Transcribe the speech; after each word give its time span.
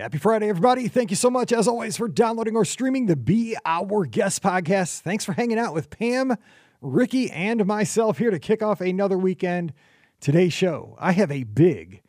Happy 0.00 0.16
Friday, 0.16 0.48
everybody. 0.48 0.88
Thank 0.88 1.10
you 1.10 1.16
so 1.16 1.28
much, 1.28 1.52
as 1.52 1.68
always, 1.68 1.98
for 1.98 2.08
downloading 2.08 2.56
or 2.56 2.64
streaming 2.64 3.04
the 3.04 3.16
Be 3.16 3.54
Our 3.66 4.06
Guest 4.06 4.42
podcast. 4.42 5.00
Thanks 5.00 5.26
for 5.26 5.34
hanging 5.34 5.58
out 5.58 5.74
with 5.74 5.90
Pam, 5.90 6.36
Ricky, 6.80 7.30
and 7.30 7.66
myself 7.66 8.16
here 8.16 8.30
to 8.30 8.38
kick 8.38 8.62
off 8.62 8.80
another 8.80 9.18
weekend. 9.18 9.74
Today's 10.18 10.54
show, 10.54 10.96
I 10.98 11.12
have 11.12 11.30
a 11.30 11.42
big, 11.42 12.00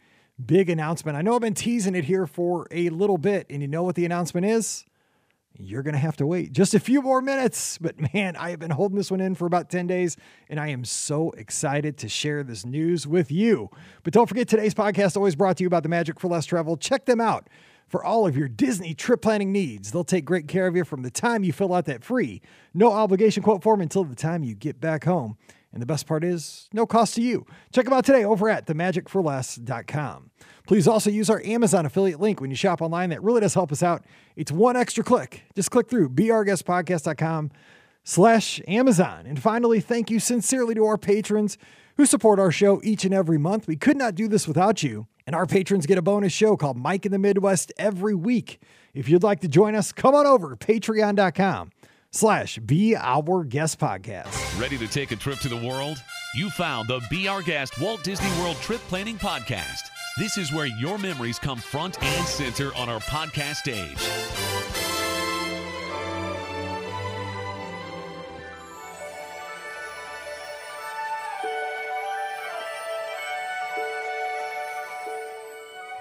big 0.44 0.70
announcement. 0.70 1.18
I 1.18 1.22
know 1.22 1.36
I've 1.36 1.42
been 1.42 1.54
teasing 1.54 1.94
it 1.94 2.06
here 2.06 2.26
for 2.26 2.66
a 2.72 2.88
little 2.88 3.18
bit, 3.18 3.46
and 3.50 3.62
you 3.62 3.68
know 3.68 3.84
what 3.84 3.96
the 3.96 4.06
announcement 4.06 4.46
is? 4.46 4.86
You're 5.60 5.84
going 5.84 5.94
to 5.94 6.00
have 6.00 6.16
to 6.18 6.26
wait 6.26 6.54
just 6.54 6.74
a 6.74 6.80
few 6.80 7.02
more 7.02 7.22
minutes. 7.22 7.78
But 7.78 8.14
man, 8.14 8.38
I 8.38 8.52
have 8.52 8.60
been 8.60 8.72
holding 8.72 8.98
this 8.98 9.12
one 9.12 9.20
in 9.20 9.36
for 9.36 9.46
about 9.46 9.70
10 9.70 9.88
days, 9.88 10.16
and 10.48 10.62
I 10.62 10.70
am 10.70 10.86
so 10.86 11.32
excited 11.32 11.98
to 11.98 12.08
share 12.08 12.42
this 12.42 12.66
news 12.66 13.06
with 13.06 13.32
you. 13.32 13.70
But 14.04 14.14
don't 14.14 14.30
forget, 14.30 14.48
today's 14.48 14.74
podcast 14.74 15.18
always 15.18 15.36
brought 15.36 15.58
to 15.58 15.64
you 15.66 15.68
about 15.68 15.84
the 15.84 15.90
Magic 15.90 16.22
for 16.22 16.30
Less 16.30 16.46
Travel. 16.46 16.78
Check 16.78 17.04
them 17.04 17.20
out 17.20 17.50
for 17.92 18.04
all 18.04 18.26
of 18.26 18.38
your 18.38 18.48
Disney 18.48 18.94
trip 18.94 19.22
planning 19.22 19.52
needs. 19.52 19.92
They'll 19.92 20.06
take 20.06 20.24
great 20.24 20.48
care 20.48 20.66
of 20.66 20.76
you 20.76 20.86
from 20.86 21.04
the 21.04 21.12
time 21.12 21.44
you 21.44 21.52
fill 21.52 21.74
out 21.74 21.86
that 21.86 22.04
free, 22.04 22.42
no 22.74 22.92
obligation 22.92 23.44
quote 23.44 23.62
form 23.62 23.82
until 23.82 24.06
the 24.06 24.16
time 24.16 24.44
you 24.44 24.56
get 24.56 24.80
back 24.80 25.04
home. 25.04 25.38
And 25.74 25.82
the 25.82 25.86
best 25.86 26.06
part 26.06 26.24
is, 26.24 26.70
no 26.74 26.86
cost 26.86 27.16
to 27.16 27.22
you. 27.22 27.46
Check 27.72 27.86
them 27.86 27.94
out 27.94 28.04
today 28.04 28.26
over 28.26 28.50
at 28.50 28.66
themagicforless.com. 28.66 30.32
Please 30.68 30.88
also 30.88 31.10
use 31.10 31.30
our 31.30 31.42
Amazon 31.44 31.86
affiliate 31.86 32.20
link 32.20 32.42
when 32.42 32.50
you 32.50 32.58
shop 32.58 32.82
online. 32.82 33.10
That 33.10 33.24
really 33.24 33.42
does 33.42 33.54
help 33.54 33.72
us 33.72 33.82
out. 33.82 34.04
It's 34.36 34.52
one 34.52 34.76
extra 34.76 35.04
click. 35.04 35.44
Just 35.56 35.72
click 35.72 35.90
through 35.90 36.10
beourguestpodcast.com 36.10 37.52
slash 38.04 38.62
Amazon. 38.68 39.26
And 39.26 39.42
finally, 39.42 39.80
thank 39.80 40.12
you 40.12 40.20
sincerely 40.20 40.76
to 40.76 40.86
our 40.86 40.98
patrons 40.98 41.58
who 41.96 42.06
support 42.06 42.40
our 42.40 42.52
show 42.52 42.82
each 42.84 43.06
and 43.06 43.14
every 43.14 43.38
month. 43.38 43.68
We 43.68 43.76
could 43.76 43.98
not 43.98 44.16
do 44.16 44.28
this 44.28 44.48
without 44.48 44.84
you. 44.84 45.08
And 45.28 45.36
our 45.36 45.46
patrons 45.46 45.86
get 45.86 45.98
a 45.98 46.02
bonus 46.02 46.34
show 46.34 46.58
called 46.58 46.78
Mike 46.78 47.06
in 47.06 47.12
the 47.12 47.20
Midwest 47.20 47.72
every 47.78 48.16
week. 48.16 48.60
If 48.94 49.08
you'd 49.08 49.24
like 49.24 49.40
to 49.42 49.48
join 49.48 49.76
us, 49.76 49.92
come 49.92 50.16
on 50.16 50.26
over 50.26 50.56
patreon.com 50.56 51.72
slash 52.12 52.58
be 52.60 52.96
our 52.96 53.44
guest 53.44 53.80
podcast. 53.80 54.60
Ready 54.60 54.78
to 54.78 54.88
take 54.88 55.12
a 55.12 55.16
trip 55.16 55.40
to 55.40 55.50
the 55.50 55.56
world? 55.56 55.98
You 56.36 56.50
found 56.50 56.88
the 56.88 57.02
Be 57.10 57.28
Our 57.28 57.42
Guest 57.42 57.80
Walt 57.80 58.04
Disney 58.04 58.30
World 58.42 58.58
Trip 58.58 58.82
Planning 58.88 59.18
Podcast. 59.18 59.82
This 60.18 60.38
is 60.38 60.52
where 60.52 60.66
your 60.66 60.98
memories 60.98 61.40
come 61.40 61.60
front 61.60 62.02
and 62.02 62.28
center 62.28 62.74
on 62.76 62.90
our 62.90 63.00
podcast 63.02 63.56
stage. 63.56 64.81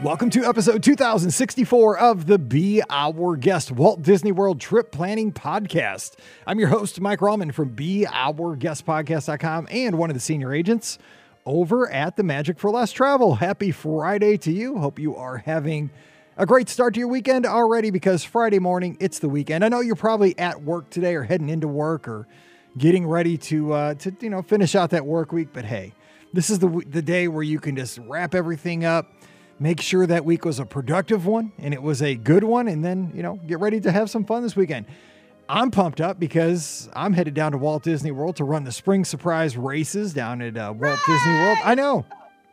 Welcome 0.02 0.30
to 0.30 0.46
episode 0.46 0.82
2064 0.82 1.98
of 1.98 2.24
the 2.24 2.38
Be 2.38 2.80
Our 2.88 3.36
Guest 3.36 3.70
Walt 3.70 4.00
Disney 4.00 4.32
World 4.32 4.58
Trip 4.58 4.90
Planning 4.90 5.30
Podcast. 5.30 6.14
I'm 6.46 6.58
your 6.58 6.70
host, 6.70 7.02
Mike 7.02 7.18
Rallman 7.18 7.52
from 7.52 7.76
BeOurGuestPodcast.com 7.76 9.68
and 9.70 9.98
one 9.98 10.08
of 10.08 10.14
the 10.14 10.20
senior 10.20 10.54
agents 10.54 10.98
over 11.44 11.90
at 11.90 12.16
the 12.16 12.22
Magic 12.22 12.58
for 12.58 12.70
Less 12.70 12.92
Travel. 12.92 13.34
Happy 13.34 13.72
Friday 13.72 14.38
to 14.38 14.50
you. 14.50 14.78
Hope 14.78 14.98
you 14.98 15.14
are 15.16 15.36
having 15.36 15.90
a 16.38 16.46
great 16.46 16.70
start 16.70 16.94
to 16.94 17.00
your 17.00 17.08
weekend 17.08 17.44
already 17.44 17.90
because 17.90 18.24
Friday 18.24 18.58
morning, 18.58 18.96
it's 19.00 19.18
the 19.18 19.28
weekend. 19.28 19.62
I 19.62 19.68
know 19.68 19.80
you're 19.80 19.96
probably 19.96 20.38
at 20.38 20.62
work 20.62 20.88
today 20.88 21.14
or 21.14 21.24
heading 21.24 21.50
into 21.50 21.68
work 21.68 22.08
or 22.08 22.26
getting 22.78 23.06
ready 23.06 23.36
to, 23.36 23.74
uh, 23.74 23.94
to 23.96 24.16
you 24.22 24.30
know, 24.30 24.40
finish 24.40 24.74
out 24.74 24.88
that 24.90 25.04
work 25.04 25.30
week, 25.30 25.48
but 25.52 25.66
hey, 25.66 25.92
this 26.32 26.48
is 26.48 26.58
the, 26.58 26.82
the 26.86 27.02
day 27.02 27.28
where 27.28 27.42
you 27.42 27.60
can 27.60 27.76
just 27.76 27.98
wrap 27.98 28.34
everything 28.34 28.86
up 28.86 29.12
make 29.60 29.80
sure 29.80 30.06
that 30.06 30.24
week 30.24 30.44
was 30.44 30.58
a 30.58 30.66
productive 30.66 31.26
one 31.26 31.52
and 31.58 31.72
it 31.72 31.82
was 31.82 32.02
a 32.02 32.16
good 32.16 32.42
one, 32.42 32.66
and 32.66 32.84
then, 32.84 33.12
you 33.14 33.22
know, 33.22 33.36
get 33.46 33.60
ready 33.60 33.78
to 33.80 33.92
have 33.92 34.10
some 34.10 34.24
fun 34.24 34.42
this 34.42 34.56
weekend. 34.56 34.86
I'm 35.48 35.70
pumped 35.70 36.00
up 36.00 36.18
because 36.18 36.88
I'm 36.94 37.12
headed 37.12 37.34
down 37.34 37.52
to 37.52 37.58
Walt 37.58 37.82
Disney 37.82 38.12
World 38.12 38.36
to 38.36 38.44
run 38.44 38.64
the 38.64 38.72
spring 38.72 39.04
surprise 39.04 39.56
races 39.56 40.14
down 40.14 40.40
at 40.42 40.56
uh, 40.56 40.72
Walt. 40.76 40.98
Disney 41.06 41.32
World. 41.34 41.58
I 41.64 41.74
know. 41.74 42.06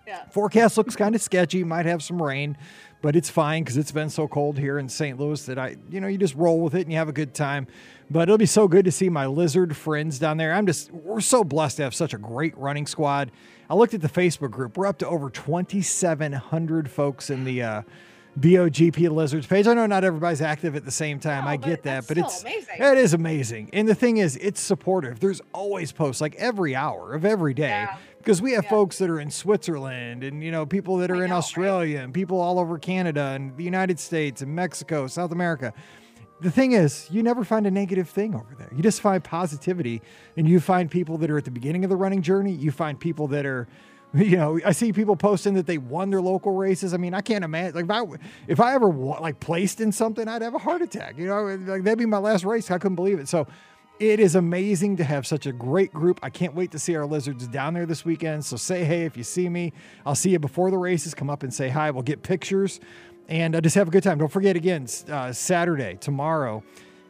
Yeah. 0.08 0.26
Forecast 0.30 0.78
looks 0.78 0.96
kind 0.96 1.16
of 1.16 1.22
sketchy, 1.22 1.64
might 1.64 1.86
have 1.86 2.02
some 2.02 2.22
rain, 2.22 2.58
but 3.02 3.16
it's 3.16 3.30
fine 3.30 3.64
because 3.64 3.78
it's 3.78 3.92
been 3.92 4.10
so 4.10 4.28
cold 4.28 4.58
here 4.58 4.80
in 4.80 4.90
St. 4.90 5.20
Louis 5.20 5.46
that 5.46 5.60
I, 5.60 5.76
you 5.92 6.02
know, 6.02 6.08
you 6.08 6.18
just 6.18 6.34
roll 6.36 6.62
with 6.62 6.76
it 6.76 6.82
and 6.82 6.92
you 6.92 6.98
have 6.98 7.10
a 7.10 7.14
good 7.14 7.34
time. 7.34 7.68
But 8.10 8.24
it'll 8.24 8.38
be 8.38 8.46
so 8.46 8.68
good 8.68 8.86
to 8.86 8.92
see 8.92 9.10
my 9.10 9.28
lizard 9.28 9.76
friends 9.76 10.18
down 10.18 10.38
there. 10.38 10.54
I'm 10.54 10.66
just, 10.66 10.92
we're 10.92 11.20
so 11.20 11.44
blessed 11.44 11.78
to 11.78 11.84
have 11.84 11.94
such 11.94 12.14
a 12.14 12.18
great 12.18 12.58
running 12.58 12.88
squad. 12.88 13.32
I 13.70 13.76
looked 13.76 13.94
at 13.94 14.02
the 14.02 14.10
Facebook 14.10 14.52
group. 14.52 14.78
We're 14.78 14.88
up 14.88 15.00
to 15.00 15.08
over 15.08 15.30
2,700 15.30 16.90
folks 16.90 17.30
in 17.30 17.44
the 17.44 17.62
uh, 17.62 17.82
BOGP 18.40 19.10
Lizards 19.10 19.46
page. 19.46 19.68
I 19.68 19.74
know 19.74 19.86
not 19.88 20.04
everybody's 20.04 20.42
active 20.42 20.76
at 20.76 20.86
the 20.86 20.92
same 20.92 21.20
time. 21.20 21.44
No, 21.44 21.50
I 21.50 21.58
get 21.58 21.84
that, 21.84 22.08
but 22.08 22.18
it's 22.18 22.44
amazing. 22.44 22.76
it 22.80 22.98
is 22.98 23.14
amazing. 23.14 23.70
And 23.74 23.88
the 23.88 23.96
thing 23.96 24.18
is, 24.18 24.38
it's 24.38 24.62
supportive. 24.62 25.20
There's 25.20 25.42
always 25.54 25.92
posts 25.92 26.22
like 26.22 26.36
every 26.36 26.76
hour 26.76 27.14
of 27.14 27.26
every 27.26 27.54
day. 27.54 27.70
Yeah. 27.70 27.98
Because 28.20 28.42
we 28.42 28.54
have 28.54 28.66
yeah. 28.66 28.70
folks 28.70 28.98
that 29.00 29.10
are 29.10 29.20
in 29.20 29.32
Switzerland 29.32 30.24
and 30.24 30.44
you 30.44 30.52
know 30.52 30.66
people 30.66 30.98
that 30.98 31.10
are 31.10 31.16
I 31.16 31.24
in 31.24 31.30
know, 31.30 31.38
Australia 31.38 31.98
right? 31.98 32.04
and 32.04 32.14
people 32.14 32.40
all 32.42 32.60
over 32.60 32.78
Canada 32.78 33.28
and 33.36 33.56
the 33.56 33.64
United 33.64 34.00
States 34.00 34.42
and 34.42 34.54
Mexico, 34.54 35.08
South 35.08 35.32
America 35.32 35.74
the 36.40 36.52
thing 36.52 36.74
is, 36.74 37.08
you 37.10 37.24
never 37.24 37.44
find 37.44 37.66
a 37.66 37.72
negative 37.72 38.10
thing 38.10 38.36
over 38.36 38.54
there. 38.58 38.70
You 38.76 38.84
just 38.84 39.02
find 39.02 39.24
positivity, 39.24 40.02
and 40.36 40.48
you 40.48 40.60
find 40.60 40.90
people 40.90 41.18
that 41.20 41.32
are 41.32 41.38
at 41.38 41.46
the 41.46 41.52
beginning 41.52 41.84
of 41.84 41.90
the 41.90 41.96
running 41.96 42.22
journey. 42.22 42.52
You 42.52 42.72
find 42.72 43.00
people 43.00 43.28
that 43.30 43.46
are, 43.46 43.68
you 44.14 44.38
know, 44.38 44.60
I 44.64 44.72
see 44.72 44.94
people 44.94 45.16
posting 45.16 45.56
that 45.56 45.66
they 45.66 45.80
won 45.80 46.12
their 46.12 46.22
local 46.22 46.54
races. 46.54 46.94
I 46.94 46.98
mean, 46.98 47.14
I 47.14 47.22
can't 47.22 47.44
imagine 47.44 47.76
like 47.76 47.86
if 47.86 47.92
I 47.92 48.04
if 48.48 48.60
I 48.60 48.76
ever 48.76 48.88
like 48.88 49.40
placed 49.40 49.82
in 49.82 49.92
something, 49.92 50.28
I'd 50.28 50.44
have 50.44 50.54
a 50.54 50.60
heart 50.60 50.82
attack. 50.82 51.18
You 51.18 51.28
know, 51.28 51.44
like 51.44 51.84
that'd 51.84 51.98
be 51.98 52.06
my 52.06 52.20
last 52.20 52.44
race. 52.44 52.70
I 52.70 52.78
couldn't 52.78 52.96
believe 52.96 53.20
it. 53.20 53.28
So. 53.28 53.48
It 54.00 54.20
is 54.20 54.36
amazing 54.36 54.98
to 54.98 55.04
have 55.04 55.26
such 55.26 55.48
a 55.48 55.52
great 55.52 55.92
group. 55.92 56.20
I 56.22 56.30
can't 56.30 56.54
wait 56.54 56.70
to 56.74 56.78
see 56.78 56.96
our 56.96 57.08
lizards 57.08 57.48
down 57.48 57.74
there 57.74 57.88
this 57.88 58.06
weekend. 58.06 58.46
So 58.46 58.56
say 58.56 58.84
hey 58.84 59.06
if 59.06 59.18
you 59.18 59.24
see 59.24 59.50
me. 59.50 59.74
I'll 60.06 60.14
see 60.14 60.30
you 60.30 60.38
before 60.38 60.70
the 60.70 60.78
races. 60.78 61.16
Come 61.16 61.32
up 61.32 61.42
and 61.42 61.52
say 61.52 61.70
hi. 61.70 61.90
We'll 61.90 62.04
get 62.04 62.22
pictures 62.22 62.80
and 63.28 63.56
uh, 63.56 63.62
just 63.62 63.76
have 63.76 63.88
a 63.88 63.92
good 63.92 64.04
time. 64.04 64.18
Don't 64.18 64.32
forget 64.32 64.56
again, 64.56 64.88
uh, 65.10 65.32
Saturday, 65.32 65.98
tomorrow, 66.00 66.64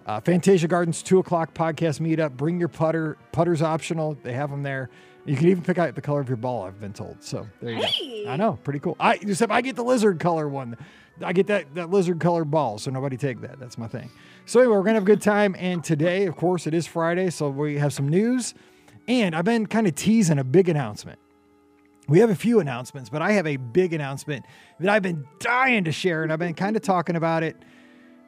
uh, 0.06 0.20
Fantasia 0.22 0.68
Gardens, 0.68 1.04
2 1.04 1.20
o'clock 1.20 1.54
podcast 1.54 2.00
meetup. 2.00 2.38
Bring 2.38 2.60
your 2.60 2.70
putter. 2.70 3.18
Putter's 3.32 3.62
optional. 3.62 4.18
They 4.24 4.34
have 4.34 4.50
them 4.50 4.64
there. 4.64 4.90
You 5.26 5.36
can 5.36 5.50
even 5.50 5.62
pick 5.62 5.78
out 5.78 5.94
the 5.94 6.02
color 6.02 6.22
of 6.22 6.30
your 6.30 6.38
ball, 6.38 6.64
I've 6.64 6.80
been 6.80 6.94
told. 6.94 7.22
So 7.22 7.46
there 7.62 7.74
you 7.74 7.84
hey. 7.84 8.24
go. 8.24 8.32
I 8.32 8.38
know, 8.38 8.58
pretty 8.64 8.80
cool. 8.80 8.96
I 8.98 9.16
except 9.16 9.52
I 9.52 9.60
get 9.60 9.76
the 9.76 9.84
lizard 9.84 10.20
color 10.20 10.48
one. 10.48 10.78
I 11.22 11.34
get 11.34 11.48
that, 11.48 11.76
that 11.76 11.90
lizard 11.90 12.20
colored 12.20 12.50
ball, 12.50 12.78
so 12.78 12.92
nobody 12.92 13.18
take 13.18 13.42
that. 13.42 13.60
That's 13.60 13.78
my 13.78 13.88
thing. 13.88 14.10
So 14.46 14.62
anyway, 14.62 14.78
we're 14.78 14.84
gonna 14.84 14.94
have 14.94 15.04
a 15.04 15.06
good 15.08 15.22
time. 15.22 15.54
And 15.60 15.84
today, 15.84 16.28
of 16.28 16.38
course, 16.38 16.66
it 16.66 16.74
is 16.74 16.88
Friday, 16.88 17.30
so 17.30 17.50
we 17.50 17.78
have 17.78 17.92
some 17.92 18.08
news. 18.08 18.54
And 19.10 19.36
I've 19.36 19.44
been 19.44 19.66
kind 19.66 19.86
of 19.86 19.96
teasing 19.96 20.40
a 20.40 20.44
big 20.46 20.70
announcement. 20.70 21.20
We 22.08 22.20
have 22.20 22.30
a 22.30 22.36
few 22.36 22.62
announcements, 22.62 23.10
but 23.10 23.22
I 23.22 23.34
have 23.34 23.46
a 23.46 23.58
big 23.58 23.94
announcement 23.94 24.46
that 24.80 24.90
I've 24.90 25.04
been 25.04 25.28
dying 25.40 25.84
to 25.84 25.92
share, 25.92 26.24
and 26.24 26.32
I've 26.32 26.40
been 26.40 26.54
kind 26.54 26.78
of 26.78 26.82
talking 26.82 27.18
about 27.18 27.44
it, 27.44 27.58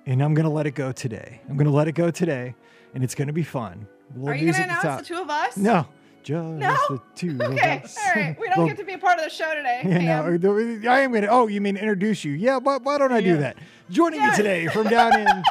and 0.05 0.21
I'm 0.21 0.33
going 0.33 0.45
to 0.45 0.51
let 0.51 0.67
it 0.67 0.75
go 0.75 0.91
today. 0.91 1.39
I'm 1.49 1.55
going 1.55 1.67
to 1.67 1.73
let 1.73 1.87
it 1.87 1.93
go 1.93 2.11
today, 2.11 2.55
and 2.93 3.03
it's 3.05 3.15
going 3.15 3.27
to 3.27 3.33
be 3.33 3.43
fun. 3.43 3.87
We'll 4.15 4.33
Are 4.33 4.35
you 4.35 4.51
going 4.51 4.55
to 4.55 4.63
announce 4.63 4.83
the, 4.83 4.97
the, 4.97 5.03
two 5.03 5.21
of 5.21 5.29
us? 5.29 5.55
No, 5.55 5.87
just 6.23 6.45
no? 6.45 6.77
the 6.89 7.01
two 7.15 7.37
okay. 7.41 7.77
of 7.77 7.83
us. 7.85 7.97
All 7.97 8.21
right. 8.21 8.37
We 8.37 8.47
don't 8.49 8.57
well, 8.57 8.67
get 8.67 8.77
to 8.77 8.83
be 8.83 8.93
a 8.93 8.97
part 8.97 9.17
of 9.17 9.23
the 9.23 9.29
show 9.29 9.53
today. 9.55 9.81
Yeah, 9.85 10.37
no, 10.37 10.89
I 10.91 10.99
am 10.99 11.11
going 11.11 11.23
to. 11.23 11.29
Oh, 11.29 11.47
you 11.47 11.61
mean 11.61 11.77
introduce 11.77 12.25
you? 12.25 12.33
Yeah, 12.33 12.57
why, 12.57 12.77
why 12.77 12.97
don't 12.97 13.13
I 13.13 13.21
do 13.21 13.37
that? 13.37 13.57
Joining 13.89 14.19
yeah. 14.19 14.31
me 14.31 14.35
today 14.35 14.67
from 14.67 14.87
down 14.87 15.19
in. 15.19 15.43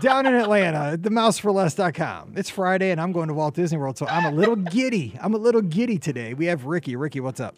down 0.00 0.26
in 0.26 0.34
Atlanta, 0.34 0.98
themouseforless.com. 0.98 2.32
It's 2.36 2.50
Friday 2.50 2.90
and 2.90 3.00
I'm 3.00 3.12
going 3.12 3.28
to 3.28 3.34
Walt 3.34 3.54
Disney 3.54 3.78
World, 3.78 3.96
so 3.96 4.06
I'm 4.08 4.24
a 4.24 4.36
little 4.36 4.56
giddy. 4.56 5.16
I'm 5.20 5.34
a 5.34 5.38
little 5.38 5.62
giddy 5.62 5.98
today. 5.98 6.34
We 6.34 6.46
have 6.46 6.64
Ricky. 6.64 6.96
Ricky, 6.96 7.20
what's 7.20 7.38
up? 7.38 7.54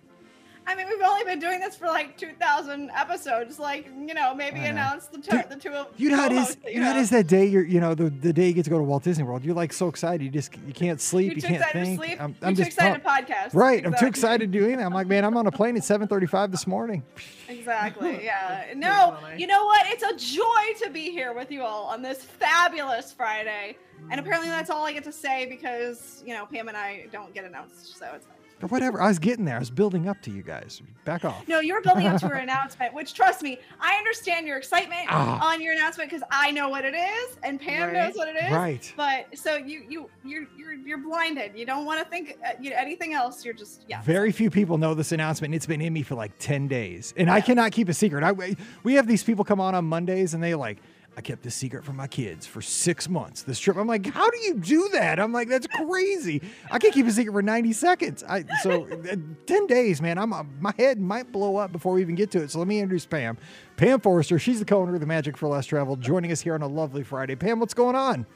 I 0.69 0.75
mean, 0.75 0.89
we've 0.89 1.01
only 1.01 1.25
been 1.25 1.39
doing 1.39 1.61
this 1.61 1.77
for 1.77 1.87
like 1.87 2.17
2,000 2.17 2.91
episodes. 2.91 3.59
Like, 3.59 3.87
you 3.87 4.15
know, 4.15 4.35
maybe 4.35 4.59
announce 4.61 5.07
the, 5.07 5.19
two, 5.19 5.41
the 5.49 5.57
two 5.57 5.71
of 5.71 5.89
you 5.97 6.11
know 6.11 6.17
how 6.17 6.27
it 6.27 6.33
is. 6.33 6.57
You 6.67 6.81
know, 6.81 6.87
how 6.87 6.97
it 6.97 7.01
is 7.01 7.11
that 7.11 7.29
day. 7.29 7.47
You're, 7.47 7.65
you 7.65 7.81
know, 7.81 7.95
the, 7.95 8.11
the 8.11 8.33
day 8.33 8.49
you 8.49 8.53
get 8.53 8.65
to 8.65 8.71
go 8.71 8.79
to 8.79 8.83
Walt 8.85 9.05
Disney 9.05 9.23
World. 9.23 9.45
You're 9.45 9.55
like 9.55 9.73
so 9.73 9.87
excited. 9.89 10.25
You 10.25 10.31
just 10.31 10.57
you 10.67 10.73
can't 10.73 11.01
sleep. 11.01 11.29
You're 11.29 11.37
you 11.37 11.43
can't 11.59 11.73
think. 11.73 12.01
To 12.01 12.07
sleep. 12.07 12.21
I'm, 12.21 12.35
I'm 12.43 12.55
just 12.57 12.73
too 12.73 12.85
excited 12.85 13.03
to 13.03 13.09
podcast. 13.09 13.55
Right. 13.55 13.79
Exactly. 13.79 13.85
I'm 13.87 14.01
too 14.01 14.07
excited 14.07 14.51
doing 14.51 14.81
it. 14.81 14.83
I'm 14.83 14.93
like, 14.93 15.07
man, 15.07 15.25
I'm 15.25 15.37
on 15.37 15.47
a 15.47 15.53
plane 15.53 15.77
at 15.77 15.83
7:35 15.83 16.51
this 16.51 16.67
morning. 16.67 17.03
Exactly. 17.49 18.21
Yeah. 18.25 18.65
No. 18.75 19.19
You 19.37 19.47
know 19.47 19.65
what? 19.67 19.87
It's 19.87 20.03
a 20.03 20.17
joy 20.17 20.85
to 20.85 20.91
be 20.91 21.13
here 21.13 21.33
with 21.33 21.53
you 21.53 21.63
all 21.63 21.85
on 21.85 22.03
this 22.03 22.25
fabulous 22.25 23.13
Friday. 23.13 23.77
And 24.11 24.19
apparently 24.19 24.49
that's 24.49 24.69
all 24.69 24.85
I 24.85 24.93
get 24.93 25.05
to 25.05 25.13
say 25.13 25.47
because 25.47 26.25
you 26.27 26.35
know 26.35 26.47
Pam 26.47 26.67
and 26.67 26.77
I 26.77 27.07
don't 27.13 27.33
get 27.33 27.45
announced, 27.45 27.97
so 27.99 28.07
it's. 28.17 28.27
Or 28.63 28.69
whatever. 28.69 29.01
I 29.01 29.09
was 29.09 29.19
getting 29.19 29.45
there. 29.45 29.57
I 29.57 29.59
was 29.59 29.71
building 29.71 30.09
up 30.09 30.21
to 30.23 30.31
you 30.31 30.43
guys. 30.43 30.83
Back 31.05 31.25
off. 31.25 31.47
No, 31.47 31.61
you're 31.61 31.83
building 31.83 32.07
up 32.07 32.21
to 32.21 32.27
your 32.29 32.37
announcement, 32.37 32.95
which 32.95 33.15
trust 33.15 33.43
me, 33.43 33.59
I 33.81 33.97
understand 33.97 34.47
your 34.47 34.57
excitement 34.57 35.07
ah. 35.09 35.53
on 35.53 35.61
your 35.61 35.75
announcement 35.75 36.11
because 36.11 36.27
I 36.31 36.51
know 36.51 36.69
what 36.69 36.85
it 36.85 36.95
is 36.95 37.39
and 37.43 37.61
Pam 37.61 37.89
right. 37.89 37.93
knows 37.93 38.17
what 38.17 38.29
it 38.29 38.37
is. 38.37 38.53
Right. 38.53 38.93
But 38.97 39.39
so 39.39 39.57
you 39.57 39.85
you 39.89 40.11
you're 40.25 40.47
you're 40.57 40.75
you're 40.75 40.99
blinded. 40.99 41.53
You 41.57 41.67
don't 41.67 41.85
want 41.85 42.03
to 42.03 42.11
think 42.11 42.39
uh, 42.45 42.53
you 42.61 42.71
know, 42.71 42.77
anything 42.77 43.13
else. 43.13 43.45
You're 43.45 43.55
just 43.55 43.85
yeah. 43.89 44.03
Very 44.03 44.33
few 44.33 44.51
people 44.51 44.79
know 44.79 44.95
this 44.95 45.13
announcement. 45.13 45.55
It's 45.55 45.67
been 45.67 45.81
in 45.81 45.93
me 45.93 46.03
for 46.03 46.15
like 46.15 46.33
ten 46.39 46.67
days, 46.69 47.15
and 47.17 47.29
yeah. 47.29 47.35
I 47.35 47.41
cannot 47.41 47.73
keep 47.73 47.89
a 47.89 47.95
secret. 47.95 48.25
I 48.25 48.57
we 48.83 48.95
have 48.95 49.07
these 49.07 49.23
people 49.23 49.45
come 49.45 49.61
on 49.61 49.75
on 49.75 49.85
Mondays 49.85 50.35
and 50.35 50.43
they 50.43 50.55
like 50.55 50.79
I 51.19 51.23
kept 51.23 51.43
this 51.43 51.55
secret 51.55 51.83
from 51.83 51.97
my 51.97 52.07
kids 52.07 52.47
for 52.47 52.61
six 52.61 53.09
months. 53.09 53.43
This 53.43 53.59
trip, 53.59 53.79
I'm 53.79 53.87
like, 53.87 54.07
how 54.07 54.29
do 54.29 54.39
you 54.39 54.55
do 54.55 54.91
that? 54.93 55.19
I'm 55.19 55.33
like, 55.33 55.49
that's 55.49 55.67
crazy. 55.67 56.43
I 56.71 56.79
can't 56.79 56.93
keep 56.93 57.07
a 57.07 57.11
secret 57.11 57.33
for 57.33 57.41
90 57.41 57.73
seconds. 57.73 58.23
I 58.23 58.45
so 58.63 58.87
uh, 58.87 59.17
10 59.47 59.67
days, 59.67 60.03
man. 60.03 60.19
I'm 60.19 60.35
uh, 60.35 60.43
my 60.61 60.75
head 60.77 61.01
might 61.01 61.33
blow 61.33 61.57
up 61.57 61.73
before 61.73 61.95
we 61.95 62.03
even 62.03 62.17
get 62.17 62.31
to 62.33 62.43
it. 62.43 62.51
So 62.51 62.59
let 62.59 62.69
me 62.69 62.81
introduce 62.81 63.07
Pam. 63.07 63.39
Pam 63.79 64.01
Forrester. 64.01 64.39
She's 64.39 64.59
the 64.59 64.67
co-owner 64.67 64.95
of 64.95 65.01
the 65.01 65.07
Magic 65.07 65.39
for 65.39 65.49
Less 65.49 65.65
Travel, 65.65 65.97
joining 65.97 66.33
us 66.33 66.43
here 66.43 66.55
on 66.55 66.61
a 66.61 66.69
lovely 66.69 67.03
Friday. 67.03 67.35
Pam, 67.35 67.61
what's 67.61 67.75
going 67.75 67.97
on? 67.97 68.27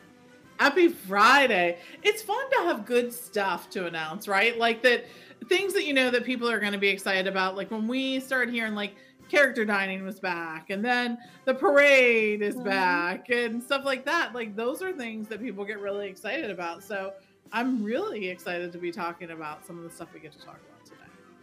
Happy 0.57 0.89
Friday. 0.89 1.79
It's 2.03 2.23
fun 2.23 2.51
to 2.51 2.57
have 2.65 2.87
good 2.87 3.13
stuff 3.13 3.69
to 3.71 3.87
announce, 3.87 4.27
right? 4.27 4.59
Like 4.59 4.83
that 4.83 5.05
things 5.49 5.75
that 5.75 5.85
you 5.85 5.93
know 5.93 6.11
that 6.11 6.25
people 6.25 6.51
are 6.51 6.61
going 6.61 6.73
to 6.73 6.79
be 6.79 6.89
excited 6.89 7.27
about. 7.27 7.57
Like 7.57 7.71
when 7.71 7.87
we 7.89 8.21
start 8.21 8.49
hearing 8.49 8.75
like 8.75 8.95
character 9.31 9.65
dining 9.65 10.05
was 10.05 10.19
back 10.19 10.71
and 10.71 10.85
then 10.85 11.17
the 11.45 11.55
parade 11.55 12.43
is 12.43 12.57
mm-hmm. 12.57 12.65
back 12.65 13.31
and 13.31 13.63
stuff 13.63 13.85
like 13.85 14.05
that. 14.05 14.35
Like 14.35 14.57
those 14.57 14.83
are 14.83 14.93
things 14.93 15.29
that 15.29 15.41
people 15.41 15.65
get 15.65 15.79
really 15.81 16.09
excited 16.09 16.51
about. 16.51 16.83
So 16.83 17.13
i'm 17.53 17.83
really 17.83 18.29
excited 18.29 18.71
to 18.71 18.79
be 18.79 18.93
talking 18.93 19.33
about 19.33 19.67
some 19.67 19.77
of 19.77 19.83
the 19.83 19.91
stuff 19.91 20.09
we 20.15 20.21
get 20.21 20.33
to 20.33 20.39
talk 20.39 20.61
about 20.69 20.85
today. 20.85 20.97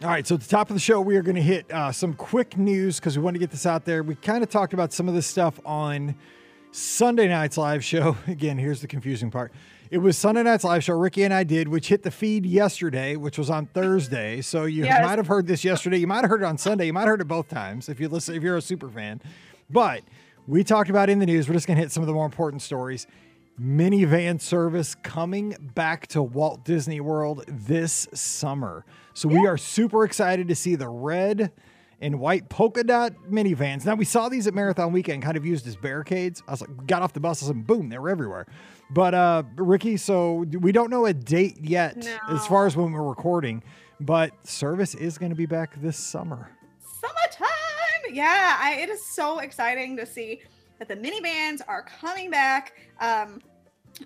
All 0.04 0.10
right 0.10 0.26
so 0.26 0.36
at 0.36 0.42
the 0.42 0.48
top 0.48 0.70
of 0.70 0.76
the 0.76 0.80
show 0.80 1.02
we 1.02 1.16
are 1.16 1.22
going 1.22 1.36
to 1.36 1.42
hit 1.42 1.72
uh, 1.72 1.92
some 1.92 2.14
quick 2.14 2.58
news 2.58 3.00
because 3.00 3.18
we 3.18 3.24
want 3.24 3.36
to 3.36 3.40
get 3.40 3.52
this 3.52 3.66
out 3.66 3.86
there. 3.86 4.04
We 4.04 4.16
kind 4.16 4.44
of 4.44 4.50
talked 4.50 4.74
about 4.74 4.94
some 4.94 5.08
of 5.08 5.16
this 5.16 5.28
stuff 5.28 5.60
on 5.66 6.16
sunday 6.72 7.28
night's 7.28 7.58
live 7.58 7.84
show. 7.84 8.18
Again 8.28 8.58
here's 8.58 8.82
the 8.82 8.88
confusing 8.88 9.32
part 9.32 9.52
it 9.90 10.00
was 10.00 10.18
Sunday 10.18 10.44
night's 10.44 10.64
live 10.64 10.84
show 10.84 10.98
Ricky 10.98 11.24
and 11.24 11.34
I 11.34 11.44
did, 11.44 11.68
which 11.68 11.88
hit 11.88 12.04
the 12.04 12.12
feed 12.12 12.46
yesterday, 12.46 13.16
which 13.16 13.38
was 13.38 13.50
on 13.50 13.68
Thursday. 13.68 14.42
So 14.42 14.66
you 14.66 14.86
yes. 14.86 15.04
might 15.04 15.18
have 15.18 15.28
heard 15.28 15.48
this 15.48 15.64
yesterday. 15.64 15.98
You 15.98 16.08
might 16.08 16.22
have 16.22 16.30
heard 16.30 16.42
it 16.42 16.46
on 16.46 16.58
Sunday. 16.58 16.86
You 16.88 16.94
might 16.94 17.02
have 17.02 17.10
heard 17.10 17.22
it 17.22 17.28
both 17.28 17.48
times 17.48 17.90
if 17.90 18.00
you 18.00 18.10
listen 18.10 18.36
if 18.36 18.44
you're 18.44 18.58
a 18.58 18.62
super 18.62 18.90
fan. 18.90 19.22
But 19.70 20.04
we 20.48 20.64
talked 20.64 20.90
about 20.90 21.10
in 21.10 21.20
the 21.20 21.26
news. 21.26 21.48
We're 21.48 21.54
just 21.54 21.68
gonna 21.68 21.80
hit 21.80 21.92
some 21.92 22.04
of 22.04 22.08
the 22.08 22.14
more 22.14 22.26
important 22.26 22.62
stories. 22.62 23.08
Minivan 23.60 24.40
service 24.40 24.94
coming 24.96 25.56
back 25.74 26.08
to 26.08 26.22
Walt 26.22 26.64
Disney 26.64 27.00
World 27.00 27.44
this 27.48 28.08
summer. 28.14 28.86
So 29.14 29.28
we 29.28 29.48
are 29.48 29.58
super 29.58 30.04
excited 30.04 30.48
to 30.50 30.56
see 30.56 30.76
the 30.76 30.88
red 30.88 31.52
and 32.00 32.20
white 32.20 32.50
polka 32.50 32.84
dot 32.84 33.14
minivans. 33.30 33.86
Now 33.86 33.96
we 33.96 34.06
saw 34.06 34.30
these 34.30 34.46
at 34.46 34.54
Marathon 34.54 34.92
Weekend, 34.92 35.24
kind 35.24 35.36
of 35.36 35.46
used 35.46 35.66
as 35.66 35.76
barricades. 35.76 36.44
I 36.48 36.52
was 36.52 36.62
like, 36.62 36.86
got 36.86 37.02
off 37.02 37.14
the 37.14 37.20
bus, 37.20 37.42
and 37.42 37.66
boom, 37.66 37.90
they 37.90 37.98
were 37.98 38.10
everywhere. 38.10 38.46
But 38.90 39.14
uh, 39.14 39.44
Ricky, 39.56 39.98
so 39.98 40.46
we 40.60 40.72
don't 40.72 40.90
know 40.90 41.06
a 41.06 41.14
date 41.14 41.58
yet 41.62 41.98
no. 41.98 42.18
as 42.30 42.48
far 42.48 42.66
as 42.66 42.76
when 42.76 42.92
we're 42.92 43.04
recording, 43.04 43.64
but 44.00 44.32
service 44.48 44.96
is 44.96 45.18
going 45.18 45.32
to 45.32 45.36
be 45.36 45.46
back 45.46 45.80
this 45.82 45.98
summer. 45.98 46.52
Summertime, 46.80 48.14
yeah! 48.14 48.58
I, 48.60 48.78
it 48.80 48.90
is 48.90 49.06
so 49.06 49.40
exciting 49.40 49.98
to 49.98 50.06
see 50.06 50.42
that 50.80 50.88
the 50.88 50.96
minivans 50.96 51.62
are 51.68 51.84
coming 51.84 52.32
back. 52.32 52.74
Um, 53.00 53.42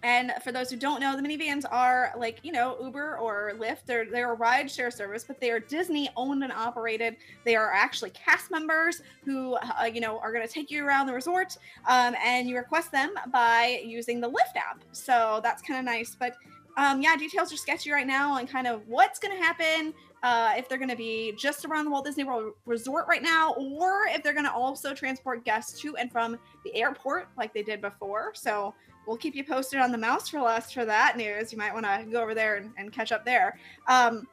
and 0.03 0.33
for 0.43 0.51
those 0.51 0.69
who 0.69 0.77
don't 0.77 1.01
know, 1.01 1.15
the 1.15 1.21
minivans 1.21 1.65
are 1.69 2.13
like, 2.17 2.39
you 2.43 2.51
know, 2.51 2.77
Uber 2.81 3.17
or 3.17 3.53
Lyft. 3.57 3.85
They're 3.85 4.05
they're 4.05 4.31
a 4.31 4.35
ride 4.35 4.69
share 4.69 4.91
service, 4.91 5.23
but 5.23 5.39
they 5.39 5.51
are 5.51 5.59
Disney 5.59 6.09
owned 6.15 6.43
and 6.43 6.51
operated. 6.51 7.17
They 7.43 7.55
are 7.55 7.71
actually 7.71 8.11
cast 8.11 8.51
members 8.51 9.01
who, 9.25 9.55
uh, 9.55 9.85
you 9.85 10.01
know, 10.01 10.19
are 10.19 10.31
going 10.31 10.47
to 10.47 10.53
take 10.53 10.71
you 10.71 10.85
around 10.85 11.07
the 11.07 11.13
resort, 11.13 11.57
um, 11.88 12.15
and 12.23 12.47
you 12.47 12.55
request 12.57 12.91
them 12.91 13.13
by 13.31 13.81
using 13.85 14.21
the 14.21 14.29
Lyft 14.29 14.55
app. 14.55 14.83
So 14.91 15.39
that's 15.43 15.61
kind 15.61 15.79
of 15.79 15.85
nice. 15.85 16.15
But 16.17 16.35
um, 16.77 17.01
yeah, 17.01 17.15
details 17.17 17.51
are 17.51 17.57
sketchy 17.57 17.91
right 17.91 18.07
now 18.07 18.33
on 18.33 18.47
kind 18.47 18.67
of 18.67 18.87
what's 18.87 19.19
going 19.19 19.37
to 19.37 19.44
happen. 19.44 19.94
Uh, 20.23 20.53
if 20.55 20.69
they're 20.69 20.77
going 20.77 20.89
to 20.89 20.95
be 20.95 21.33
just 21.35 21.65
around 21.65 21.83
the 21.83 21.91
Walt 21.91 22.05
Disney 22.05 22.23
World 22.23 22.53
Resort 22.65 23.07
right 23.09 23.23
now, 23.23 23.53
or 23.53 24.03
if 24.07 24.21
they're 24.21 24.33
going 24.33 24.45
to 24.45 24.51
also 24.51 24.94
transport 24.94 25.44
guests 25.44 25.81
to 25.81 25.97
and 25.97 26.11
from 26.11 26.37
the 26.63 26.75
airport 26.75 27.29
like 27.37 27.53
they 27.55 27.63
did 27.63 27.81
before. 27.81 28.31
So 28.35 28.73
we'll 29.11 29.17
keep 29.17 29.35
you 29.35 29.43
posted 29.43 29.81
on 29.81 29.91
the 29.91 29.97
mouse 29.97 30.29
for 30.29 30.39
less 30.39 30.71
for 30.71 30.85
that 30.85 31.17
news. 31.17 31.51
You 31.51 31.57
might 31.57 31.73
want 31.73 31.85
to 31.85 32.05
go 32.09 32.21
over 32.21 32.33
there 32.33 32.55
and, 32.55 32.71
and 32.77 32.93
catch 32.93 33.11
up 33.11 33.25
there. 33.25 33.59
Um, 33.89 34.25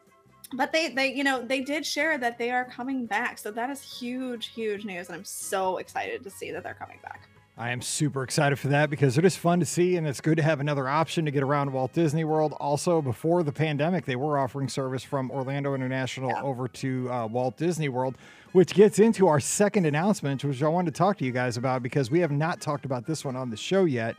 but 0.54 0.70
they 0.72 0.88
they 0.88 1.12
you 1.12 1.24
know 1.24 1.42
they 1.42 1.60
did 1.60 1.84
share 1.84 2.16
that 2.16 2.38
they 2.38 2.50
are 2.50 2.64
coming 2.64 3.04
back 3.04 3.36
so 3.36 3.50
that 3.50 3.68
is 3.68 3.82
huge 3.82 4.46
huge 4.46 4.82
news 4.82 5.08
and 5.08 5.16
i'm 5.16 5.24
so 5.24 5.76
excited 5.76 6.22
to 6.22 6.30
see 6.30 6.50
that 6.50 6.62
they're 6.62 6.72
coming 6.72 6.98
back 7.02 7.28
I 7.60 7.70
am 7.70 7.82
super 7.82 8.22
excited 8.22 8.56
for 8.56 8.68
that 8.68 8.88
because 8.88 9.18
it 9.18 9.24
is 9.24 9.36
fun 9.36 9.58
to 9.58 9.66
see, 9.66 9.96
and 9.96 10.06
it's 10.06 10.20
good 10.20 10.36
to 10.36 10.44
have 10.44 10.60
another 10.60 10.88
option 10.88 11.24
to 11.24 11.32
get 11.32 11.42
around 11.42 11.72
Walt 11.72 11.92
Disney 11.92 12.22
World. 12.22 12.54
Also, 12.60 13.02
before 13.02 13.42
the 13.42 13.50
pandemic, 13.50 14.04
they 14.04 14.14
were 14.14 14.38
offering 14.38 14.68
service 14.68 15.02
from 15.02 15.28
Orlando 15.32 15.74
International 15.74 16.30
yeah. 16.30 16.40
over 16.40 16.68
to 16.68 17.10
uh, 17.10 17.26
Walt 17.26 17.56
Disney 17.56 17.88
World, 17.88 18.16
which 18.52 18.74
gets 18.74 19.00
into 19.00 19.26
our 19.26 19.40
second 19.40 19.86
announcement, 19.86 20.44
which 20.44 20.62
I 20.62 20.68
wanted 20.68 20.94
to 20.94 20.98
talk 20.98 21.18
to 21.18 21.24
you 21.24 21.32
guys 21.32 21.56
about 21.56 21.82
because 21.82 22.12
we 22.12 22.20
have 22.20 22.30
not 22.30 22.60
talked 22.60 22.84
about 22.84 23.06
this 23.06 23.24
one 23.24 23.34
on 23.34 23.50
the 23.50 23.56
show 23.56 23.86
yet. 23.86 24.14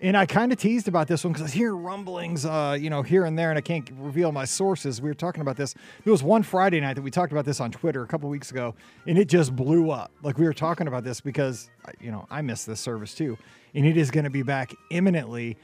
And 0.00 0.16
I 0.16 0.26
kind 0.26 0.52
of 0.52 0.58
teased 0.58 0.88
about 0.88 1.08
this 1.08 1.24
one 1.24 1.32
because 1.32 1.50
I 1.50 1.56
hearing 1.56 1.82
rumblings, 1.82 2.44
uh, 2.44 2.76
you 2.78 2.90
know, 2.90 3.02
here 3.02 3.24
and 3.24 3.38
there, 3.38 3.50
and 3.50 3.56
I 3.56 3.62
can't 3.62 3.88
reveal 3.98 4.30
my 4.30 4.44
sources. 4.44 5.00
We 5.00 5.08
were 5.08 5.14
talking 5.14 5.40
about 5.40 5.56
this. 5.56 5.74
There 6.04 6.10
was 6.10 6.22
one 6.22 6.42
Friday 6.42 6.80
night 6.80 6.94
that 6.94 7.02
we 7.02 7.10
talked 7.10 7.32
about 7.32 7.44
this 7.44 7.60
on 7.60 7.70
Twitter 7.70 8.02
a 8.02 8.06
couple 8.06 8.28
weeks 8.28 8.50
ago, 8.50 8.74
and 9.06 9.16
it 9.16 9.28
just 9.28 9.56
blew 9.56 9.90
up. 9.90 10.12
Like 10.22 10.38
we 10.38 10.44
were 10.44 10.52
talking 10.52 10.86
about 10.86 11.04
this 11.04 11.20
because, 11.20 11.70
you 12.00 12.10
know, 12.10 12.26
I 12.30 12.42
miss 12.42 12.64
this 12.64 12.80
service 12.80 13.14
too, 13.14 13.38
and 13.74 13.86
it 13.86 13.96
is 13.96 14.10
going 14.10 14.24
to 14.24 14.30
be 14.30 14.42
back 14.42 14.74
imminently, 14.90 15.56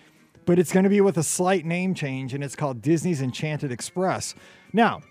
but 0.47 0.59
it's 0.59 0.73
going 0.73 0.85
to 0.85 0.91
be 0.91 1.01
with 1.01 1.19
a 1.19 1.23
slight 1.23 1.67
name 1.67 1.95
change, 1.95 2.33
and 2.33 2.43
it's 2.43 2.57
called 2.57 2.81
Disney's 2.81 3.21
Enchanted 3.21 3.71
Express. 3.71 4.35
Now, 4.73 5.03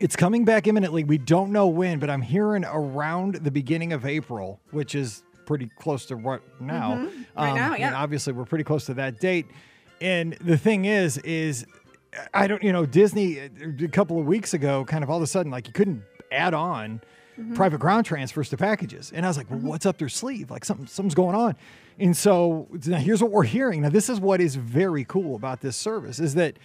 it's 0.00 0.16
coming 0.16 0.44
back 0.44 0.66
imminently. 0.66 1.04
We 1.04 1.18
don't 1.18 1.52
know 1.52 1.68
when, 1.68 2.00
but 2.00 2.10
I'm 2.10 2.22
hearing 2.22 2.64
around 2.64 3.36
the 3.36 3.50
beginning 3.52 3.92
of 3.92 4.04
April, 4.04 4.60
which 4.72 4.96
is 4.96 5.22
pretty 5.46 5.70
close 5.78 6.06
to 6.06 6.16
what 6.16 6.42
now. 6.60 6.94
Mm-hmm. 6.94 7.22
Right 7.36 7.50
um, 7.50 7.56
now, 7.56 7.74
yeah. 7.76 7.88
And 7.88 7.96
obviously, 7.96 8.32
we're 8.32 8.44
pretty 8.44 8.64
close 8.64 8.86
to 8.86 8.94
that 8.94 9.20
date. 9.20 9.46
And 10.00 10.34
the 10.40 10.58
thing 10.58 10.84
is, 10.84 11.18
is 11.18 11.66
I 12.32 12.46
don't, 12.46 12.62
you 12.62 12.72
know, 12.72 12.86
Disney 12.86 13.38
a 13.38 13.88
couple 13.88 14.18
of 14.18 14.26
weeks 14.26 14.54
ago, 14.54 14.84
kind 14.84 15.04
of 15.04 15.10
all 15.10 15.16
of 15.16 15.22
a 15.22 15.26
sudden, 15.26 15.50
like 15.50 15.66
you 15.66 15.72
couldn't 15.72 16.02
add 16.30 16.54
on 16.54 17.00
mm-hmm. 17.38 17.54
private 17.54 17.78
ground 17.78 18.06
transfers 18.06 18.48
to 18.50 18.56
packages, 18.56 19.12
and 19.14 19.24
I 19.24 19.28
was 19.28 19.36
like, 19.36 19.50
well, 19.50 19.58
mm-hmm. 19.58 19.68
what's 19.68 19.86
up 19.86 19.98
their 19.98 20.08
sleeve? 20.08 20.50
Like 20.50 20.64
something, 20.64 20.86
something's 20.86 21.14
going 21.14 21.36
on. 21.36 21.56
And 21.98 22.16
so 22.16 22.68
now 22.86 22.98
here's 22.98 23.22
what 23.22 23.30
we're 23.30 23.44
hearing. 23.44 23.82
Now 23.82 23.88
this 23.88 24.08
is 24.08 24.20
what 24.20 24.40
is 24.40 24.56
very 24.56 25.04
cool 25.04 25.36
about 25.36 25.60
this 25.60 25.76
service 25.76 26.18
is 26.18 26.34
that 26.34 26.58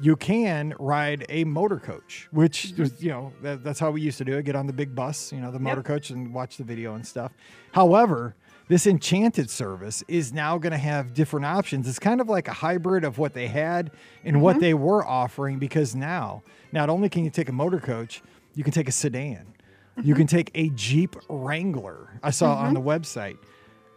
you 0.00 0.16
can 0.16 0.74
ride 0.78 1.26
a 1.28 1.44
motor 1.44 1.78
coach, 1.78 2.28
which 2.30 2.72
mm-hmm. 2.74 3.04
you 3.04 3.10
know 3.10 3.32
that, 3.42 3.64
that's 3.64 3.80
how 3.80 3.90
we 3.90 4.00
used 4.00 4.18
to 4.18 4.24
do 4.24 4.36
it. 4.36 4.44
Get 4.44 4.56
on 4.56 4.66
the 4.66 4.72
big 4.72 4.94
bus, 4.94 5.32
you 5.32 5.40
know, 5.40 5.50
the 5.50 5.58
motor 5.58 5.78
yep. 5.78 5.86
coach, 5.86 6.10
and 6.10 6.32
watch 6.32 6.56
the 6.56 6.64
video 6.64 6.94
and 6.94 7.06
stuff. 7.06 7.32
However, 7.72 8.34
this 8.68 8.86
Enchanted 8.86 9.50
service 9.50 10.04
is 10.08 10.32
now 10.32 10.58
going 10.58 10.72
to 10.72 10.78
have 10.78 11.14
different 11.14 11.46
options. 11.46 11.88
It's 11.88 11.98
kind 11.98 12.20
of 12.20 12.28
like 12.28 12.48
a 12.48 12.52
hybrid 12.52 13.02
of 13.02 13.18
what 13.18 13.34
they 13.34 13.48
had 13.48 13.90
and 14.24 14.36
mm-hmm. 14.36 14.42
what 14.42 14.60
they 14.60 14.74
were 14.74 15.04
offering 15.04 15.58
because 15.58 15.94
now, 15.94 16.42
not 16.70 16.90
only 16.90 17.08
can 17.08 17.24
you 17.24 17.30
take 17.30 17.48
a 17.48 17.52
motor 17.52 17.80
coach, 17.80 18.22
you 18.54 18.62
can 18.62 18.72
take 18.72 18.88
a 18.88 18.92
sedan, 18.92 19.46
mm-hmm. 19.96 20.06
you 20.06 20.14
can 20.14 20.26
take 20.26 20.50
a 20.54 20.68
Jeep 20.70 21.16
Wrangler. 21.28 22.20
I 22.22 22.30
saw 22.30 22.56
on 22.56 22.74
the 22.74 22.80
mm-hmm. 22.80 22.88
website. 22.88 23.38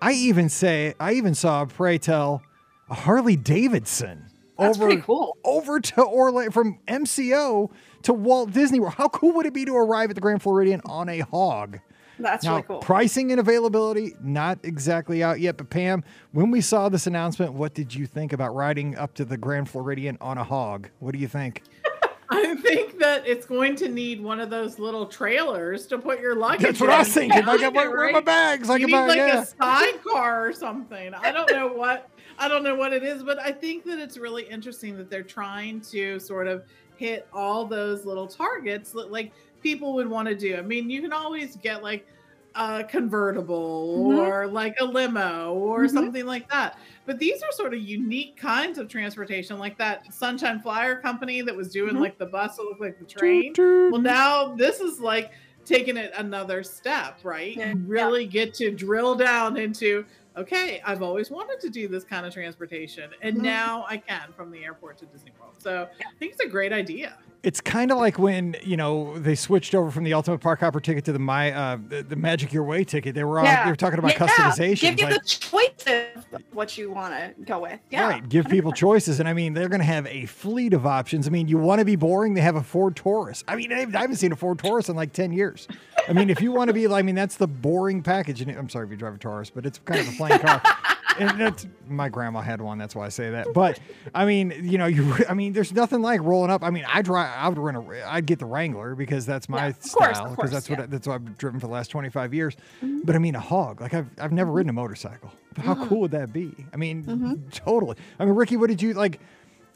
I 0.02 0.14
even 0.14 0.50
say 0.50 0.96
I 1.00 1.14
even 1.14 1.36
saw 1.36 1.62
a 1.62 1.68
pray 1.68 2.00
tell 2.00 2.42
a 2.90 2.96
Harley 2.96 3.36
Davidson 3.36 4.31
that's 4.58 4.78
over, 4.78 4.88
pretty 4.88 5.02
cool. 5.02 5.38
Over 5.44 5.80
to 5.80 6.06
Orlando 6.06 6.52
from 6.52 6.80
MCO 6.88 7.72
to 8.04 8.14
Walt 8.14 8.52
Disney 8.52 8.80
World. 8.80 8.96
How 8.96 9.10
cool 9.10 9.34
would 9.34 9.46
it 9.46 9.54
be 9.54 9.66
to 9.66 9.76
arrive 9.76 10.10
at 10.10 10.16
the 10.16 10.22
Grand 10.22 10.42
Floridian 10.42 10.82
on 10.86 11.10
a 11.10 11.20
hog? 11.20 11.80
That's 12.20 12.44
now, 12.44 12.52
really 12.52 12.64
cool. 12.64 12.80
Pricing 12.80 13.32
and 13.32 13.40
availability 13.40 14.16
not 14.22 14.60
exactly 14.64 15.24
out 15.24 15.40
yet, 15.40 15.58
but 15.58 15.70
Pam, 15.70 16.04
when 16.32 16.52
we 16.52 16.62
saw 16.62 16.90
this 16.90 17.08
announcement, 17.08 17.54
what 17.54 17.74
did 17.74 17.94
you 17.94 18.06
think 18.06 18.34
about 18.34 18.54
riding 18.54 18.96
up 18.98 19.14
to 19.16 19.26
the 19.26 19.38
Grand 19.38 19.70
Floridian 19.70 20.18
on 20.22 20.38
a 20.38 20.44
hog? 20.44 20.90
What 21.00 21.14
do 21.14 21.20
you 21.20 21.28
think? 21.28 21.64
I 22.30 22.56
think 22.56 22.98
that 23.00 23.28
it's 23.28 23.46
going 23.46 23.76
to 23.78 23.90
need 23.90 24.22
one 24.22 24.40
of 24.40 24.50
those 24.50 24.80
little 24.80 25.06
trailers 25.06 25.86
to 25.88 25.98
put 25.98 26.22
your 26.22 26.36
luggage. 26.36 26.62
That's 26.62 26.80
what 26.80 26.90
in. 26.90 26.96
I 26.96 27.00
was 27.00 27.10
thinking. 27.10 27.46
Like, 27.46 27.60
where, 27.74 27.92
where 27.92 28.08
are 28.08 28.12
my 28.12 28.22
bags? 28.22 28.70
Like, 28.70 28.80
you 28.80 28.88
need 28.88 28.94
like 28.94 29.18
yeah. 29.18 29.42
a 29.42 29.46
sidecar 29.46 30.48
or 30.48 30.54
something. 30.54 31.14
I 31.14 31.32
don't 31.34 31.52
know 31.52 31.68
what 31.68 32.10
I 32.42 32.48
don't 32.48 32.64
know 32.64 32.74
what 32.76 32.92
it 32.92 33.04
is, 33.04 33.22
but 33.22 33.38
I 33.38 33.52
think 33.52 33.86
that 33.86 34.00
it's 34.00 34.18
really 34.18 34.44
interesting 34.44 34.98
that 34.98 35.12
they're 35.12 35.22
trying 35.22 35.80
to 35.92 36.20
sort 36.20 36.48
of 36.48 36.64
hit 36.98 37.28
all 37.32 37.66
those 37.66 38.04
little 38.04 38.26
targets 38.26 38.92
that 38.94 39.12
like 39.12 39.32
people 39.62 39.94
would 39.94 40.10
want 40.10 40.28
to 40.28 40.34
do. 40.36 40.56
I 40.56 40.62
mean, 40.62 40.90
you 40.90 41.02
can 41.04 41.14
always 41.14 41.56
get 41.58 41.84
like 41.84 42.08
a 42.56 42.84
convertible 42.84 44.10
Mhm. 44.10 44.18
or 44.28 44.48
like 44.48 44.76
a 44.82 44.86
limo 44.86 45.54
or 45.54 45.82
Mhm. 45.86 45.92
something 45.92 46.26
like 46.26 46.50
that. 46.50 46.80
But 47.06 47.20
these 47.20 47.44
are 47.44 47.52
sort 47.52 47.76
of 47.76 47.80
unique 47.80 48.38
kinds 48.38 48.80
of 48.80 48.88
transportation, 48.88 49.60
like 49.60 49.78
that 49.78 50.12
Sunshine 50.12 50.60
Flyer 50.62 50.96
company 50.96 51.42
that 51.44 51.56
was 51.56 51.70
doing 51.72 51.94
Mhm. 51.96 52.02
like 52.02 52.18
the 52.18 52.26
bus 52.26 52.58
that 52.58 52.64
looked 52.64 52.82
like 52.82 52.98
the 52.98 53.06
train. 53.06 53.54
Well, 53.58 54.02
now 54.02 54.56
this 54.56 54.82
is 54.82 55.00
like 55.00 55.32
taking 55.64 55.96
it 55.96 56.12
another 56.18 56.64
step, 56.64 57.20
right? 57.24 57.56
Yeah. 57.56 57.70
You 57.70 57.84
really 57.86 58.26
get 58.26 58.56
to 58.56 58.72
drill 58.72 59.14
down 59.14 59.58
into 59.58 60.06
okay, 60.38 60.82
I've 60.86 61.02
always 61.02 61.30
wanted 61.30 61.60
to 61.62 61.70
do 61.70 61.88
this 61.88 62.04
kind 62.04 62.26
of 62.26 62.34
transportation, 62.34 63.12
and 63.22 63.38
Mhm. 63.38 63.42
now 63.44 63.86
I 63.88 63.98
can 63.98 64.32
from 64.34 64.52
the 64.52 64.64
airport 64.64 64.98
to 65.00 65.06
Disney 65.06 65.32
World. 65.40 65.56
So 65.60 65.88
I 66.00 66.12
think 66.20 66.34
it's 66.34 66.42
a 66.44 66.48
great 66.50 66.74
idea. 66.74 67.18
It's 67.44 67.60
kind 67.60 67.92
of 67.92 67.98
like 67.98 68.20
when 68.20 68.56
you 68.64 68.78
know 68.78 69.18
they 69.18 69.34
switched 69.34 69.74
over 69.74 69.90
from 69.90 70.04
the 70.04 70.14
Ultimate 70.14 70.42
Park 70.42 70.60
Hopper 70.60 70.80
ticket 70.80 71.06
to 71.06 71.12
the 71.12 71.18
my 71.18 71.52
uh, 71.52 71.78
the, 71.88 72.04
the 72.04 72.16
Magic 72.16 72.54
Your 72.54 72.64
Way 72.64 72.84
ticket. 72.84 73.16
They 73.16 73.24
were 73.24 73.40
all, 73.40 73.46
Yeah. 73.46 73.64
they 73.64 73.72
were 73.72 73.76
talking 73.76 73.98
about 73.98 74.12
Yeah, 74.14 74.28
customization. 74.28 74.82
Give 74.82 75.00
you 75.00 75.06
like, 75.08 75.24
the 75.24 75.28
choice 75.28 75.72
of 75.88 76.42
what 76.54 76.78
you 76.78 76.92
want 76.92 77.14
to 77.16 77.34
go 77.44 77.62
with. 77.62 77.80
Yeah. 77.90 78.08
Right, 78.08 78.30
give 78.30 78.48
people 78.48 78.72
choices, 78.72 79.20
and 79.20 79.28
I 79.28 79.34
mean 79.34 79.54
they're 79.56 79.70
going 79.70 79.80
to 79.82 79.86
have 79.86 80.06
a 80.06 80.28
fleet 80.28 80.74
of 80.74 80.86
options. 80.86 81.26
I 81.28 81.32
mean, 81.32 81.48
you 81.48 81.58
want 81.58 81.80
to 81.80 81.86
be 81.86 81.96
boring, 81.96 82.36
they 82.36 82.42
have 82.42 82.56
a 82.56 82.64
Ford 82.64 82.96
Taurus. 82.96 83.44
I 83.48 83.56
mean, 83.56 83.74
I 83.74 83.80
haven't 83.80 84.18
seen 84.18 84.32
a 84.32 84.36
Ford 84.36 84.60
Taurus 84.60 84.88
in 84.90 84.96
like 84.96 85.12
ten 85.12 85.32
years. 85.34 85.68
I 86.08 86.14
mean, 86.14 86.30
if 86.30 86.42
you 86.42 86.52
want 86.52 86.68
to 86.68 86.74
be, 86.74 86.88
I 86.88 87.02
mean, 87.02 87.16
that's 87.16 87.38
the 87.38 87.48
boring 87.48 88.04
package. 88.04 88.42
And 88.42 88.52
I'm 88.52 88.70
sorry 88.70 88.86
if 88.86 88.92
you 88.92 88.98
drive 88.98 89.16
a 89.16 89.18
Taurus, 89.18 89.50
but 89.50 89.66
it's 89.66 89.80
kind 89.80 90.00
of 90.00 90.08
a 90.10 90.12
plain 90.12 90.38
car. 90.40 90.62
and 91.20 91.40
that's 91.40 91.68
my 91.88 92.10
grandma 92.10 92.42
had 92.42 92.62
one. 92.62 92.78
That's 92.78 92.96
why 92.96 93.06
I 93.06 93.10
say 93.10 93.32
that. 93.32 93.54
But 93.54 93.80
I 94.14 94.26
mean, 94.26 94.54
you 94.64 94.78
know, 94.78 94.86
you. 94.88 95.16
I 95.30 95.34
mean, 95.34 95.54
there's 95.54 95.74
nothing 95.74 96.02
like 96.02 96.22
rolling 96.22 96.52
up. 96.52 96.64
I 96.64 96.70
mean, 96.70 96.86
I 96.88 97.02
drive. 97.02 97.30
I 97.36 97.48
would 97.50 97.58
rent 97.58 97.78
a. 97.78 98.12
I'd 98.12 98.26
get 98.26 98.40
the 98.40 98.46
Wrangler 98.46 98.96
because 98.96 99.26
that's 99.26 99.50
my 99.50 99.58
Yeah, 99.58 99.68
of 99.68 99.84
style. 99.84 100.30
Because 100.32 100.52
that's 100.52 100.70
what 100.70 100.80
I, 100.80 100.86
that's 100.86 101.08
what 101.08 101.16
I've 101.16 101.38
driven 101.38 101.60
for 101.60 101.68
the 101.68 101.74
last 101.74 101.90
25 101.90 102.34
years. 102.34 102.56
But 103.04 103.16
I 103.16 103.20
mean, 103.20 103.36
a 103.36 103.40
hog. 103.40 103.82
Like 103.82 103.94
I've 103.94 104.08
I've 104.20 104.32
never 104.32 104.52
ridden 104.52 104.70
a 104.70 104.74
motorcycle. 104.74 105.32
But 105.54 105.66
how 105.66 105.76
cool 105.86 106.02
would 106.02 106.12
that 106.12 106.32
be? 106.32 106.54
I 106.74 106.78
mean, 106.78 107.50
totally. 107.52 107.98
I 108.20 108.26
mean, 108.26 108.36
Ricky, 108.36 108.58
what 108.58 108.70
did 108.70 108.82
you 108.82 108.94
like? 108.94 109.20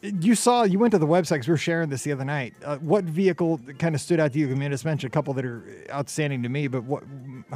You 0.01 0.36
saw 0.36 0.63
you 0.63 0.77
went 0.77 0.92
to 0.92 1.00
the 1.00 1.08
website 1.08 1.36
because 1.36 1.48
we 1.48 1.54
were 1.54 1.58
sharing 1.58 1.89
this 1.89 2.04
the 2.04 2.12
other 2.12 2.25
night. 2.25 2.54
Uh, 2.63 2.77
what 2.77 3.06
vehicle 3.06 3.60
kind 3.80 3.96
of 3.96 4.01
stood 4.01 4.20
out 4.20 4.34
to 4.34 4.39
you? 4.39 4.48
I 4.48 4.54
mean, 4.54 4.63
I 4.63 4.70
just 4.70 4.86
mentioned 4.86 5.12
a 5.12 5.13
couple 5.13 5.34
that 5.34 5.46
are 5.46 5.63
outstanding 5.92 6.44
to 6.44 6.50
me, 6.50 6.68
but 6.68 6.84
what 6.84 7.04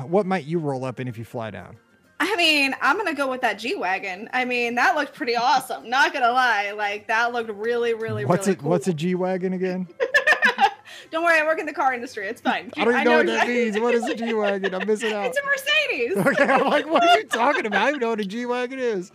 what 0.08 0.26
might 0.26 0.46
you 0.46 0.58
roll 0.60 0.84
up 0.84 1.00
in 1.00 1.08
if 1.08 1.18
you 1.18 1.26
fly 1.26 1.52
down? 1.52 1.78
I 2.22 2.36
mean, 2.36 2.76
I'm 2.82 2.98
gonna 2.98 3.14
go 3.14 3.30
with 3.30 3.42
that 3.42 3.60
G 3.60 3.76
wagon. 3.76 4.30
I 4.34 4.44
mean, 4.46 4.76
that 4.76 4.96
looked 4.96 5.14
pretty 5.14 5.36
awesome. 5.36 5.90
Not 5.90 6.14
gonna 6.14 6.32
lie, 6.32 6.72
like 6.72 7.08
that 7.08 7.32
looked 7.32 7.50
really, 7.50 7.94
really, 7.94 8.26
what's 8.26 8.48
really 8.48 8.58
it? 8.58 8.60
cool. 8.60 8.70
What's 8.72 8.88
a 8.88 8.94
G 8.94 9.16
wagon 9.16 9.54
again? 9.54 9.88
Don't 11.12 11.24
worry, 11.24 11.40
I 11.40 11.46
work 11.46 11.60
in 11.60 11.66
the 11.66 11.74
car 11.74 11.94
industry. 11.94 12.28
It's 12.28 12.42
fine. 12.42 12.72
I 12.78 12.86
don't 12.86 12.94
even 12.94 13.06
know, 13.06 13.18
what 13.18 13.26
that 13.28 13.48
means. 13.48 13.80
What 13.80 13.96
is 13.96 14.04
a 14.06 14.16
G 14.16 14.34
wagon? 14.36 14.76
I'm 14.76 14.86
missing 14.86 15.12
out. 15.14 15.26
It's 15.26 15.40
a 15.40 15.46
Mercedes. 15.46 16.18
Okay, 16.18 16.52
I'm 16.54 16.68
like, 16.68 16.88
what 16.88 17.08
are 17.08 17.18
you 17.18 17.24
talking 17.30 17.66
about? 17.66 17.82
I 17.82 17.86
don't 17.86 17.90
even 17.96 18.00
know 18.02 18.10
what 18.10 18.20
a 18.20 18.26
G 18.26 18.46
wagon 18.46 18.78
is. 18.80 19.12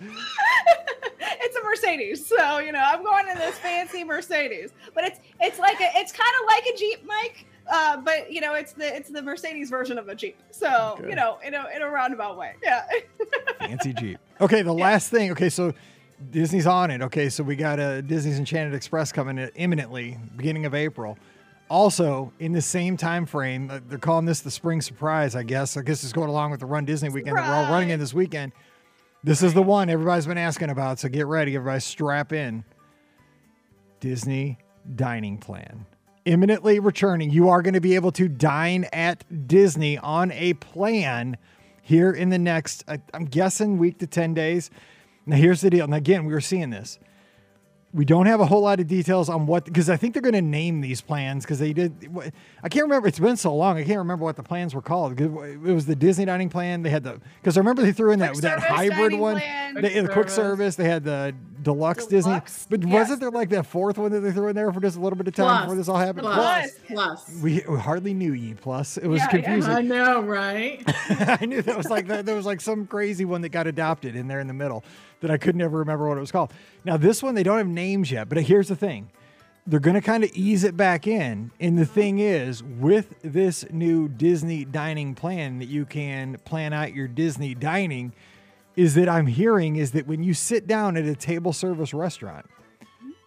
it's 1.20 1.56
a 1.56 1.62
Mercedes. 1.62 2.26
So 2.26 2.58
you 2.58 2.73
know, 2.73 2.80
I'm 2.82 3.04
going 3.04 3.28
in 3.28 3.37
this 3.38 3.58
fancy 3.58 4.02
Mercedes, 4.02 4.70
but 4.94 5.04
it's 5.04 5.20
it's 5.40 5.58
like 5.58 5.80
a 5.80 5.90
it's 5.94 6.11
kind 6.11 6.32
of 6.40 6.46
like 6.46 6.64
a 6.75 6.76
Jeep, 6.76 7.04
Mike. 7.06 7.46
Uh, 7.76 7.96
but 7.96 8.30
you 8.32 8.40
know, 8.40 8.54
it's 8.54 8.72
the 8.72 8.94
it's 8.94 9.10
the 9.10 9.20
Mercedes 9.20 9.68
version 9.68 9.98
of 9.98 10.08
a 10.08 10.14
Jeep. 10.14 10.36
So 10.52 10.94
Okay. 10.98 11.08
you 11.10 11.16
know, 11.16 11.38
in 11.44 11.54
a 11.54 11.66
in 11.74 11.82
a 11.82 11.90
roundabout 11.90 12.38
way. 12.38 12.54
Yeah. 12.62 12.86
Fancy 13.58 13.92
Jeep. 13.92 14.18
Okay, 14.40 14.62
the 14.62 14.72
last 14.72 15.10
thing. 15.10 15.32
Okay, 15.32 15.48
so 15.48 15.72
Disney's 16.30 16.68
on 16.68 16.92
it. 16.92 17.02
Okay, 17.02 17.28
so 17.28 17.42
we 17.42 17.56
got 17.56 17.80
a 17.80 18.00
Disney's 18.00 18.38
Enchanted 18.38 18.74
Express 18.74 19.10
coming 19.10 19.38
imminently, 19.56 20.16
beginning 20.36 20.66
of 20.66 20.74
April. 20.74 21.18
Also, 21.68 22.32
in 22.38 22.52
the 22.52 22.62
same 22.62 22.96
time 22.96 23.26
frame, 23.26 23.68
uh, 23.70 23.80
they're 23.88 23.98
calling 23.98 24.24
this 24.26 24.40
the 24.40 24.50
spring 24.52 24.80
surprise. 24.80 25.34
I 25.34 25.42
guess. 25.42 25.76
I 25.76 25.82
guess 25.82 26.04
it's 26.04 26.12
going 26.12 26.28
along 26.30 26.52
with 26.52 26.60
the 26.60 26.66
Run 26.66 26.84
Disney 26.84 27.08
weekend 27.08 27.36
that 27.36 27.48
we're 27.48 27.54
all 27.54 27.72
running 27.72 27.90
in 27.90 27.98
this 27.98 28.14
weekend. 28.14 28.52
This 29.24 29.42
is 29.42 29.52
the 29.52 29.62
one 29.62 29.90
everybody's 29.90 30.26
been 30.26 30.38
asking 30.38 30.70
about. 30.70 31.00
So 31.00 31.08
get 31.08 31.26
ready, 31.26 31.56
everybody. 31.56 31.80
Strap 31.80 32.32
in. 32.32 32.62
Disney 33.98 34.58
dining 34.94 35.38
plan. 35.38 35.86
Imminently 36.24 36.78
returning. 36.80 37.30
You 37.30 37.50
are 37.50 37.60
going 37.60 37.74
to 37.74 37.80
be 37.80 37.94
able 37.96 38.10
to 38.12 38.28
dine 38.28 38.86
at 38.92 39.46
Disney 39.46 39.98
on 39.98 40.32
a 40.32 40.54
plan 40.54 41.36
here 41.82 42.10
in 42.10 42.30
the 42.30 42.38
next, 42.38 42.82
I, 42.88 42.98
I'm 43.12 43.26
guessing, 43.26 43.76
week 43.76 43.98
to 43.98 44.06
10 44.06 44.32
days. 44.32 44.70
Now, 45.26 45.36
here's 45.36 45.60
the 45.60 45.68
deal. 45.68 45.84
And 45.84 45.94
again, 45.94 46.24
we 46.24 46.32
were 46.32 46.40
seeing 46.40 46.70
this. 46.70 46.98
We 47.92 48.04
don't 48.06 48.24
have 48.26 48.40
a 48.40 48.46
whole 48.46 48.62
lot 48.62 48.80
of 48.80 48.86
details 48.88 49.28
on 49.28 49.46
what, 49.46 49.66
because 49.66 49.88
I 49.90 49.96
think 49.96 50.14
they're 50.14 50.22
going 50.22 50.32
to 50.34 50.42
name 50.42 50.80
these 50.80 51.00
plans 51.00 51.44
because 51.44 51.58
they 51.60 51.72
did. 51.72 52.08
I 52.62 52.68
can't 52.68 52.84
remember. 52.84 53.06
It's 53.06 53.20
been 53.20 53.36
so 53.36 53.54
long. 53.54 53.76
I 53.76 53.84
can't 53.84 53.98
remember 53.98 54.24
what 54.24 54.34
the 54.36 54.42
plans 54.42 54.74
were 54.74 54.82
called. 54.82 55.20
It 55.20 55.28
was 55.60 55.86
the 55.86 55.94
Disney 55.94 56.24
dining 56.24 56.48
plan. 56.48 56.82
They 56.82 56.90
had 56.90 57.04
the, 57.04 57.20
because 57.40 57.56
I 57.56 57.60
remember 57.60 57.82
they 57.82 57.92
threw 57.92 58.10
in 58.12 58.18
that, 58.20 58.32
Quick 58.32 58.42
that 58.42 58.60
hybrid 58.60 59.12
one. 59.12 59.36
plan. 59.36 59.74
They, 59.74 60.00
the 60.00 60.00
quick 60.04 60.12
Quick 60.12 60.28
service. 60.30 60.34
service. 60.34 60.76
They 60.76 60.88
had 60.88 61.04
the 61.04 61.34
deluxe, 61.64 62.06
Disney. 62.06 62.40
But 62.71 62.83
yes. 62.85 62.92
wasn't 62.92 63.21
there 63.21 63.30
like 63.30 63.49
that 63.49 63.66
fourth 63.66 63.99
one 63.99 64.12
that 64.12 64.21
they 64.21 64.30
threw 64.30 64.47
in 64.49 64.54
there 64.54 64.73
for 64.73 64.80
just 64.80 64.97
a 64.97 65.00
little 65.00 65.16
bit 65.16 65.26
of 65.26 65.35
time 65.35 65.47
Plus, 65.47 65.62
before 65.62 65.76
this 65.76 65.88
all 65.88 65.97
happened? 65.97 66.26
plus, 66.26 66.71
Plus. 66.87 67.25
plus. 67.25 67.42
We, 67.42 67.64
we 67.68 67.78
hardly 67.78 68.14
knew 68.14 68.33
ye. 68.33 68.54
Plus, 68.54 68.97
it 68.97 69.09
was 69.09 69.21
Yeah, 69.21 69.25
yeah. 69.25 69.30
confusing. 69.42 69.73
I 69.73 69.80
know, 69.80 70.21
right? 70.23 70.83
I 71.40 71.44
knew 71.47 71.62
that 71.62 71.76
was 71.76 71.90
like 71.90 72.06
that. 72.06 72.25
There 72.26 72.37
was 72.37 72.47
like 72.47 72.61
some 72.61 72.87
crazy 72.87 73.25
one 73.25 73.40
that 73.40 73.49
got 73.49 73.66
adopted 73.66 74.14
in 74.14 74.28
there 74.28 74.40
in 74.40 74.47
the 74.47 74.54
middle 74.54 74.85
that 75.21 75.30
I 75.30 75.38
could 75.38 75.56
never 75.56 75.78
remember 75.78 76.09
what 76.09 76.18
it 76.18 76.21
was 76.21 76.30
called. 76.30 76.52
Now 76.85 76.97
this 76.97 77.23
one 77.23 77.35
they 77.35 77.42
don't 77.42 77.59
have 77.59 77.66
names 77.66 78.11
yet, 78.12 78.28
but 78.28 78.40
here's 78.42 78.68
the 78.68 78.76
thing: 78.76 79.11
they're 79.66 79.80
going 79.80 79.94
to 79.94 80.02
kind 80.02 80.23
of 80.23 80.30
ease 80.35 80.64
it 80.64 80.76
back 80.76 81.06
in. 81.06 81.50
And 81.59 81.78
the 81.78 81.87
thing 81.87 82.18
is, 82.18 82.62
with 82.62 83.14
this 83.23 83.64
new 83.71 84.09
Disney 84.09 84.64
dining 84.66 85.14
plan 85.14 85.59
that 85.61 85.68
you 85.68 85.87
can 85.87 86.37
plan 86.44 86.73
out 86.75 86.92
your 86.94 87.09
Disney 87.09 87.54
dining, 87.54 88.12
is 88.76 88.94
that 88.94 89.08
I'm 89.08 89.26
hearing 89.26 89.76
is 89.76 89.92
that 89.92 90.06
when 90.06 90.22
you 90.22 90.34
sit 90.34 90.66
down 90.66 90.96
at 90.96 91.04
a 91.04 91.14
table 91.14 91.52
service 91.52 91.94
restaurant, 91.94 92.46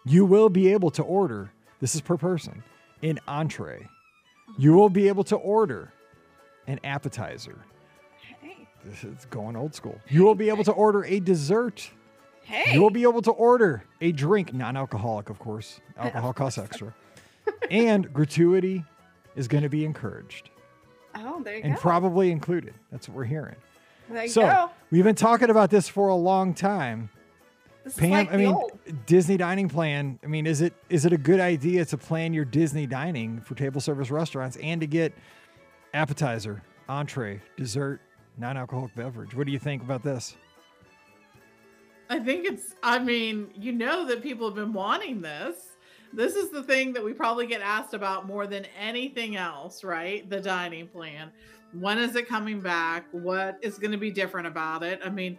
you 0.05 0.25
will 0.25 0.49
be 0.49 0.71
able 0.71 0.91
to 0.91 1.03
order. 1.03 1.51
This 1.79 1.95
is 1.95 2.01
per 2.01 2.17
person 2.17 2.63
an 3.03 3.19
entree. 3.27 3.87
You 4.57 4.73
will 4.73 4.89
be 4.89 5.07
able 5.07 5.23
to 5.25 5.35
order 5.35 5.93
an 6.65 6.79
appetizer. 6.83 7.59
Hey. 8.41 8.67
This 8.83 9.03
is 9.03 9.25
going 9.29 9.55
old 9.55 9.75
school. 9.75 9.99
You 10.09 10.23
will 10.23 10.35
be 10.35 10.49
able 10.49 10.63
to 10.63 10.71
order 10.71 11.03
a 11.05 11.19
dessert. 11.19 11.89
Hey. 12.43 12.73
You 12.73 12.81
will 12.81 12.89
be 12.89 13.03
able 13.03 13.21
to 13.21 13.31
order 13.31 13.83
a 14.01 14.11
drink, 14.11 14.53
non-alcoholic, 14.53 15.29
of 15.29 15.37
course. 15.37 15.79
Alcohol 15.97 16.33
costs 16.33 16.57
extra. 16.57 16.95
and 17.69 18.11
gratuity 18.11 18.83
is 19.35 19.47
going 19.47 19.63
to 19.63 19.69
be 19.69 19.85
encouraged 19.85 20.49
oh, 21.25 21.41
there 21.43 21.55
you 21.55 21.61
and 21.63 21.73
go. 21.73 21.75
And 21.75 21.81
probably 21.81 22.31
included. 22.31 22.73
That's 22.91 23.07
what 23.07 23.17
we're 23.17 23.25
hearing. 23.25 23.55
There 24.09 24.23
you 24.23 24.29
So 24.29 24.41
go. 24.41 24.71
we've 24.91 25.03
been 25.03 25.15
talking 25.15 25.49
about 25.49 25.69
this 25.69 25.87
for 25.87 26.09
a 26.09 26.15
long 26.15 26.53
time. 26.53 27.09
This 27.83 27.93
is 27.93 27.99
Pam, 27.99 28.11
like 28.11 28.29
I 28.29 28.31
the 28.33 28.37
mean, 28.37 28.53
old. 28.53 28.71
Disney 29.05 29.37
dining 29.37 29.69
plan. 29.69 30.19
I 30.23 30.27
mean, 30.27 30.45
is 30.45 30.61
it 30.61 30.73
is 30.89 31.05
it 31.05 31.13
a 31.13 31.17
good 31.17 31.39
idea 31.39 31.85
to 31.85 31.97
plan 31.97 32.33
your 32.33 32.45
Disney 32.45 32.85
dining 32.85 33.39
for 33.41 33.55
table 33.55 33.79
service 33.79 34.11
restaurants 34.11 34.57
and 34.57 34.81
to 34.81 34.87
get 34.87 35.13
appetizer, 35.93 36.61
entree, 36.89 37.41
dessert, 37.55 38.01
non-alcoholic 38.37 38.93
beverage? 38.95 39.33
What 39.33 39.45
do 39.45 39.53
you 39.53 39.59
think 39.59 39.81
about 39.81 40.03
this? 40.03 40.35
I 42.09 42.19
think 42.19 42.45
it's, 42.45 42.73
I 42.81 42.99
mean, 42.99 43.49
you 43.53 43.73
know 43.73 44.05
that 44.07 44.21
people 44.23 44.47
have 44.47 44.55
been 44.55 44.71
wanting 44.73 45.21
this. 45.21 45.55
This 46.13 46.35
is 46.35 46.51
the 46.51 46.63
thing 46.63 46.93
that 46.93 47.03
we 47.03 47.11
probably 47.11 47.47
get 47.47 47.59
asked 47.61 47.93
about 47.93 48.25
more 48.25 48.47
than 48.47 48.65
anything 48.79 49.35
else, 49.35 49.83
right? 49.83 50.27
The 50.29 50.39
dining 50.39 50.87
plan. 50.87 51.31
When 51.73 51.97
is 51.97 52.15
it 52.15 52.27
coming 52.27 52.59
back? 52.61 53.05
What 53.11 53.57
is 53.61 53.77
going 53.77 53.91
to 53.91 53.97
be 53.97 54.11
different 54.11 54.47
about 54.47 54.83
it? 54.83 54.99
I 55.03 55.09
mean, 55.09 55.37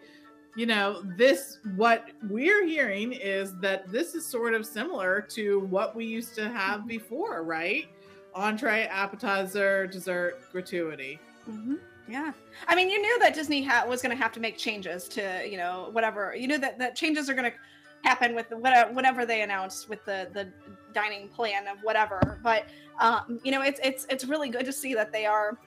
you 0.57 0.67
know, 0.67 1.03
this, 1.17 1.59
what 1.77 2.09
we're 2.29 2.67
hearing 2.67 3.13
is 3.13 3.57
that 3.61 3.91
this 3.91 4.15
is 4.15 4.27
sort 4.27 4.55
of 4.55 4.67
similar 4.67 5.21
to 5.31 5.61
what 5.61 5.95
we 5.95 6.05
used 6.05 6.35
to 6.37 6.49
have 6.49 6.87
before, 6.87 7.43
right? 7.43 7.87
Entree, 8.35 8.87
appetizer, 8.87 9.87
dessert, 9.87 10.41
gratuity. 10.53 11.19
hmm 11.47 11.75
Yeah, 12.09 12.33
I 12.67 12.75
mean, 12.75 12.91
you 12.91 13.01
knew 13.01 13.19
that 13.21 13.35
Disney 13.35 13.63
ha- 13.63 13.87
was 13.89 14.03
going 14.03 14.17
to 14.17 14.23
have 14.23 14.33
to 14.33 14.41
make 14.41 14.59
changes 14.59 15.09
to, 15.11 15.47
you 15.49 15.57
know, 15.57 15.89
whatever. 15.93 16.35
You 16.37 16.49
knew 16.49 16.59
that 16.59 16.79
that 16.79 16.97
changes 16.97 17.31
are 17.31 17.35
going 17.35 17.51
to 17.51 17.57
happen 18.05 18.35
with 18.35 18.49
the, 18.49 18.57
whatever, 18.57 19.27
they 19.27 19.43
announce 19.43 19.89
with 19.89 20.05
the 20.05 20.29
the 20.33 20.49
dining 20.93 21.29
plan 21.29 21.67
of 21.67 21.79
whatever. 21.83 22.39
But 22.43 22.67
um, 23.01 23.41
you 23.45 23.51
know, 23.53 23.63
it's 23.63 23.81
it's 23.83 24.07
it's 24.09 24.25
really 24.25 24.49
good 24.49 24.65
to 24.67 24.73
see 24.73 24.95
that 24.95 25.13
they 25.13 25.27
are 25.27 25.59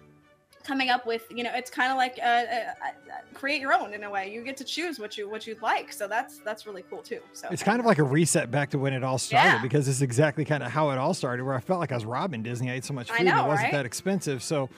coming 0.64 0.90
up 0.90 1.06
with, 1.06 1.24
you 1.30 1.44
know, 1.44 1.52
it's 1.54 1.70
kind 1.70 1.92
of 1.92 1.98
like 1.98 2.18
uh, 2.22 2.26
uh, 2.26 2.46
uh, 2.86 2.92
create 3.34 3.62
your 3.62 3.74
own 3.74 3.94
in 3.94 4.04
a 4.04 4.10
way. 4.10 4.32
You 4.34 4.44
get 4.44 4.58
to 4.58 4.64
choose 4.64 5.00
what 5.00 5.18
you 5.18 5.30
what 5.30 5.46
you'd 5.48 5.62
like. 5.62 5.92
So 5.94 6.08
that's 6.08 6.40
that's 6.40 6.66
really 6.66 6.84
cool 6.90 7.02
too. 7.02 7.20
So 7.34 7.48
It's 7.52 7.64
kind 7.64 7.80
of 7.80 7.86
like 7.86 7.98
a 8.00 8.04
reset 8.04 8.52
back 8.52 8.70
to 8.72 8.78
when 8.80 8.94
it 8.94 9.04
all 9.04 9.18
started 9.18 9.50
Yeah. 9.50 9.62
because 9.62 9.88
it's 9.88 10.02
exactly 10.02 10.46
kind 10.46 10.64
of 10.64 10.72
how 10.72 10.90
it 10.92 10.98
all 10.98 11.14
started. 11.14 11.44
Where 11.44 11.56
I 11.56 11.60
felt 11.60 11.80
like 11.80 11.92
I 11.92 11.96
was 11.96 12.06
robbing 12.06 12.44
Disney. 12.44 12.70
I 12.72 12.76
ate 12.76 12.86
so 12.86 12.94
much 12.94 13.10
food 13.10 13.20
and 13.20 13.30
it 13.30 13.34
wasn't 13.34 13.64
right? 13.66 13.72
that 13.74 13.86
expensive. 13.86 14.42
So 14.44 14.70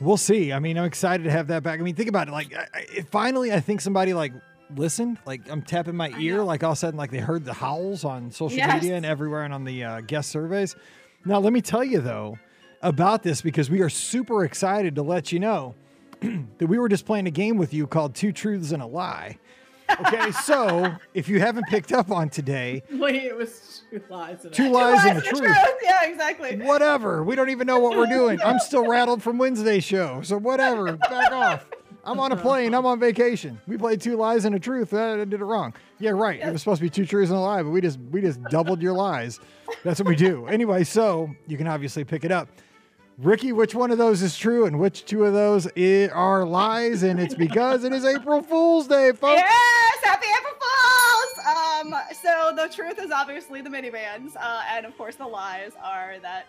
we'll 0.00 0.16
see. 0.16 0.52
I 0.52 0.58
mean, 0.58 0.76
I'm 0.78 0.84
excited 0.84 1.24
to 1.24 1.30
have 1.30 1.46
that 1.48 1.62
back. 1.62 1.80
I 1.80 1.82
mean, 1.82 1.94
think 1.94 2.08
about 2.08 2.28
it. 2.28 2.32
Like, 2.32 2.54
I, 2.54 2.66
I, 2.74 3.00
finally, 3.10 3.52
I 3.52 3.60
think 3.60 3.80
somebody 3.80 4.12
like 4.14 4.32
listened. 4.74 5.18
Like, 5.26 5.48
I'm 5.50 5.62
tapping 5.62 5.94
my 5.96 6.10
ear. 6.18 6.42
Like 6.42 6.64
all 6.64 6.72
of 6.72 6.76
a 6.76 6.80
sudden, 6.80 6.98
like 6.98 7.10
they 7.10 7.18
heard 7.18 7.44
the 7.44 7.54
howls 7.54 8.04
on 8.04 8.30
social 8.30 8.58
Yes. 8.58 8.82
media 8.82 8.96
and 8.96 9.06
everywhere 9.06 9.44
and 9.44 9.54
on 9.54 9.64
the 9.64 9.84
uh, 9.84 10.00
guest 10.00 10.30
surveys. 10.30 10.74
Now, 11.24 11.38
let 11.38 11.52
me 11.52 11.60
tell 11.62 11.84
you 11.84 12.00
though 12.00 12.38
about 12.84 13.22
this 13.22 13.40
because 13.42 13.70
we 13.70 13.80
are 13.80 13.88
super 13.88 14.44
excited 14.44 14.94
to 14.94 15.02
let 15.02 15.32
you 15.32 15.40
know 15.40 15.74
that 16.20 16.66
we 16.66 16.78
were 16.78 16.88
just 16.88 17.06
playing 17.06 17.26
a 17.26 17.30
game 17.30 17.56
with 17.56 17.74
you 17.74 17.86
called 17.86 18.14
Two 18.14 18.30
Truths 18.30 18.70
and 18.70 18.82
a 18.82 18.86
Lie. 18.86 19.38
Okay, 20.00 20.30
so 20.44 20.94
if 21.14 21.28
you 21.28 21.40
haven't 21.40 21.66
picked 21.68 21.92
up 21.92 22.10
on 22.10 22.28
today, 22.28 22.82
Wait, 22.92 23.16
it 23.16 23.36
was 23.36 23.82
two 23.90 24.02
lies. 24.08 24.44
And 24.44 24.52
a- 24.52 24.56
two 24.56 24.70
lies 24.70 25.04
and 25.04 25.18
a 25.18 25.20
Lies 25.20 25.28
truth. 25.28 25.56
Yeah, 25.82 26.04
exactly. 26.04 26.56
Whatever. 26.58 27.24
We 27.24 27.34
don't 27.34 27.50
even 27.50 27.66
know 27.66 27.78
what 27.78 27.96
we're 27.96 28.06
doing. 28.06 28.40
I'm 28.42 28.58
still 28.58 28.86
rattled 28.86 29.22
from 29.22 29.38
Wednesday's 29.38 29.84
show. 29.84 30.20
So 30.22 30.38
whatever. 30.38 30.92
Back 30.96 31.32
off. 31.32 31.66
I'm 32.06 32.20
on 32.20 32.32
a 32.32 32.36
plane. 32.36 32.74
I'm 32.74 32.84
on 32.84 33.00
vacation. 33.00 33.58
We 33.66 33.78
played 33.78 33.98
two 34.00 34.16
lies 34.16 34.44
and 34.44 34.54
a 34.54 34.58
truth. 34.58 34.92
I 34.92 35.16
did 35.24 35.32
it 35.32 35.38
wrong. 35.44 35.72
Yeah, 35.98 36.10
right. 36.10 36.38
It 36.38 36.52
was 36.52 36.60
supposed 36.60 36.80
to 36.80 36.82
be 36.82 36.90
two 36.90 37.06
truths 37.06 37.30
and 37.30 37.38
a 37.38 37.40
lie, 37.40 37.62
but 37.62 37.70
we 37.70 37.80
just 37.80 37.98
we 38.10 38.20
just 38.20 38.42
doubled 38.44 38.82
your 38.82 38.92
lies. 38.92 39.40
That's 39.84 40.00
what 40.00 40.08
we 40.08 40.16
do. 40.16 40.46
Anyway, 40.46 40.84
so 40.84 41.30
you 41.46 41.56
can 41.56 41.66
obviously 41.66 42.04
pick 42.04 42.24
it 42.24 42.30
up. 42.30 42.48
Ricky, 43.18 43.52
which 43.52 43.74
one 43.74 43.90
of 43.90 43.98
those 43.98 44.22
is 44.22 44.36
true 44.36 44.66
and 44.66 44.78
which 44.80 45.04
two 45.04 45.24
of 45.24 45.32
those 45.32 45.68
i- 45.76 46.08
are 46.12 46.44
lies? 46.44 47.02
And 47.02 47.20
it's 47.20 47.34
because 47.34 47.84
it 47.84 47.92
is 47.92 48.04
April 48.04 48.42
Fool's 48.42 48.88
Day, 48.88 49.12
folks. 49.12 49.40
Yes, 49.40 49.98
happy 50.02 50.26
April 50.36 50.54
Fools! 50.54 51.46
Um, 51.46 51.94
so 52.22 52.52
the 52.56 52.68
truth 52.74 52.98
is 52.98 53.10
obviously 53.12 53.60
the 53.60 53.70
minivans, 53.70 54.34
uh, 54.36 54.62
and 54.72 54.84
of 54.84 54.96
course 54.98 55.14
the 55.16 55.26
lies 55.26 55.72
are 55.82 56.16
that 56.22 56.46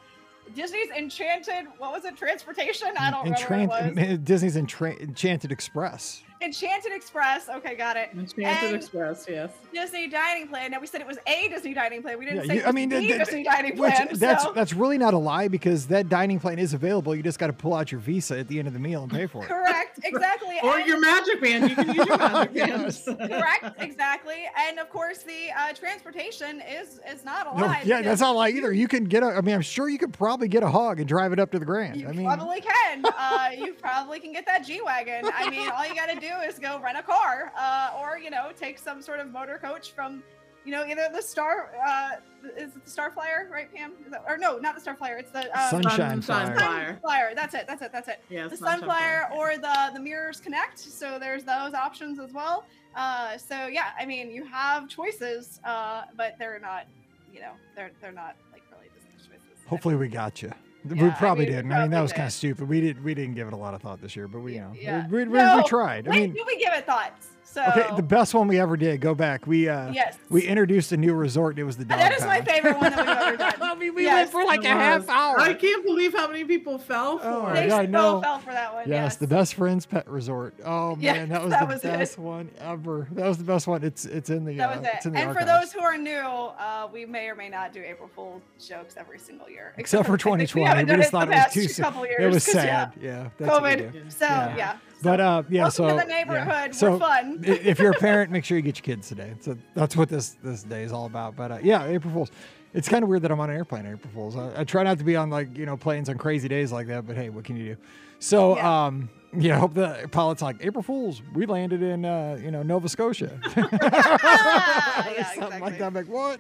Disney's 0.56 0.90
Enchanted, 0.90 1.66
what 1.80 1.92
was 1.92 2.06
it, 2.06 2.16
transportation? 2.18 2.90
I 3.00 3.12
don't 3.12 3.26
remember 3.26 3.68
what 3.68 3.86
it 3.98 4.10
was. 4.12 4.18
Disney's 4.24 4.56
Entra- 4.56 5.00
Enchanted 5.00 5.52
Express. 5.52 6.24
Enchanted 6.46 6.92
Express. 6.94 7.50
Okay, 7.50 7.76
got 7.76 7.98
it. 7.98 8.10
Enchanted 8.14 8.68
And 8.70 8.76
Express, 8.76 9.26
yes. 9.28 9.52
Disney 9.74 10.08
dining 10.08 10.48
plan. 10.48 10.72
Now 10.72 10.80
we 10.80 10.88
said 10.88 11.02
it 11.02 11.08
was 11.08 11.18
a 11.28 11.48
Disney 11.50 11.74
dining 11.74 12.02
plan. 12.04 12.20
We 12.20 12.26
didn't 12.26 12.42
Yeah, 12.44 12.48
say 12.48 12.54
you- 12.56 12.62
it 12.62 12.68
I 12.68 12.72
mean, 12.72 12.90
the 12.90 13.00
th- 13.00 13.08
th- 13.10 13.20
Disney 13.26 13.44
dining 13.44 13.78
Which, 13.78 13.94
plan. 13.94 14.08
that's 14.14 14.44
so. 14.44 14.52
that's 14.54 14.74
really 14.74 14.98
not 14.98 15.14
a 15.14 15.18
lie 15.18 15.48
because 15.48 15.88
that 15.88 16.08
dining 16.08 16.40
plan 16.40 16.60
is 16.60 16.74
available. 16.74 17.16
You 17.16 17.24
just 17.24 17.40
got 17.40 17.48
to 17.48 17.54
pull 17.54 17.74
out 17.74 17.92
your 17.92 18.00
Visa 18.00 18.38
at 18.38 18.48
the 18.48 18.60
end 18.60 18.68
of 18.68 18.74
the 18.74 18.80
meal 18.80 19.04
and 19.04 19.12
pay 19.12 19.26
for 19.26 19.44
it. 19.44 19.48
correct, 19.48 20.00
exactly. 20.04 20.58
Or 20.64 20.78
and- 20.78 20.88
your 20.88 21.00
magic 21.00 21.42
band. 21.42 21.70
You 21.70 21.76
can 21.76 21.88
use 21.94 22.06
your 22.06 22.18
magic 22.18 22.54
band. 22.54 23.30
correct, 23.32 23.82
exactly. 23.82 24.44
And 24.68 24.78
of 24.80 24.90
course, 24.90 25.24
the 25.24 25.50
uh, 25.58 25.74
transportation 25.74 26.62
is 26.62 27.00
is 27.12 27.26
not 27.26 27.48
a 27.54 27.58
No, 27.60 27.66
lie. 27.66 27.82
yeah, 27.86 28.02
that's 28.04 28.22
not 28.22 28.32
a 28.36 28.38
lie 28.38 28.50
either. 28.50 28.72
You 28.72 28.88
can 28.88 29.06
get 29.06 29.24
a. 29.24 29.28
I 29.28 29.42
mean, 29.42 29.56
I'm 29.56 29.62
sure 29.62 29.90
you 29.90 29.98
could 29.98 30.14
probably 30.14 30.48
get 30.48 30.62
a 30.64 30.70
hog 30.70 31.00
and 31.00 31.08
drive 31.08 31.34
it 31.34 31.40
up 31.40 31.52
to 31.52 31.60
the 31.60 31.66
Grand. 31.66 32.00
You 32.00 32.08
I 32.08 32.12
mean, 32.12 32.26
probably 32.26 32.62
can. 32.62 33.04
Uh, 33.06 33.50
you 33.58 33.74
probably 33.74 34.20
can 34.20 34.32
get 34.32 34.46
that 34.46 34.66
G 34.66 34.82
wagon. 34.86 35.30
I 35.36 35.50
mean, 35.50 35.70
all 35.70 35.86
you 35.88 35.96
got 35.96 36.10
to 36.10 36.20
do 36.20 36.28
is 36.42 36.60
go 36.60 36.80
rent 36.80 36.98
a 36.98 37.04
car, 37.04 37.52
uh, 37.58 37.92
or 38.00 38.18
you 38.18 38.30
know, 38.30 38.52
take 38.58 38.80
some 38.80 39.02
sort 39.02 39.20
of 39.20 39.32
motor 39.32 39.58
coach 39.62 39.92
from, 39.92 40.24
you 40.64 40.72
know, 40.72 40.86
either 40.86 41.08
the 41.14 41.22
Star. 41.22 41.72
Uh, 41.86 42.12
is 42.58 42.76
it 42.76 42.84
the 42.86 42.90
Star 42.90 43.10
Flyer, 43.12 43.48
right, 43.52 43.74
Pam? 43.74 43.94
Is 44.06 44.12
that, 44.12 44.24
or 44.28 44.38
no, 44.38 44.58
not 44.58 44.76
the 44.76 44.82
Star 44.82 44.96
Flyer. 44.96 45.18
It's 45.18 45.32
the 45.32 45.46
um, 45.60 45.70
Sunshine 45.84 46.22
Sun- 46.22 46.54
Flyer. 46.56 46.58
Sunflyer. 46.58 47.02
Flyer. 47.02 47.32
That's 47.36 47.54
it. 47.56 47.66
That's 47.68 47.82
it. 47.82 47.92
That's 47.92 48.08
it. 48.08 48.22
Yes, 48.30 48.52
the 48.52 48.58
Sunshine 48.58 48.84
Flyer. 48.86 49.30
or 49.36 49.58
the 49.58 49.92
the 49.94 50.00
Mears 50.00 50.40
Connect. 50.40 50.78
So 50.80 51.18
there's 51.20 51.44
those 51.44 51.74
options 51.74 52.20
as 52.20 52.32
well. 52.32 52.66
Uh, 52.96 53.38
so 53.38 53.68
yeah, 53.68 53.90
I 54.00 54.06
mean, 54.06 54.32
you 54.32 54.46
have 54.46 54.88
choices, 54.88 55.60
uh, 55.66 56.04
but 56.16 56.36
they're 56.40 56.60
not, 56.60 56.86
you 57.34 57.42
know, 57.42 57.52
they're 57.76 57.92
they're 58.02 58.12
not 58.12 58.36
like 58.54 58.62
really 58.72 58.90
Disney 58.94 59.10
choices. 59.18 59.66
hopefully 59.68 59.96
we 59.96 60.08
got 60.08 60.42
you. 60.42 60.52
We 60.88 60.98
Yeah, 61.00 61.08
I 61.08 61.10
probably 61.12 61.46
mean, 61.46 61.56
didn't. 61.56 61.72
I 61.74 61.82
mean, 61.82 61.92
that 61.92 62.02
was 62.02 62.14
kind 62.14 62.28
of 62.28 62.34
stupid. 62.34 62.68
We 62.68 62.82
did. 62.82 63.04
We 63.04 63.14
didn't 63.14 63.36
give 63.36 63.48
it 63.48 63.54
a 63.54 63.58
lot 63.58 63.74
of 63.74 63.82
thought 63.82 64.02
this 64.02 64.16
year, 64.16 64.28
but 64.28 64.40
we, 64.40 64.54
you 64.56 64.62
know, 64.62 64.72
Yeah. 64.76 65.08
we, 65.08 65.24
we, 65.24 65.26
we, 65.30 65.38
No, 65.38 65.58
we 65.58 65.64
tried. 65.64 66.08
I 66.08 66.12
mean, 66.12 66.34
do 66.34 66.44
we 66.46 66.58
give 66.58 66.74
it 66.74 66.86
thoughts? 66.86 67.28
So 67.56 67.64
okay, 67.70 67.88
the 67.96 68.04
best 68.04 68.34
one 68.34 68.50
we 68.50 68.60
ever 68.60 68.76
did. 68.76 69.00
Go 69.00 69.16
back. 69.16 69.48
We 69.48 69.70
uh, 69.70 69.90
yes, 69.94 70.18
we 70.30 70.42
introduced 70.46 70.92
a 70.92 70.98
new 70.98 71.14
resort. 71.14 71.58
It 71.58 71.64
was 71.64 71.78
the 71.78 71.86
dog 71.86 72.00
that 72.00 72.12
is 72.14 72.26
my 72.26 72.42
favorite 72.42 72.78
one 72.78 72.92
that 72.92 73.00
we've 73.08 73.08
ever 73.08 73.38
done. 73.38 73.54
I 73.62 73.76
mean, 73.76 73.96
we 73.96 74.04
Yes. 74.04 74.26
went 74.26 74.32
for 74.32 74.44
like 74.44 74.60
a 74.66 74.68
It 74.68 74.72
half 74.72 75.08
hour. 75.08 75.40
I 75.40 75.54
can't 75.54 75.86
believe 75.86 76.14
how 76.14 76.28
many 76.28 76.44
people 76.44 76.78
fell 76.78 77.18
for 77.18 77.26
Oh, 77.26 77.48
it. 77.48 77.54
They 77.54 77.68
yeah, 77.70 77.78
I 77.78 77.86
so 77.86 77.92
know. 77.92 78.22
fell 78.22 78.40
for 78.40 78.52
that 78.52 78.74
one. 78.74 78.84
Yes, 78.90 78.90
Yes, 78.90 79.16
the 79.16 79.28
best 79.28 79.54
friends 79.54 79.86
pet 79.86 80.06
resort. 80.10 80.54
Oh 80.66 80.98
man, 80.98 81.00
Yes, 81.00 81.30
that 81.30 81.42
was 81.44 81.52
that 81.52 81.60
the 81.62 81.66
was 81.68 81.86
it. 81.86 81.98
best 81.98 82.18
one 82.20 82.50
ever. 82.60 83.08
That 83.14 83.26
was 83.26 83.38
the 83.38 83.46
best 83.46 83.68
one. 83.68 83.84
It's 83.86 84.04
it's 84.04 84.30
in 84.30 84.44
the 84.44 84.56
That 84.58 84.70
uh, 84.70 84.82
it. 84.82 84.90
it's 84.96 85.06
in 85.06 85.14
the 85.14 85.20
And 85.20 85.34
for 85.38 85.46
those 85.46 85.72
who 85.72 85.80
are 85.80 85.98
new, 85.98 86.12
uh, 86.12 86.90
we 86.92 87.06
may 87.06 87.30
or 87.30 87.36
may 87.36 87.48
not 87.48 87.72
do 87.72 87.82
April 87.82 88.10
Fool 88.14 88.42
jokes 88.60 88.96
every 88.98 89.18
single 89.18 89.50
year, 89.50 89.74
except 89.78 90.06
for 90.08 90.14
I 90.16 90.18
think 90.18 90.50
2020, 90.50 90.66
haven't 90.68 90.90
we 90.90 90.96
just 91.02 91.12
thought 91.12 91.28
it 91.30 91.32
was 91.32 91.40
past 91.40 91.54
too 91.54 91.68
soon. 91.70 91.94
years. 92.04 92.16
It 92.20 92.26
was 92.28 92.44
'cause, 92.46 92.54
sad. 92.54 92.92
Yeah, 93.00 93.10
Yeah, 93.10 93.30
that's 93.38 93.52
COVID. 93.52 94.12
So 94.12 94.26
Yeah. 94.26 94.76
But 95.06 95.20
uh, 95.20 95.44
yeah, 95.50 95.64
Welcome 95.64 95.72
so 95.72 95.88
to 96.00 96.06
the 96.06 96.12
yeah. 96.12 96.72
So 96.72 96.92
We're 96.94 97.00
fun. 97.00 97.40
if 97.44 97.80
you're 97.80 97.92
a 97.92 98.00
parent, 98.00 98.32
make 98.32 98.44
sure 98.44 98.58
you 98.58 98.64
get 98.64 98.78
your 98.78 98.84
kids 98.96 99.08
today. 99.08 99.34
So 99.40 99.58
that's 99.74 99.96
what 99.96 100.10
this 100.10 100.32
this 100.44 100.64
day 100.64 100.84
is 100.84 100.92
all 100.92 101.06
about. 101.06 101.36
But 101.36 101.52
uh, 101.52 101.58
yeah, 101.64 101.86
April 101.86 102.14
Fools. 102.14 102.32
It's 102.74 102.90
kind 102.90 103.04
of 103.04 103.10
weird 103.10 103.22
that 103.22 103.32
I'm 103.32 103.40
on 103.40 103.50
an 103.50 103.56
airplane 103.56 103.86
April 103.86 104.12
Fools. 104.14 104.36
I, 104.36 104.62
I 104.62 104.64
try 104.66 104.84
not 104.84 104.98
to 104.98 105.06
be 105.06 105.16
on 105.16 105.30
like 105.30 105.58
you 105.58 105.66
know 105.66 105.78
planes 105.78 106.10
on 106.10 106.18
crazy 106.18 106.48
days 106.50 106.72
like 106.72 106.88
that. 106.88 107.08
But 107.08 107.16
hey, 107.16 107.30
what 107.30 107.46
can 107.46 107.56
you 107.56 107.76
do? 107.76 107.82
So 108.20 108.56
Yeah. 108.58 108.86
um, 108.88 109.10
yeah, 109.38 109.56
I 109.56 109.60
hope 109.60 109.74
the 109.74 110.08
pilot's 110.12 110.42
like 110.42 110.58
April 110.62 110.82
Fools. 110.84 111.22
We 111.34 111.46
landed 111.46 111.82
in 111.84 112.04
uh, 112.06 112.38
you 112.42 112.52
know 112.52 112.64
Nova 112.64 112.90
Scotia. 112.90 113.40
Ah, 113.82 115.10
yeah, 115.10 115.24
something 115.26 115.44
exactly. 115.44 115.60
like 115.62 115.78
that. 115.80 115.86
I'm 115.86 115.94
like, 115.94 116.08
what? 116.08 116.40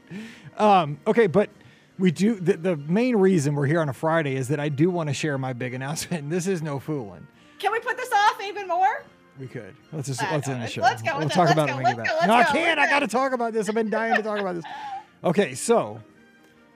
Um, 0.57 0.97
okay, 1.07 1.27
but 1.27 1.49
we 1.99 2.11
do. 2.11 2.35
The, 2.35 2.57
the 2.57 2.75
main 2.77 3.15
reason 3.15 3.53
we're 3.55 3.65
here 3.67 3.81
on 3.81 3.89
a 3.89 3.93
Friday 3.93 4.35
is 4.35 4.47
that 4.49 4.59
I 4.59 4.69
do 4.69 4.89
want 4.89 5.09
to 5.09 5.13
share 5.13 5.37
my 5.37 5.53
big 5.53 5.73
announcement. 5.73 6.29
This 6.29 6.47
is 6.47 6.61
no 6.61 6.79
fooling. 6.79 7.27
Can 7.65 7.71
we 7.71 7.79
put 7.79 7.97
this 7.97 8.11
off 8.13 8.39
even 8.43 8.67
more? 8.67 9.03
We 9.39 9.47
could. 9.47 9.75
Let's 9.91 10.07
just 10.07 10.21
let's 10.21 10.47
end 10.47 10.61
the 10.61 10.67
show. 10.67 10.83
let's 10.83 11.01
go 11.01 11.17
We'll 11.17 11.25
it. 11.25 11.33
talk 11.33 11.49
about 11.49 11.67
go, 11.67 11.73
it 11.73 11.77
when 11.77 11.83
we 11.83 11.83
let's 11.85 11.97
get 11.97 12.07
go, 12.07 12.19
back. 12.19 12.27
No, 12.27 12.33
I 12.35 12.43
can't. 12.43 12.79
I 12.79 12.87
got 12.87 12.99
to 12.99 13.07
talk 13.07 13.31
about 13.33 13.53
this. 13.53 13.67
I've 13.67 13.73
been 13.73 13.89
dying 13.89 14.15
to 14.15 14.21
talk 14.21 14.39
about 14.39 14.53
this. 14.53 14.65
Okay, 15.23 15.55
so 15.55 15.99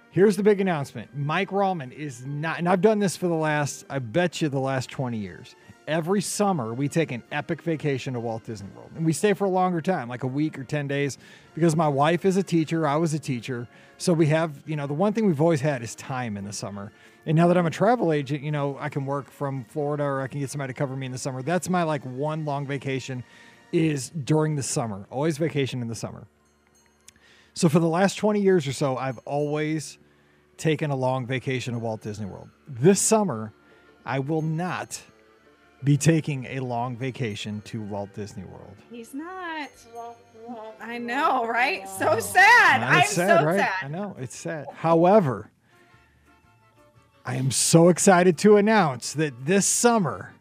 here's 0.10 0.36
the 0.36 0.42
big 0.42 0.60
announcement. 0.62 1.16
Mike 1.16 1.50
Rallman 1.52 1.92
is 1.92 2.26
not, 2.26 2.58
and 2.58 2.68
I've 2.68 2.82
done 2.82 2.98
this 2.98 3.16
for 3.16 3.28
the 3.28 3.36
last, 3.36 3.86
I 3.88 4.00
bet 4.00 4.42
you, 4.42 4.50
the 4.50 4.60
last 4.60 4.90
20 4.90 5.16
years. 5.20 5.56
Every 5.88 6.22
summer, 6.22 6.74
we 6.74 6.88
take 6.88 7.12
an 7.12 7.22
epic 7.32 7.62
vacation 7.62 8.16
to 8.16 8.20
Walt 8.20 8.44
Disney 8.46 8.70
World, 8.76 8.90
and 8.96 9.06
we 9.06 9.14
stay 9.14 9.34
for 9.34 9.46
a 9.46 9.50
longer 9.50 9.82
time, 9.82 10.10
like 10.10 10.24
a 10.24 10.28
week 10.28 10.58
or 10.58 10.64
10 10.64 10.88
days, 10.88 11.20
because 11.54 11.76
my 11.76 11.88
wife 11.88 12.26
is 12.26 12.36
a 12.36 12.44
teacher. 12.44 12.88
I 12.88 12.96
was 12.96 13.14
a 13.14 13.20
teacher. 13.20 13.68
So 14.00 14.12
we 14.12 14.26
have, 14.28 14.64
you 14.66 14.76
know, 14.76 14.88
the 14.88 14.96
one 14.96 15.14
thing 15.14 15.28
we've 15.28 15.42
always 15.42 15.62
had 15.62 15.84
is 15.84 15.94
time 15.94 16.36
in 16.36 16.46
the 16.46 16.54
summer. 16.54 16.92
And 17.30 17.36
now 17.36 17.46
that 17.46 17.60
I'm 17.60 17.68
a 17.68 17.70
travel 17.70 18.12
agent, 18.12 18.42
you 18.42 18.52
know, 18.52 18.76
I 18.80 18.90
can 18.90 19.06
work 19.06 19.30
from 19.30 19.64
Florida 19.66 20.04
or 20.04 20.22
I 20.22 20.28
can 20.28 20.40
get 20.40 20.50
somebody 20.50 20.74
to 20.74 20.76
cover 20.76 20.96
me 20.96 21.06
in 21.06 21.12
the 21.12 21.20
summer. 21.20 21.44
That's 21.44 21.70
my 21.70 21.84
like 21.84 22.04
one 22.04 22.44
long 22.44 22.66
vacation 22.66 23.24
is 23.72 24.10
during 24.10 24.56
the 24.56 24.64
summer. 24.64 25.06
Always 25.12 25.38
vacation 25.38 25.84
in 25.84 25.88
the 25.88 25.94
summer. 25.94 26.26
So 27.54 27.70
for 27.70 27.78
the 27.78 27.88
last 27.88 28.16
20 28.16 28.42
years 28.42 28.66
or 28.66 28.74
so, 28.74 28.98
I've 28.98 29.20
always 29.26 30.00
taken 30.58 30.90
a 30.90 30.96
long 30.96 31.28
vacation 31.28 31.76
to 31.76 31.80
Walt 31.80 32.02
Disney 32.02 32.26
World. 32.26 32.50
This 32.68 33.00
summer, 33.00 33.54
I 34.08 34.18
will 34.18 34.42
not 34.42 35.00
be 35.84 35.98
taking 35.98 36.48
a 36.48 36.62
long 36.62 36.98
vacation 36.98 37.62
to 37.66 37.80
Walt 37.80 38.12
Disney 38.16 38.46
World. 38.46 38.76
He's 38.90 39.14
not. 39.14 39.70
I 40.82 40.98
know, 40.98 41.46
right? 41.46 41.88
So 41.88 42.20
sad. 42.20 42.82
I'm 42.82 43.06
sad, 43.06 43.40
so 43.42 43.46
right? 43.46 43.70
I 43.84 43.88
know, 43.88 44.16
it's 44.18 44.36
sad. 44.36 44.66
However, 44.74 45.52
I 47.30 47.36
am 47.36 47.52
so 47.52 47.90
excited 47.90 48.40
to 48.40 48.58
announce 48.58 49.14
that 49.14 49.46
this 49.46 49.68
summer, 49.68 50.34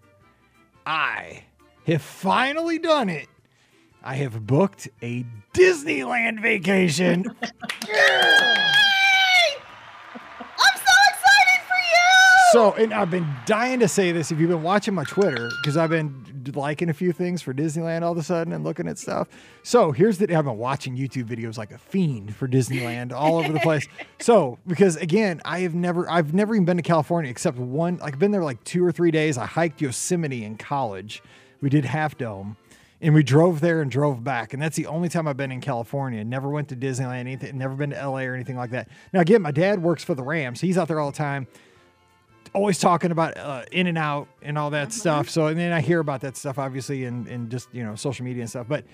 I 0.86 1.44
have 1.86 2.00
finally 2.00 2.78
done 2.78 3.10
it. 3.10 3.28
I 4.02 4.14
have 4.14 4.46
booked 4.46 4.88
a 5.02 5.26
Disneyland 5.52 6.40
vacation. 6.40 7.26
I'm 7.42 7.50
so 10.78 10.94
excited 11.10 11.60
for 11.68 11.76
you. 11.76 12.52
So, 12.52 12.72
and 12.72 12.94
I've 12.94 13.10
been 13.10 13.28
dying 13.44 13.80
to 13.80 13.88
say 13.88 14.10
this 14.10 14.32
if 14.32 14.40
you've 14.40 14.48
been 14.48 14.62
watching 14.62 14.94
my 14.94 15.04
Twitter, 15.04 15.50
because 15.60 15.76
I've 15.76 15.90
been 15.90 16.24
liking 16.56 16.88
a 16.88 16.94
few 16.94 17.12
things 17.12 17.42
for 17.42 17.54
Disneyland 17.54 18.02
all 18.02 18.12
of 18.12 18.18
a 18.18 18.22
sudden 18.22 18.52
and 18.52 18.64
looking 18.64 18.88
at 18.88 18.98
stuff. 18.98 19.28
So, 19.62 19.92
here's 19.92 20.18
the 20.18 20.34
I've 20.34 20.44
been 20.44 20.58
watching 20.58 20.96
YouTube 20.96 21.24
videos 21.24 21.58
like 21.58 21.72
a 21.72 21.78
fiend 21.78 22.34
for 22.34 22.46
Disneyland 22.46 23.12
all 23.12 23.38
over 23.38 23.52
the 23.52 23.60
place. 23.60 23.86
So, 24.20 24.58
because 24.66 24.96
again, 24.96 25.40
I 25.44 25.60
have 25.60 25.74
never, 25.74 26.10
I've 26.10 26.34
never 26.34 26.54
even 26.54 26.64
been 26.64 26.76
to 26.76 26.82
California 26.82 27.30
except 27.30 27.56
one, 27.56 27.98
like, 27.98 28.14
I've 28.14 28.18
been 28.18 28.32
there 28.32 28.42
like 28.42 28.62
two 28.64 28.84
or 28.84 28.90
three 28.90 29.12
days. 29.12 29.38
I 29.38 29.46
hiked 29.46 29.80
Yosemite 29.80 30.44
in 30.44 30.56
college. 30.56 31.22
We 31.60 31.70
did 31.70 31.84
Half 31.84 32.18
Dome. 32.18 32.56
And 33.00 33.14
we 33.14 33.22
drove 33.22 33.60
there 33.60 33.80
and 33.80 33.88
drove 33.88 34.24
back. 34.24 34.52
And 34.52 34.60
that's 34.60 34.74
the 34.74 34.86
only 34.86 35.08
time 35.08 35.28
I've 35.28 35.36
been 35.36 35.52
in 35.52 35.60
California. 35.60 36.24
Never 36.24 36.48
went 36.48 36.68
to 36.70 36.76
Disneyland, 36.76 37.20
anything, 37.20 37.56
never 37.56 37.76
been 37.76 37.90
to 37.90 38.08
LA 38.08 38.22
or 38.22 38.34
anything 38.34 38.56
like 38.56 38.70
that. 38.70 38.88
Now, 39.12 39.20
again, 39.20 39.40
my 39.40 39.52
dad 39.52 39.80
works 39.80 40.02
for 40.02 40.16
the 40.16 40.24
Rams. 40.24 40.60
He's 40.60 40.76
out 40.76 40.88
there 40.88 40.98
all 40.98 41.12
the 41.12 41.16
time 41.16 41.46
always 42.54 42.78
talking 42.78 43.10
about 43.10 43.36
uh, 43.36 43.64
in 43.72 43.86
and 43.86 43.98
out 43.98 44.28
and 44.42 44.58
all 44.58 44.70
that 44.70 44.92
stuff. 44.92 45.30
So, 45.30 45.46
and 45.46 45.58
then 45.58 45.72
I 45.72 45.80
hear 45.80 46.00
about 46.00 46.20
that 46.22 46.36
stuff, 46.36 46.58
obviously, 46.58 47.04
in, 47.04 47.26
in 47.26 47.48
just, 47.48 47.68
you 47.72 47.84
know, 47.84 47.94
social 47.94 48.24
media 48.24 48.42
and 48.42 48.50
stuff. 48.50 48.66
But 48.68 48.84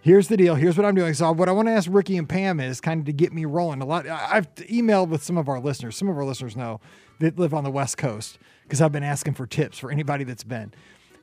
here's 0.00 0.28
the 0.28 0.36
deal. 0.36 0.54
Here's 0.54 0.76
what 0.76 0.86
I'm 0.86 0.94
doing. 0.94 1.14
So, 1.14 1.32
what 1.32 1.48
I 1.48 1.52
want 1.52 1.68
to 1.68 1.72
ask 1.72 1.88
Ricky 1.90 2.16
and 2.16 2.28
Pam 2.28 2.60
is 2.60 2.80
kind 2.80 3.00
of 3.00 3.06
to 3.06 3.12
get 3.12 3.32
me 3.32 3.44
rolling 3.44 3.80
a 3.82 3.86
lot. 3.86 4.06
I've 4.06 4.54
emailed 4.56 5.08
with 5.08 5.22
some 5.22 5.36
of 5.36 5.48
our 5.48 5.60
listeners. 5.60 5.96
Some 5.96 6.08
of 6.08 6.16
our 6.16 6.24
listeners 6.24 6.56
know 6.56 6.80
that 7.20 7.38
live 7.38 7.54
on 7.54 7.64
the 7.64 7.70
West 7.70 7.96
Coast 7.96 8.38
because 8.62 8.80
I've 8.80 8.92
been 8.92 9.04
asking 9.04 9.34
for 9.34 9.46
tips 9.46 9.78
for 9.78 9.90
anybody 9.90 10.24
that's 10.24 10.44
been. 10.44 10.72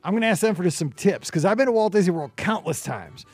I'm 0.04 0.12
going 0.12 0.22
to 0.22 0.28
ask 0.28 0.40
them 0.40 0.54
for 0.54 0.64
just 0.64 0.78
some 0.78 0.90
tips 0.90 1.28
because 1.28 1.44
I've 1.44 1.56
been 1.56 1.66
to 1.66 1.72
Walt 1.72 1.92
Disney 1.92 2.12
World 2.12 2.32
countless 2.36 2.82
times. 2.82 3.24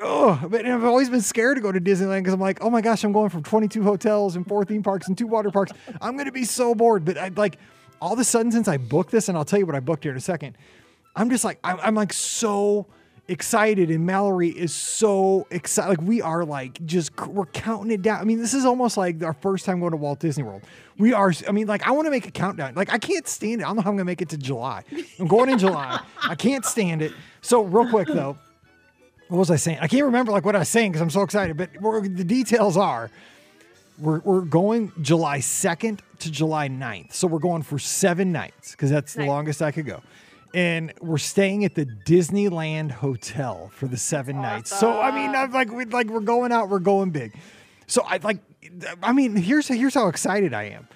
Oh, 0.00 0.40
but 0.48 0.64
I've 0.64 0.84
always 0.84 1.10
been 1.10 1.20
scared 1.20 1.56
to 1.56 1.60
go 1.60 1.72
to 1.72 1.80
Disneyland 1.80 2.20
because 2.20 2.34
I'm 2.34 2.40
like, 2.40 2.58
oh 2.62 2.70
my 2.70 2.80
gosh, 2.80 3.02
I'm 3.02 3.12
going 3.12 3.30
from 3.30 3.42
22 3.42 3.82
hotels 3.82 4.36
and 4.36 4.46
four 4.46 4.64
theme 4.64 4.82
parks 4.82 5.08
and 5.08 5.18
two 5.18 5.26
water 5.26 5.50
parks. 5.50 5.72
I'm 6.00 6.14
going 6.14 6.26
to 6.26 6.32
be 6.32 6.44
so 6.44 6.74
bored. 6.74 7.04
But 7.04 7.18
I 7.18 7.28
like 7.28 7.58
all 8.00 8.12
of 8.12 8.18
a 8.18 8.24
sudden, 8.24 8.52
since 8.52 8.68
I 8.68 8.76
booked 8.76 9.10
this, 9.10 9.28
and 9.28 9.36
I'll 9.36 9.44
tell 9.44 9.58
you 9.58 9.66
what 9.66 9.74
I 9.74 9.80
booked 9.80 10.04
here 10.04 10.12
in 10.12 10.18
a 10.18 10.20
second, 10.20 10.56
I'm 11.16 11.30
just 11.30 11.44
like 11.44 11.58
I'm, 11.64 11.78
I'm 11.80 11.94
like 11.94 12.12
so 12.12 12.86
excited 13.28 13.90
and 13.90 14.06
Mallory 14.06 14.48
is 14.48 14.72
so 14.72 15.46
excited. 15.50 15.90
Like 15.90 16.00
we 16.00 16.22
are 16.22 16.44
like 16.44 16.84
just 16.86 17.14
we're 17.26 17.46
counting 17.46 17.92
it 17.92 18.02
down. 18.02 18.20
I 18.20 18.24
mean, 18.24 18.38
this 18.38 18.54
is 18.54 18.64
almost 18.64 18.96
like 18.96 19.22
our 19.22 19.34
first 19.34 19.64
time 19.66 19.80
going 19.80 19.92
to 19.92 19.96
Walt 19.96 20.18
Disney 20.18 20.42
World. 20.42 20.62
We 20.96 21.12
are. 21.12 21.32
I 21.46 21.52
mean, 21.52 21.66
like 21.66 21.86
I 21.86 21.92
want 21.92 22.06
to 22.06 22.10
make 22.10 22.26
a 22.26 22.30
countdown. 22.30 22.74
Like 22.74 22.92
I 22.92 22.98
can't 22.98 23.28
stand 23.28 23.60
it. 23.60 23.64
I 23.64 23.68
don't 23.68 23.76
know 23.76 23.82
how 23.82 23.90
I'm 23.90 23.96
gonna 23.96 24.06
make 24.06 24.22
it 24.22 24.30
to 24.30 24.38
July. 24.38 24.82
I'm 25.18 25.28
going 25.28 25.50
in 25.50 25.58
July. 25.58 26.00
I 26.22 26.34
can't 26.34 26.64
stand 26.64 27.02
it. 27.02 27.12
So 27.42 27.62
real 27.62 27.88
quick 27.88 28.08
though, 28.08 28.38
what 29.28 29.38
was 29.38 29.50
I 29.50 29.56
saying? 29.56 29.78
I 29.80 29.88
can't 29.88 30.04
remember 30.04 30.32
like 30.32 30.44
what 30.44 30.56
I 30.56 30.60
was 30.60 30.68
saying 30.68 30.92
because 30.92 31.02
I'm 31.02 31.10
so 31.10 31.22
excited. 31.22 31.56
But 31.56 31.70
the 31.74 32.24
details 32.24 32.76
are. 32.76 33.10
We're, 34.00 34.20
we're 34.20 34.42
going 34.42 34.92
July 35.02 35.38
2nd 35.38 36.00
to 36.20 36.30
July 36.30 36.68
9th. 36.68 37.12
So 37.12 37.26
we're 37.26 37.38
going 37.38 37.62
for 37.62 37.78
seven 37.78 38.32
nights 38.32 38.72
because 38.72 38.90
that's 38.90 39.14
the 39.14 39.24
longest 39.24 39.62
I 39.62 39.72
could 39.72 39.86
go 39.86 40.02
and 40.54 40.92
we're 41.00 41.18
staying 41.18 41.64
at 41.64 41.74
the 41.74 41.84
Disneyland 41.84 42.90
Hotel 42.90 43.70
for 43.74 43.86
the 43.86 43.96
seven 43.96 44.38
oh, 44.38 44.42
nights. 44.42 44.76
So 44.76 45.00
I 45.00 45.10
mean, 45.10 45.34
I'm 45.34 45.52
like 45.52 45.70
we 45.70 45.84
like 45.84 46.08
we're 46.08 46.20
going 46.20 46.52
out, 46.52 46.68
we're 46.68 46.78
going 46.78 47.10
big. 47.10 47.34
So 47.86 48.02
I 48.02 48.18
like, 48.18 48.38
I 49.02 49.12
mean, 49.12 49.36
here's 49.36 49.68
here's 49.68 49.94
how 49.94 50.08
excited 50.08 50.54
I 50.54 50.64
am. 50.64 50.88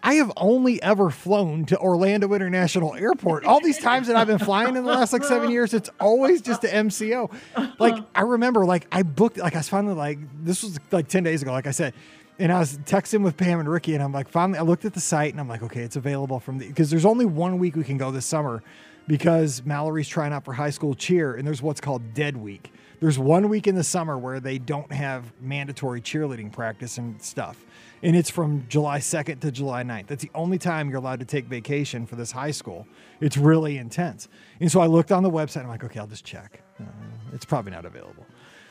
I 0.00 0.14
have 0.14 0.32
only 0.36 0.80
ever 0.80 1.10
flown 1.10 1.64
to 1.66 1.78
Orlando 1.78 2.32
International 2.32 2.94
Airport. 2.94 3.44
All 3.44 3.60
these 3.60 3.78
times 3.78 4.06
that 4.06 4.14
I've 4.14 4.28
been 4.28 4.38
flying 4.38 4.76
in 4.76 4.84
the 4.84 4.90
last 4.90 5.12
like 5.12 5.24
seven 5.24 5.50
years, 5.50 5.74
it's 5.74 5.90
always 5.98 6.40
just 6.40 6.62
to 6.62 6.68
MCO. 6.68 7.32
Like 7.80 7.96
I 8.14 8.22
remember, 8.22 8.64
like 8.64 8.86
I 8.92 9.02
booked, 9.02 9.38
like 9.38 9.54
I 9.54 9.58
was 9.58 9.68
finally 9.68 9.94
like 9.94 10.18
this 10.44 10.62
was 10.62 10.78
like 10.92 11.08
ten 11.08 11.24
days 11.24 11.42
ago, 11.42 11.50
like 11.50 11.66
I 11.66 11.72
said, 11.72 11.94
and 12.38 12.52
I 12.52 12.58
was 12.60 12.78
texting 12.78 13.22
with 13.22 13.36
Pam 13.36 13.60
and 13.60 13.68
Ricky, 13.68 13.94
and 13.94 14.02
I'm 14.02 14.12
like, 14.12 14.28
finally, 14.28 14.58
I 14.58 14.62
looked 14.62 14.84
at 14.84 14.94
the 14.94 15.00
site, 15.00 15.32
and 15.32 15.40
I'm 15.40 15.48
like, 15.48 15.62
okay, 15.62 15.82
it's 15.82 15.96
available 15.96 16.40
from 16.40 16.58
the 16.58 16.68
because 16.68 16.90
there's 16.90 17.04
only 17.04 17.24
one 17.24 17.58
week 17.58 17.76
we 17.76 17.84
can 17.84 17.98
go 17.98 18.10
this 18.10 18.26
summer 18.26 18.62
because 19.06 19.64
Mallory's 19.64 20.08
trying 20.08 20.32
out 20.32 20.44
for 20.44 20.52
high 20.52 20.70
school 20.70 20.94
cheer, 20.94 21.34
and 21.34 21.46
there's 21.46 21.62
what's 21.62 21.80
called 21.80 22.14
Dead 22.14 22.36
Week. 22.36 22.72
There's 23.00 23.18
one 23.18 23.48
week 23.48 23.66
in 23.66 23.74
the 23.74 23.84
summer 23.84 24.18
where 24.18 24.40
they 24.40 24.58
don't 24.58 24.90
have 24.92 25.32
mandatory 25.40 26.00
cheerleading 26.00 26.52
practice 26.52 26.98
and 26.98 27.20
stuff. 27.22 27.64
And 28.02 28.16
it's 28.16 28.30
from 28.30 28.66
July 28.68 28.98
2nd 28.98 29.40
to 29.40 29.50
July 29.50 29.82
9th. 29.82 30.06
That's 30.08 30.22
the 30.22 30.30
only 30.34 30.58
time 30.58 30.88
you're 30.88 30.98
allowed 30.98 31.20
to 31.20 31.24
take 31.24 31.46
vacation 31.46 32.06
for 32.06 32.16
this 32.16 32.32
high 32.32 32.50
school. 32.50 32.86
It's 33.20 33.36
really 33.36 33.76
intense. 33.78 34.28
And 34.60 34.70
so 34.70 34.80
I 34.80 34.86
looked 34.86 35.12
on 35.12 35.22
the 35.22 35.30
website. 35.30 35.62
I'm 35.62 35.68
like, 35.68 35.84
okay, 35.84 35.98
I'll 36.00 36.06
just 36.06 36.24
check. 36.24 36.60
Uh, 36.80 36.84
it's 37.32 37.44
probably 37.44 37.72
not 37.72 37.84
available. 37.84 38.26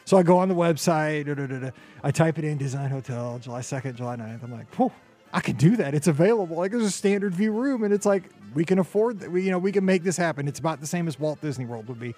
So 0.07 0.15
I 0.15 0.23
go 0.23 0.37
on 0.37 0.47
the 0.47 0.55
website. 0.55 1.25
da, 1.25 1.33
da, 1.33 1.45
da. 1.45 1.71
I 2.01 2.11
type 2.11 2.39
it 2.39 2.45
in 2.45 2.57
Disneyland 2.57 2.91
Hotel, 2.91 3.39
July 3.39 3.59
2nd, 3.59 3.95
July 3.95 4.15
9th. 4.15 4.41
I'm 4.41 4.53
like, 4.53 4.73
whew, 4.75 4.89
I 5.33 5.41
can 5.41 5.57
do 5.57 5.75
that. 5.75 5.93
It's 5.93 6.07
available. 6.07 6.55
Like 6.55 6.71
there's 6.71 6.85
a 6.85 6.89
standard 6.89 7.35
view 7.35 7.51
room, 7.51 7.83
and 7.83 7.93
it's 7.93 8.05
like 8.05 8.29
we 8.53 8.63
can 8.63 8.79
afford 8.79 9.19
that. 9.19 9.29
We, 9.29 9.43
you 9.43 9.51
know, 9.51 9.57
we 9.57 9.73
can 9.73 9.83
make 9.83 10.03
this 10.03 10.15
happen. 10.15 10.47
It's 10.47 10.59
about 10.59 10.79
the 10.79 10.87
same 10.87 11.09
as 11.09 11.19
Walt 11.19 11.41
Disney 11.41 11.65
World 11.65 11.89
would 11.89 11.99
be. 11.99 12.15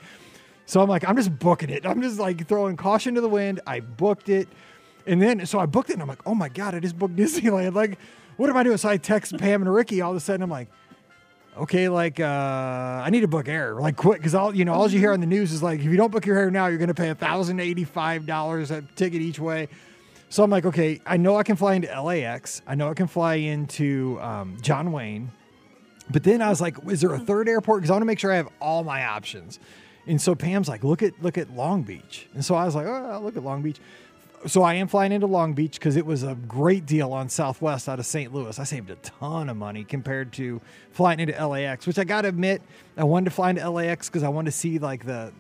So 0.68 0.82
I'm 0.82 0.88
like, 0.88 1.04
I'm 1.04 1.16
just 1.16 1.40
booking 1.40 1.72
it. 1.72 1.84
I'm 1.84 2.00
just 2.04 2.20
like 2.20 2.48
throwing 2.48 2.78
caution 2.78 3.16
to 3.16 3.22
the 3.22 3.28
wind. 3.28 3.60
I 3.66 3.80
booked 3.80 4.30
it. 4.30 4.48
And 5.08 5.20
then, 5.20 5.44
so 5.48 5.58
I 5.58 5.66
booked 5.66 5.90
it 5.90 5.94
and 5.94 6.04
I'm 6.04 6.08
like, 6.08 6.22
oh 6.28 6.36
my 6.36 6.50
God, 6.50 6.76
I 6.76 6.80
just 6.80 7.00
booked 7.00 7.16
Disneyland. 7.16 7.74
Like, 7.74 7.98
what 8.38 8.52
am 8.52 8.58
I 8.58 8.62
doing? 8.62 8.78
So 8.78 8.90
I 8.90 8.98
text 8.98 9.36
Pam 9.36 9.64
and 9.64 9.74
Ricky 9.74 10.00
all 10.02 10.12
of 10.12 10.18
a 10.18 10.20
sudden. 10.20 10.44
I'm 10.44 10.52
like, 10.52 10.68
okay, 11.60 11.90
like, 11.90 12.20
uh, 12.20 12.26
I 12.26 13.10
need 13.10 13.22
to 13.22 13.28
book 13.28 13.48
air, 13.48 13.76
like, 13.76 13.96
quick. 13.96 14.22
Cause 14.22 14.36
all, 14.36 14.56
you 14.56 14.66
know, 14.66 14.74
all 14.74 14.90
you 14.90 15.00
hear 15.00 15.14
on 15.14 15.20
the 15.20 15.26
news 15.28 15.52
is 15.52 15.62
like, 15.64 15.80
if 15.80 15.86
you 15.86 15.98
don't 15.98 16.12
book 16.12 16.26
your 16.26 16.36
hair 16.36 16.50
now, 16.52 16.68
you're 16.68 16.78
going 16.78 16.90
to 16.90 16.94
pay 16.94 17.14
$1,085 17.14 18.72
a 18.72 18.82
ticket 18.96 19.22
each 19.22 19.40
way. 19.40 19.68
So 20.30 20.44
I'm 20.44 20.52
like, 20.52 20.66
okay, 20.66 21.02
I 21.06 21.18
know 21.18 21.38
I 21.38 21.44
can 21.44 21.56
fly 21.56 21.74
into 21.74 22.02
LAX. 22.02 22.62
I 22.68 22.76
know 22.76 22.90
I 22.90 22.94
can 22.94 23.08
fly 23.08 23.36
into 23.36 24.20
um, 24.22 24.58
John 24.62 24.92
Wayne. 24.92 25.32
But 26.12 26.24
then 26.24 26.42
I 26.42 26.50
was 26.50 26.62
like, 26.62 26.78
is 26.88 27.02
there 27.02 27.14
a 27.14 27.20
third 27.20 27.50
airport? 27.50 27.82
Because 27.82 27.92
I 27.92 27.94
want 27.94 28.02
to 28.02 28.08
make 28.08 28.20
sure 28.20 28.32
I 28.32 28.38
have 28.38 28.50
all 28.60 28.84
my 28.84 29.06
options. 29.06 29.60
And 30.08 30.20
so 30.20 30.34
Pam's 30.34 30.68
like, 30.68 30.84
look 30.84 31.04
at 31.04 31.22
look 31.22 31.38
at 31.38 31.52
Long 31.52 31.84
Beach. 31.84 32.28
And 32.34 32.44
so 32.44 32.56
I 32.56 32.66
was 32.66 32.74
like, 32.74 32.88
oh, 32.88 33.10
I'll 33.12 33.22
look 33.22 33.38
at 33.38 33.44
Long 33.44 33.62
Beach. 33.62 33.80
So 34.48 34.64
I 34.64 34.76
am 34.76 34.88
flying 34.88 35.12
into 35.12 35.28
Long 35.28 35.54
Beach 35.54 35.74
because 35.74 35.98
it 35.98 36.06
was 36.06 36.24
a 36.24 36.36
great 36.36 36.86
deal 36.86 37.12
on 37.12 37.28
Southwest 37.28 37.90
out 37.90 38.00
of 38.00 38.06
St. 38.06 38.34
Louis. 38.34 38.58
I 38.58 38.64
saved 38.64 38.90
a 38.90 38.96
ton 38.96 39.50
of 39.50 39.58
money 39.58 39.84
compared 39.84 40.32
to 40.34 40.62
flying 40.92 41.20
into 41.20 41.48
LAX, 41.48 41.86
which 41.86 42.00
I 42.00 42.06
got 42.06 42.22
to 42.22 42.30
admit, 42.30 42.62
I 42.96 43.04
wanted 43.04 43.26
to 43.26 43.32
fly 43.32 43.50
into 43.50 43.70
LAX 43.70 44.08
because 44.08 44.24
I 44.24 44.30
wanted 44.30 44.52
to 44.52 44.58
see 44.58 44.80
like 44.80 45.06
the. 45.06 45.34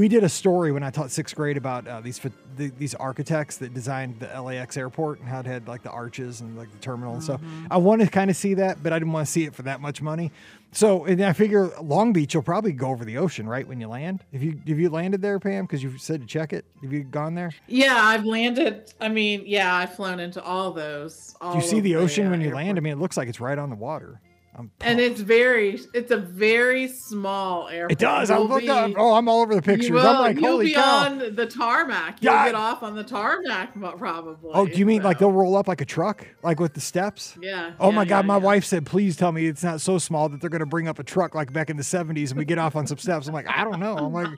We 0.00 0.08
did 0.08 0.24
a 0.24 0.30
story 0.30 0.72
when 0.72 0.82
I 0.82 0.88
taught 0.88 1.10
sixth 1.10 1.36
grade 1.36 1.58
about 1.58 1.86
uh, 1.86 2.00
these 2.00 2.18
the, 2.56 2.68
these 2.78 2.94
architects 2.94 3.58
that 3.58 3.74
designed 3.74 4.18
the 4.18 4.40
LAX 4.40 4.78
airport 4.78 5.20
and 5.20 5.28
how 5.28 5.40
it 5.40 5.46
had 5.46 5.68
like 5.68 5.82
the 5.82 5.90
arches 5.90 6.40
and 6.40 6.56
like 6.56 6.72
the 6.72 6.78
terminal 6.78 7.12
and 7.12 7.22
stuff. 7.22 7.42
I 7.70 7.76
wanted 7.76 8.06
to 8.06 8.10
kind 8.10 8.30
of 8.30 8.36
see 8.36 8.54
that, 8.54 8.82
but 8.82 8.94
I 8.94 8.98
didn't 8.98 9.12
want 9.12 9.26
to 9.26 9.30
see 9.30 9.44
it 9.44 9.54
for 9.54 9.60
that 9.64 9.82
much 9.82 10.00
money. 10.00 10.32
So, 10.72 11.04
and 11.04 11.22
I 11.22 11.34
figure 11.34 11.70
Long 11.82 12.14
Beach, 12.14 12.32
you'll 12.32 12.42
probably 12.42 12.72
go 12.72 12.88
over 12.88 13.04
the 13.04 13.18
ocean, 13.18 13.46
right, 13.46 13.68
when 13.68 13.78
you 13.78 13.88
land. 13.88 14.24
If 14.32 14.42
you 14.42 14.58
if 14.64 14.78
you 14.78 14.88
landed 14.88 15.20
there, 15.20 15.38
Pam, 15.38 15.66
because 15.66 15.82
you 15.82 15.98
said 15.98 16.22
to 16.22 16.26
check 16.26 16.54
it. 16.54 16.64
Have 16.80 16.94
you 16.94 17.04
gone 17.04 17.34
there? 17.34 17.52
Yeah, 17.66 17.94
I've 17.94 18.24
landed. 18.24 18.94
I 19.02 19.10
mean, 19.10 19.42
yeah, 19.44 19.74
I've 19.74 19.94
flown 19.94 20.18
into 20.18 20.42
all 20.42 20.72
those. 20.72 21.36
Do 21.42 21.56
you 21.56 21.60
see 21.60 21.80
the 21.80 21.96
ocean 21.96 22.30
when 22.30 22.40
uh, 22.40 22.44
you 22.44 22.54
land? 22.54 22.78
I 22.78 22.80
mean, 22.80 22.94
it 22.94 22.98
looks 22.98 23.18
like 23.18 23.28
it's 23.28 23.40
right 23.40 23.58
on 23.58 23.68
the 23.68 23.76
water. 23.76 24.18
I'm 24.60 24.70
and 24.80 24.98
pumped. 24.98 25.00
it's 25.12 25.20
very, 25.20 25.80
it's 25.94 26.10
a 26.10 26.16
very 26.16 26.88
small 26.88 27.68
airport. 27.68 27.92
it 27.92 27.98
does. 27.98 28.30
I'm 28.30 28.40
You'll 28.40 28.94
Oh, 28.98 29.14
I'm 29.14 29.28
all 29.28 29.42
over 29.42 29.54
the 29.54 29.62
pictures. 29.62 29.90
will- 29.90 30.06
I'm 30.06 30.18
like, 30.20 30.36
you'll 30.36 30.50
holy 30.52 30.66
be 30.66 30.74
cow! 30.74 31.06
on 31.06 31.18
the 31.34 31.46
tarmac. 31.46 32.18
You'll 32.20 32.32
Yeah, 32.34 32.46
get 32.46 32.54
off 32.54 32.82
on 32.82 32.94
the 32.94 33.04
tarmac, 33.04 33.72
probably. 33.98 34.50
Oh, 34.54 34.66
do 34.66 34.78
you 34.78 34.86
mean 34.86 35.02
like 35.02 35.18
they'll 35.18 35.32
roll 35.32 35.56
up 35.56 35.68
like 35.68 35.80
a 35.80 35.84
truck, 35.84 36.26
like 36.42 36.60
with 36.60 36.74
the 36.74 36.80
steps? 36.80 37.36
Yeah. 37.40 37.72
Oh 37.80 37.90
yeah, 37.90 37.96
my 37.96 38.04
God! 38.04 38.18
yeah, 38.18 38.22
my 38.22 38.36
wife 38.36 38.64
said, 38.64 38.86
"Please 38.86 39.16
tell 39.16 39.32
me 39.32 39.46
it's 39.46 39.62
not 39.64 39.80
so 39.80 39.98
small 39.98 40.28
that 40.28 40.40
they're 40.40 40.50
going 40.50 40.60
to 40.60 40.66
bring 40.66 40.88
up 40.88 40.98
a 40.98 41.04
truck 41.04 41.34
like 41.34 41.52
back 41.52 41.70
in 41.70 41.76
the 41.76 41.82
'70s 41.82 42.30
and 42.30 42.38
we 42.38 42.44
get 42.44 42.58
off 42.58 42.76
on 42.76 42.86
some 42.86 42.98
steps." 42.98 43.26
I'm 43.26 43.34
like, 43.34 43.48
I 43.48 43.64
don't 43.64 43.80
know. 43.80 43.96
I'm 43.96 44.12
like, 44.12 44.28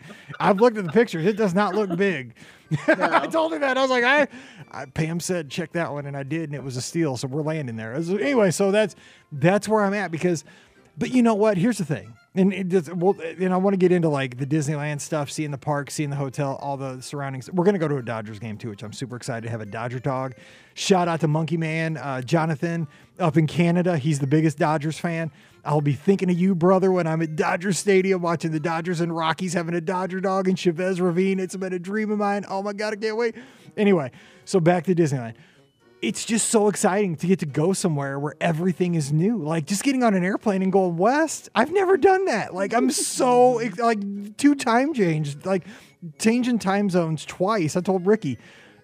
I've 0.41 0.61
looked 0.61 0.77
at 0.77 0.85
the 0.85 0.93
pictures. 0.93 1.27
It 1.27 1.37
does 1.37 1.55
not 1.55 1.75
look 1.75 1.97
big. 1.97 2.35
I 2.89 3.27
told 3.27 3.53
her 3.53 3.59
that. 3.59 3.77
I 3.77 3.83
was 3.83 3.91
like, 3.91 4.05
I, 4.05 4.29
I. 4.71 4.87
Pam 4.87 5.21
said, 5.21 5.51
check 5.51 5.73
that 5.73 5.93
one, 5.93 6.07
and 6.07 6.17
I 6.17 6.23
did, 6.23 6.45
and 6.45 6.55
it 6.55 6.63
was 6.63 6.77
a 6.77 6.83
steal. 6.83 7.17
So 7.17 7.29
we're 7.29 7.43
landing 7.43 7.77
there. 7.77 8.01
So 8.03 8.17
anyway, 8.17 8.51
so 8.51 8.71
that's 8.71 8.95
that's 9.31 9.69
where 9.69 9.85
I'm 9.85 9.95
at 9.95 10.11
because, 10.11 10.45
but 10.97 11.11
you 11.11 11.23
know 11.23 11.35
what? 11.35 11.57
Here's 11.57 11.79
the 11.79 11.85
thing. 11.85 12.15
And 12.35 12.53
it 12.53 12.69
just, 12.69 12.91
well, 12.95 13.15
and 13.21 13.53
I 13.53 13.59
want 13.59 13.75
to 13.75 13.79
get 13.79 13.93
into 13.93 14.09
like 14.09 14.39
the 14.39 14.47
Disneyland 14.47 15.03
stuff, 15.03 15.31
seeing 15.31 15.51
the 15.51 15.59
park, 15.59 15.91
seeing 15.91 16.09
the 16.09 16.17
hotel, 16.17 16.59
all 16.63 16.79
the 16.79 17.01
surroundings. 17.03 17.51
We're 17.53 17.65
gonna 17.65 17.79
go 17.79 17.89
to 17.89 17.97
a 17.97 18.03
Dodgers 18.03 18.39
game 18.39 18.57
too, 18.57 18.71
which 18.71 18.83
I'm 18.83 18.93
super 18.93 19.17
excited 19.17 19.43
to 19.43 19.51
have 19.51 19.61
a 19.61 19.67
Dodger 19.67 19.99
dog. 19.99 20.35
Shout 20.75 21.09
out 21.09 21.21
to 21.21 21.29
Monkey 21.29 21.59
Man, 21.59 21.99
uh, 21.99 22.23
Jonathan 22.23 22.89
up 23.19 23.37
in 23.37 23.47
Canada. 23.47 23.99
He's 23.99 24.19
the 24.19 24.27
biggest 24.27 24.59
Dodgers 24.59 24.99
fan. 24.99 25.31
I'll 25.65 25.81
be 25.81 25.93
thinking 25.93 26.31
of 26.31 26.39
you, 26.39 26.55
brother, 26.55 26.91
when 26.91 27.07
I'm 27.07 27.23
at 27.23 27.37
Dodger 27.37 27.73
Stadium 27.73 28.21
watching 28.23 28.51
the 28.51 28.61
Dodgers 28.61 29.01
and 29.01 29.15
Rockies 29.15 29.55
having 29.55 29.75
a 29.75 29.81
Dodger 29.81 30.21
dog 30.21 30.49
in 30.49 30.57
Chavez 30.57 31.01
Ravine. 31.01 31.39
It's 31.39 31.55
been 31.57 31.73
a 31.73 31.79
dream 31.79 32.11
of 32.11 32.19
mine. 32.19 32.45
Oh 32.49 32.63
my 32.63 32.73
God, 32.73 32.95
I 32.95 32.97
can't 32.97 33.17
wait. 33.17 33.37
Anyway, 33.77 34.11
so 34.45 34.59
back 34.61 34.85
to 34.85 34.95
Disneyland 34.95 35.35
it's 36.03 36.25
just 36.25 36.49
so 36.49 36.69
exciting 36.69 37.15
to 37.15 37.29
get 37.29 37.39
to 37.39 37.47
go 37.47 37.73
somewhere 37.73 38.19
where 38.19 38.35
everything 38.41 38.97
is 38.97 39.13
new. 39.13 39.39
Like 39.39 39.67
just 39.67 39.85
getting 39.85 40.03
on 40.03 40.15
an 40.15 40.25
airplane 40.25 40.61
and 40.61 40.73
going 40.73 40.97
west. 40.97 41.49
I've 41.55 41.73
never 41.73 41.97
done 41.97 42.25
that. 42.25 42.53
Like 42.53 42.75
I'm 42.75 42.91
so 42.91 43.63
like 43.79 44.37
two 44.37 44.57
time 44.57 44.93
changed, 44.93 45.47
like 45.47 45.65
changing 46.19 46.59
time 46.59 46.91
zones 46.91 47.25
twice. 47.25 47.77
I 47.77 47.81
told 47.81 48.05
Ricky, 48.05 48.37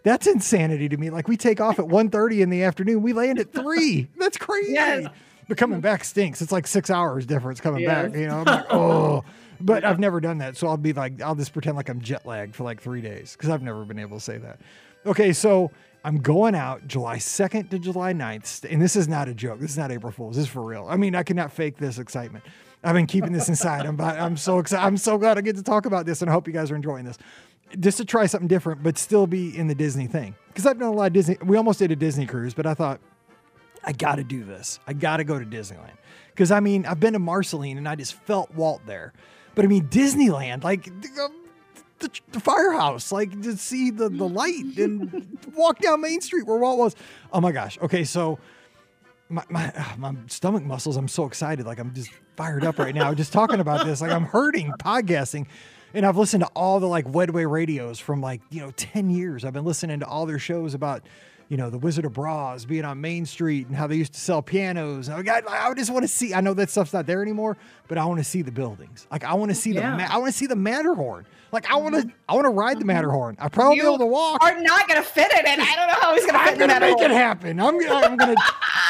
that's 0.04 0.28
insanity 0.28 0.88
to 0.88 0.96
me. 0.96 1.10
Like 1.10 1.26
we 1.26 1.36
take 1.36 1.60
off 1.60 1.80
at 1.80 1.86
1.30 1.86 2.40
in 2.40 2.50
the 2.50 2.62
afternoon, 2.62 3.02
we 3.02 3.12
land 3.12 3.40
at 3.40 3.52
three. 3.52 4.08
That's 4.16 4.36
crazy. 4.38 4.74
Yes. 4.74 5.08
But 5.48 5.56
coming 5.56 5.76
mm-hmm. 5.78 5.82
back 5.82 6.04
stinks. 6.04 6.42
It's 6.42 6.52
like 6.52 6.66
six 6.66 6.90
hours 6.90 7.26
difference 7.26 7.60
coming 7.60 7.80
Yes. 7.80 8.10
back. 8.10 8.18
You 8.18 8.28
know, 8.28 8.38
I'm 8.40 8.44
like, 8.44 8.66
oh. 8.70 9.24
But 9.60 9.84
I've 9.84 9.98
never 9.98 10.20
done 10.20 10.38
that, 10.38 10.56
so 10.56 10.68
I'll 10.68 10.76
be 10.76 10.92
like, 10.92 11.20
I'll 11.20 11.34
just 11.34 11.52
pretend 11.52 11.76
like 11.76 11.88
I'm 11.88 12.00
jet 12.00 12.24
lagged 12.24 12.54
for 12.54 12.62
like 12.62 12.80
three 12.80 13.00
days 13.00 13.32
because 13.32 13.50
I've 13.50 13.62
never 13.62 13.84
been 13.84 13.98
able 13.98 14.18
to 14.18 14.22
say 14.22 14.38
that. 14.38 14.60
Okay, 15.04 15.32
so 15.32 15.72
I'm 16.04 16.18
going 16.18 16.54
out 16.54 16.86
July 16.86 17.16
2nd 17.16 17.70
to 17.70 17.78
July 17.78 18.12
9th, 18.12 18.70
and 18.70 18.80
this 18.80 18.94
is 18.94 19.08
not 19.08 19.28
a 19.28 19.34
joke. 19.34 19.58
This 19.58 19.70
is 19.72 19.78
not 19.78 19.90
April 19.90 20.12
Fool's. 20.12 20.36
This 20.36 20.44
is 20.44 20.50
for 20.50 20.62
real. 20.62 20.86
I 20.88 20.96
mean, 20.96 21.14
I 21.14 21.22
cannot 21.24 21.52
fake 21.52 21.76
this 21.76 21.98
excitement. 21.98 22.44
I've 22.84 22.94
been 22.94 23.06
keeping 23.06 23.32
this 23.32 23.48
inside. 23.48 23.84
I'm, 23.84 24.00
I'm 24.00 24.36
so 24.36 24.60
excited. 24.60 24.84
I'm 24.84 24.96
so 24.96 25.18
glad 25.18 25.38
I 25.38 25.40
get 25.40 25.56
to 25.56 25.62
talk 25.62 25.86
about 25.86 26.06
this, 26.06 26.22
and 26.22 26.30
I 26.30 26.32
hope 26.32 26.46
you 26.46 26.52
guys 26.52 26.70
are 26.70 26.76
enjoying 26.76 27.04
this. 27.04 27.18
Just 27.80 27.98
to 27.98 28.04
try 28.04 28.26
something 28.26 28.48
different, 28.48 28.82
but 28.82 28.96
still 28.96 29.26
be 29.26 29.56
in 29.56 29.66
the 29.66 29.74
Disney 29.74 30.06
thing. 30.06 30.36
Because 30.48 30.66
I've 30.66 30.78
done 30.78 30.88
a 30.88 30.92
lot 30.92 31.08
of 31.08 31.12
Disney. 31.14 31.36
We 31.42 31.56
almost 31.56 31.80
did 31.80 31.90
a 31.90 31.96
Disney 31.96 32.26
cruise, 32.26 32.54
but 32.54 32.64
I 32.64 32.74
thought 32.74 33.00
I 33.88 33.92
got 33.92 34.16
to 34.16 34.24
do 34.24 34.44
this. 34.44 34.78
I 34.86 34.92
got 34.92 35.16
to 35.16 35.24
go 35.24 35.38
to 35.38 35.46
Disneyland. 35.46 35.96
Because, 36.26 36.50
I 36.50 36.60
mean, 36.60 36.84
I've 36.84 37.00
been 37.00 37.14
to 37.14 37.18
Marceline 37.18 37.78
and 37.78 37.88
I 37.88 37.94
just 37.94 38.12
felt 38.12 38.54
Walt 38.54 38.82
there. 38.84 39.14
But, 39.54 39.64
I 39.64 39.68
mean, 39.68 39.88
Disneyland, 39.88 40.62
like 40.62 40.84
the, 40.84 41.30
the, 41.98 42.10
the 42.32 42.38
firehouse, 42.38 43.10
like 43.10 43.40
to 43.40 43.56
see 43.56 43.90
the, 43.90 44.10
the 44.10 44.28
light 44.28 44.76
and 44.76 45.38
walk 45.54 45.78
down 45.78 46.02
Main 46.02 46.20
Street 46.20 46.46
where 46.46 46.58
Walt 46.58 46.78
was. 46.78 46.96
Oh 47.32 47.40
my 47.40 47.50
gosh. 47.50 47.78
Okay, 47.80 48.04
so 48.04 48.38
my, 49.30 49.42
my, 49.48 49.72
ah, 49.74 49.94
my 49.96 50.14
stomach 50.26 50.64
muscles, 50.64 50.98
I'm 50.98 51.08
so 51.08 51.24
excited. 51.24 51.64
Like, 51.64 51.78
I'm 51.78 51.94
just 51.94 52.10
fired 52.36 52.66
up 52.66 52.78
right 52.78 52.94
now 52.94 53.14
just 53.14 53.32
talking 53.32 53.58
about 53.58 53.86
this. 53.86 54.02
Like, 54.02 54.12
I'm 54.12 54.24
hurting 54.24 54.70
podcasting. 54.72 55.46
And 55.94 56.04
I've 56.04 56.18
listened 56.18 56.42
to 56.42 56.50
all 56.54 56.78
the 56.78 56.86
like 56.86 57.06
Wedway 57.06 57.50
radios 57.50 57.98
from 57.98 58.20
like, 58.20 58.42
you 58.50 58.60
know, 58.60 58.70
10 58.72 59.08
years. 59.08 59.46
I've 59.46 59.54
been 59.54 59.64
listening 59.64 60.00
to 60.00 60.06
all 60.06 60.26
their 60.26 60.38
shows 60.38 60.74
about 60.74 61.04
you 61.48 61.56
know, 61.56 61.70
the 61.70 61.78
Wizard 61.78 62.04
of 62.04 62.12
Bras 62.12 62.64
being 62.64 62.84
on 62.84 63.00
Main 63.00 63.24
Street 63.24 63.68
and 63.68 63.76
how 63.76 63.86
they 63.86 63.96
used 63.96 64.12
to 64.12 64.20
sell 64.20 64.42
pianos. 64.42 65.08
I 65.08 65.22
I 65.48 65.72
just 65.74 65.90
want 65.90 66.02
to 66.04 66.08
see. 66.08 66.34
I 66.34 66.40
know 66.40 66.54
that 66.54 66.70
stuff's 66.70 66.92
not 66.92 67.06
there 67.06 67.22
anymore, 67.22 67.56
but 67.88 67.96
I 67.96 68.04
want 68.04 68.18
to 68.18 68.24
see 68.24 68.42
the 68.42 68.52
buildings. 68.52 69.06
Like 69.10 69.24
I 69.24 69.34
want 69.34 69.50
to 69.50 69.54
see 69.54 69.72
Yeah. 69.72 69.96
the, 69.96 70.12
I 70.12 70.18
want 70.18 70.30
to 70.32 70.38
see 70.38 70.46
the 70.46 70.56
Matterhorn. 70.56 71.26
Like 71.50 71.70
I 71.70 71.76
want 71.76 71.94
to, 71.94 72.12
I 72.28 72.34
want 72.34 72.44
to 72.44 72.50
ride 72.50 72.76
the 72.76 72.80
mm-hmm. 72.80 72.88
Matterhorn. 72.88 73.36
I 73.40 73.48
probably 73.48 73.80
be 73.80 73.86
able 73.86 73.98
to 73.98 74.06
walk. 74.06 74.42
Are 74.44 74.60
not 74.60 74.86
gonna 74.86 75.02
fit 75.02 75.28
it 75.30 75.46
in. 75.46 75.60
I 75.60 75.74
don't 75.76 75.86
know 75.88 75.94
how 75.94 76.14
he's 76.14 76.26
gonna 76.26 76.38
fit 76.44 76.52
I'm 76.52 76.58
gonna 76.58 76.80
make 76.80 77.00
it 77.00 77.10
happen. 77.10 77.58
I'm 77.58 77.80
gonna, 77.80 77.94
I'm 77.94 78.16
gonna, 78.16 78.34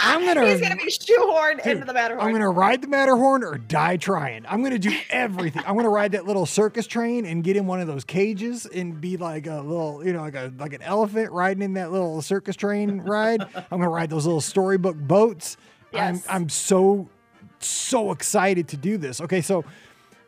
I'm 0.02 0.26
gonna. 0.26 0.46
He's 0.48 0.60
gonna 0.60 0.76
be 0.76 0.90
shoehorned 0.90 1.62
Dude, 1.62 1.74
into 1.74 1.84
the 1.84 1.92
Matterhorn. 1.92 2.26
I'm 2.26 2.32
gonna 2.32 2.50
ride 2.50 2.82
the 2.82 2.88
Matterhorn 2.88 3.44
or 3.44 3.58
die 3.58 3.96
trying. 3.96 4.44
I'm 4.48 4.62
gonna 4.62 4.78
do 4.78 4.92
everything. 5.10 5.62
I'm 5.66 5.76
gonna 5.76 5.88
ride 5.88 6.12
that 6.12 6.26
little 6.26 6.46
circus 6.46 6.86
train 6.86 7.26
and 7.26 7.44
get 7.44 7.56
in 7.56 7.66
one 7.66 7.80
of 7.80 7.86
those 7.86 8.04
cages 8.04 8.66
and 8.66 9.00
be 9.00 9.16
like 9.16 9.46
a 9.46 9.60
little, 9.60 10.04
you 10.04 10.12
know, 10.12 10.22
like 10.22 10.34
a 10.34 10.52
like 10.58 10.72
an 10.72 10.82
elephant 10.82 11.30
riding 11.30 11.62
in 11.62 11.74
that 11.74 11.92
little 11.92 12.20
circus 12.22 12.47
train 12.56 13.00
ride. 13.02 13.42
I'm 13.54 13.64
gonna 13.78 13.88
ride 13.88 14.10
those 14.10 14.26
little 14.26 14.40
storybook 14.40 14.96
boats. 14.96 15.56
Yes. 15.92 16.24
I'm 16.28 16.42
I'm 16.42 16.48
so 16.48 17.08
so 17.60 18.12
excited 18.12 18.68
to 18.68 18.76
do 18.76 18.96
this. 18.98 19.20
Okay, 19.20 19.40
so 19.40 19.64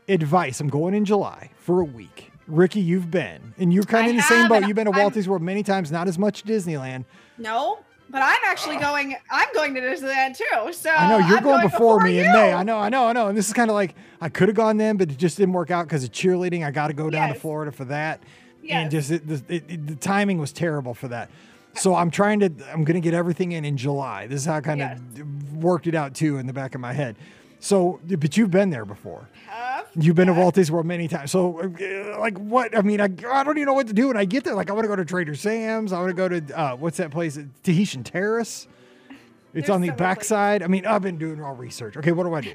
advice. 0.09 0.61
I'm 0.61 0.69
going 0.69 0.95
in 0.95 1.05
July 1.05 1.51
for 1.59 1.81
a 1.81 1.85
week. 1.85 2.33
Ricky, 2.47 2.81
you've 2.81 3.11
been, 3.13 3.55
and 3.59 3.73
you're 3.73 3.85
kind 3.85 4.07
of 4.07 4.11
in 4.11 4.17
the 4.17 4.23
same 4.23 4.49
boat. 4.49 4.67
You've 4.67 4.75
been 4.75 4.87
to 4.87 4.91
Walt 4.91 5.15
Disney 5.15 5.31
World 5.31 5.43
many 5.43 5.63
times, 5.63 5.93
not 5.93 6.09
as 6.09 6.19
much 6.19 6.43
Disneyland. 6.45 7.05
no, 7.39 7.79
but 8.09 8.23
I'm 8.23 8.39
actually 8.45 8.77
going. 8.79 9.15
I'm 9.31 9.47
going 9.55 9.73
to 9.75 9.81
Disneyland 9.81 10.37
too. 10.37 10.73
So 10.73 10.91
I 10.91 11.09
know 11.09 11.19
you're 11.29 11.37
I'm 11.39 11.45
going, 11.45 11.63
before, 11.63 12.01
me 12.01 12.17
you. 12.17 12.25
in 12.25 12.33
May. 12.33 12.53
I 12.53 12.65
know, 12.65 12.77
I 12.79 12.89
know, 12.89 13.05
I 13.07 13.13
know. 13.13 13.29
And 13.29 13.39
this 13.39 13.47
is 13.47 13.53
kind 13.53 13.71
of 13.71 13.75
like 13.75 13.95
I 14.21 14.29
could 14.29 14.49
have 14.49 14.57
gone 14.57 14.79
then, 14.79 14.97
but 14.97 15.13
it 15.13 15.17
just 15.17 15.37
didn't 15.37 15.53
work 15.55 15.71
out 15.71 15.87
because 15.87 16.03
of 16.03 16.11
cheerleading. 16.11 16.67
I 16.67 16.73
got 16.73 16.89
to 16.89 16.93
go 16.93 17.09
down 17.09 17.29
to 17.29 17.37
Florida 17.39 17.71
for 17.71 17.85
that, 17.85 18.21
Yes. 18.65 18.83
and 18.83 18.91
just 18.91 19.11
it, 19.13 19.23
it- 19.49 19.87
the 19.87 19.95
timing 19.95 20.39
was 20.39 20.53
terrible 20.53 20.93
for 20.93 21.07
that. 21.07 21.31
So 21.75 21.95
I'm 21.95 22.11
trying 22.11 22.41
to. 22.41 22.47
I'm 22.73 22.85
going 22.85 22.95
to 22.95 23.01
get 23.01 23.15
everything 23.15 23.53
in 23.53 23.65
in 23.65 23.77
July. 23.77 24.27
This 24.27 24.41
is 24.41 24.47
how 24.47 24.57
I 24.57 24.61
kind 24.61 24.79
Yes. 24.81 24.99
of 25.19 25.57
worked 25.57 25.87
it 25.87 25.95
out 25.95 26.15
too 26.15 26.39
in 26.39 26.47
the 26.47 26.53
back 26.53 26.75
of 26.75 26.81
my 26.81 26.93
head. 26.93 27.17
So, 27.63 28.01
but 28.07 28.37
you've 28.37 28.51
been 28.51 28.71
there 28.71 28.85
before. 28.85 29.29
Have- 29.49 29.87
You've 29.97 30.15
been 30.17 30.29
to 30.29 30.33
Walt 30.35 30.55
Disney 30.55 30.73
World 30.73 30.87
many 30.87 31.09
times. 31.09 31.33
So, 31.33 31.59
uh, 31.61 32.19
like, 32.21 32.39
what? 32.39 32.77
I 32.79 32.83
mean, 32.83 33.01
I, 33.01 33.05
I 33.07 33.43
don't 33.45 33.59
even 33.59 33.67
know 33.67 33.73
what 33.73 33.89
to 33.89 33.93
do 33.93 34.07
when 34.09 34.17
I 34.17 34.25
get 34.25 34.45
there. 34.45 34.55
Like, 34.55 34.71
I 34.71 34.73
want 34.73 34.85
to 34.85 34.89
go 34.89 34.95
to 34.97 35.05
Trader 35.05 35.35
Sam's. 35.35 35.93
I 35.93 35.99
want 35.99 36.11
to 36.11 36.15
go 36.15 36.29
to 36.29 36.59
uh, 36.59 36.77
what's 36.77 36.99
that 36.99 37.11
place? 37.11 37.37
Tahitian 37.65 38.05
Terrace. 38.05 38.69
It's 39.09 39.67
There's 39.67 39.71
on 39.71 39.81
the 39.81 39.89
places. 39.89 39.99
backside. 39.99 40.63
I 40.63 40.69
mean, 40.69 40.87
I've 40.87 41.03
been 41.03 41.19
doing 41.19 41.43
all 41.43 41.55
research. 41.55 41.97
Okay, 41.97 42.13
what 42.13 42.23
do 42.25 42.35
I 42.35 42.41
do? 42.41 42.55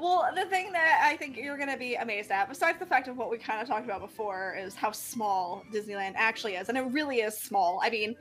Well, 0.00 0.30
the 0.34 0.46
thing 0.46 0.72
that 0.72 1.02
I 1.04 1.16
think 1.16 1.36
you're 1.36 1.58
going 1.58 1.68
to 1.68 1.76
be 1.76 1.96
amazed 1.96 2.30
at, 2.30 2.48
besides 2.48 2.78
the 2.78 2.86
fact 2.86 3.06
of 3.06 3.18
what 3.18 3.30
we 3.30 3.36
kind 3.36 3.60
of 3.60 3.68
talked 3.68 3.84
about 3.84 4.00
before, 4.00 4.56
is 4.58 4.74
how 4.74 4.92
small 4.92 5.62
Disneyland 5.72 6.14
actually 6.16 6.54
is. 6.54 6.70
And 6.70 6.78
it 6.78 6.82
really 6.82 7.16
is 7.16 7.36
small. 7.36 7.80
I 7.82 7.90
mean, 7.90 8.16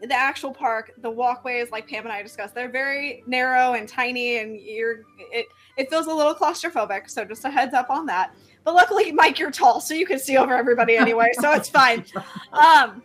the 0.00 0.14
actual 0.14 0.54
park, 0.54 0.92
the 0.98 1.10
walkways, 1.10 1.72
like 1.72 1.88
Pam 1.88 2.04
and 2.04 2.12
I 2.12 2.22
discussed, 2.22 2.54
they're 2.54 2.70
very 2.70 3.24
narrow 3.26 3.72
and 3.72 3.88
tiny, 3.88 4.38
and 4.38 4.60
you're 4.60 5.02
it 5.32 5.46
it 5.76 5.90
feels 5.90 6.06
a 6.06 6.14
little 6.14 6.34
claustrophobic. 6.34 7.10
So 7.10 7.24
just 7.24 7.44
a 7.44 7.50
heads 7.50 7.74
up 7.74 7.90
on 7.90 8.06
that. 8.06 8.32
But 8.62 8.74
luckily, 8.74 9.10
Mike, 9.10 9.38
you're 9.38 9.50
tall, 9.50 9.80
so 9.80 9.94
you 9.94 10.06
can 10.06 10.20
see 10.20 10.36
over 10.36 10.54
everybody 10.54 10.96
anyway, 10.96 11.30
so 11.34 11.52
it's 11.52 11.68
fine. 11.68 12.04
Um, 12.52 13.02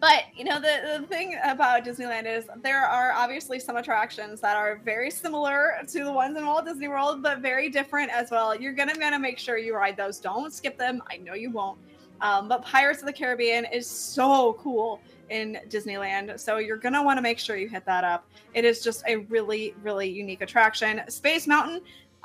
but 0.00 0.24
you 0.34 0.44
know 0.44 0.58
the, 0.60 0.98
the 0.98 1.06
thing 1.06 1.38
about 1.44 1.84
disneyland 1.84 2.26
is 2.26 2.46
there 2.62 2.86
are 2.86 3.12
obviously 3.12 3.58
some 3.58 3.76
attractions 3.76 4.40
that 4.40 4.56
are 4.56 4.80
very 4.84 5.10
similar 5.10 5.74
to 5.86 6.04
the 6.04 6.12
ones 6.12 6.38
in 6.38 6.46
walt 6.46 6.64
disney 6.64 6.88
world 6.88 7.22
but 7.22 7.40
very 7.40 7.68
different 7.68 8.10
as 8.10 8.30
well. 8.30 8.54
You're 8.54 8.72
gonna 8.72 8.96
gonna 8.96 9.18
make 9.18 9.38
sure 9.38 9.58
you 9.58 9.74
ride 9.74 9.96
those. 9.96 10.18
Don't 10.18 10.52
skip 10.52 10.78
them. 10.78 11.02
I 11.10 11.16
know 11.18 11.34
you 11.34 11.50
won't. 11.50 11.78
Um, 12.20 12.48
but 12.48 12.62
pirates 12.62 13.00
of 13.00 13.06
the 13.06 13.12
caribbean 13.12 13.66
is 13.66 13.86
so 13.86 14.54
cool 14.54 15.00
in 15.30 15.58
disneyland 15.68 16.38
so 16.38 16.58
you're 16.58 16.76
gonna 16.76 17.02
want 17.02 17.16
to 17.16 17.22
make 17.22 17.38
sure 17.38 17.56
you 17.56 17.68
hit 17.68 17.84
that 17.86 18.04
up. 18.04 18.26
It 18.54 18.64
is 18.64 18.82
just 18.82 19.02
a 19.06 19.16
really 19.16 19.74
really 19.82 20.08
unique 20.08 20.40
attraction. 20.40 21.02
Space 21.08 21.46
mountain 21.46 21.80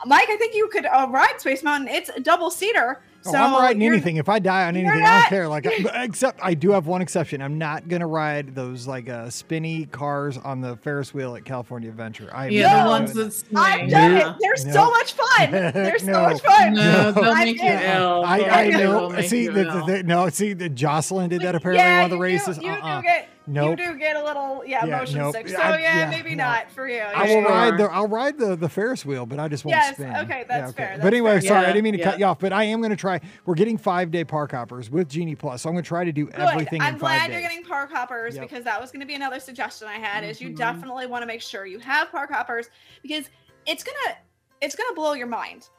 mike 0.06 0.30
i 0.30 0.38
think 0.38 0.56
you 0.56 0.70
could 0.70 0.86
uh, 0.86 1.08
ride 1.10 1.36
space 1.40 1.64
mountain. 1.64 1.90
It's 1.90 2.10
a 2.10 2.22
double 2.22 2.50
seater 2.50 3.02
Oh, 3.26 3.32
so 3.32 3.38
I'm 3.38 3.54
riding 3.54 3.84
anything. 3.84 4.16
If 4.16 4.30
I 4.30 4.40
die 4.40 4.66
on 4.68 4.76
you're 4.76 4.86
anything, 4.90 5.06
I 5.06 5.20
don't 5.22 5.30
care. 5.30 5.48
Like, 5.48 5.66
I- 5.94 6.04
except 6.04 6.40
I 6.42 6.54
do 6.54 6.72
have 6.72 6.88
one 6.88 7.02
exception. 7.02 7.42
I'm 7.42 7.58
not 7.58 7.88
gonna 7.88 8.08
ride 8.08 8.56
those 8.56 8.88
like 8.88 9.10
uh, 9.10 9.30
spinny 9.30 9.86
cars 9.86 10.38
on 10.38 10.62
the 10.62 10.78
Ferris 10.78 11.14
wheel 11.14 11.36
at 11.36 11.44
California 11.46 11.90
Adventure. 11.90 12.30
I 12.34 12.46
am 12.48 12.52
Yeah, 12.52 12.74
not 12.78 12.84
the 12.84 12.90
ones 12.90 13.14
doing 13.14 13.30
that. 13.52 13.60
I've 13.60 13.90
done 13.90 14.12
No. 14.16 14.30
it. 14.32 14.36
They're 14.40 14.66
No. 14.68 14.72
so 14.74 14.90
much 14.92 15.14
fun. 15.14 15.52
They're 15.52 16.00
so 16.00 16.12
much 16.12 16.42
fun. 16.42 16.74
No, 16.74 17.12
they'll 17.12 17.24
I 17.26 17.46
make 17.46 17.62
you 17.62 17.70
ill. 17.70 18.24
I, 18.26 18.40
They'll- 18.40 18.54
I 18.54 18.68
know. 18.70 19.22
See, 19.22 19.48
the, 19.48 19.64
the, 19.64 19.84
the, 19.88 20.04
no, 20.04 20.30
see, 20.30 20.54
the 20.54 20.70
Jocelyn 20.70 21.30
did 21.30 21.42
that 21.42 21.56
apparently 21.56 21.84
yeah, 21.84 21.98
one 21.98 22.06
of 22.06 22.10
the 22.12 22.16
you 22.18 22.22
races. 22.24 22.58
Do, 22.58 22.66
you 22.66 22.72
uh-uh. 22.72 23.02
do 23.02 23.08
get 23.08 23.30
Nope. 23.50 23.80
you 23.80 23.88
do 23.94 23.98
get 23.98 24.16
a 24.16 24.24
little 24.24 24.64
yeah, 24.66 24.86
Yeah, 24.86 24.98
motion 25.00 25.18
nope. 25.18 25.34
sick. 25.36 25.50
So 25.50 25.58
I- 25.58 25.80
yeah, 25.80 25.98
yeah, 26.00 26.10
maybe 26.10 26.36
no. 26.36 26.44
not 26.44 26.72
for 26.72 26.88
you. 26.88 27.00
I 27.02 27.24
will 27.24 27.42
yeah. 27.42 27.48
ride 27.50 27.78
the 27.78 27.84
I'll 27.92 28.08
ride 28.08 28.38
the 28.38 28.56
the 28.56 28.70
Ferris 28.70 29.04
wheel, 29.06 29.26
but 29.26 29.40
I 29.40 29.48
just 29.48 29.66
won't 29.66 29.76
Yes, 29.76 29.96
spin. 29.96 30.16
okay, 30.18 30.46
that's 30.48 30.74
fair, 30.74 30.98
but 31.02 31.08
anyway, 31.14 31.40
fair. 31.40 31.42
sorry, 31.50 31.66
I 31.66 31.74
didn't 31.74 31.84
mean 31.84 31.98
to 31.98 32.04
cut 32.04 32.20
you 32.20 32.26
off, 32.26 32.40
but 32.40 32.54
I 32.54 32.64
am 32.66 32.80
going 32.80 32.92
to 32.92 32.96
try. 32.96 33.20
We're 33.46 33.56
getting 33.56 33.78
five 33.78 34.12
day 34.12 34.24
park 34.24 34.52
hoppers 34.52 34.90
with 34.90 35.10
Genie 35.10 35.36
Plus, 35.36 35.62
so 35.64 35.70
I'm 35.70 35.74
going 35.76 35.84
to 35.84 35.88
try 35.88 36.04
to 36.04 36.12
do 36.12 36.26
Good. 36.26 36.36
everything 36.36 36.82
I'm 36.82 36.94
in 36.96 37.00
five 37.00 37.00
glad 37.00 37.28
days. 37.28 37.34
you're 37.34 37.50
getting 37.50 37.64
park 37.66 37.92
hoppers 37.92 38.36
Yep. 38.36 38.48
because 38.50 38.64
that 38.66 38.80
was 38.80 38.92
going 38.92 39.02
to 39.02 39.08
be 39.08 39.16
another 39.16 39.40
suggestion 39.40 39.88
I 39.88 39.96
had. 39.98 40.24
Is 40.24 40.40
you 40.40 40.50
Mhm. 40.50 40.56
definitely 40.58 41.08
want 41.08 41.24
to 41.24 41.28
make 41.28 41.42
sure 41.42 41.66
you 41.66 41.80
have 41.80 42.12
park 42.12 42.32
hoppers 42.32 42.70
because 43.02 43.30
it's 43.66 43.84
gonna 43.84 44.16
it's 44.62 44.76
gonna 44.76 44.94
blow 44.94 45.14
your 45.14 45.28
mind. 45.28 45.70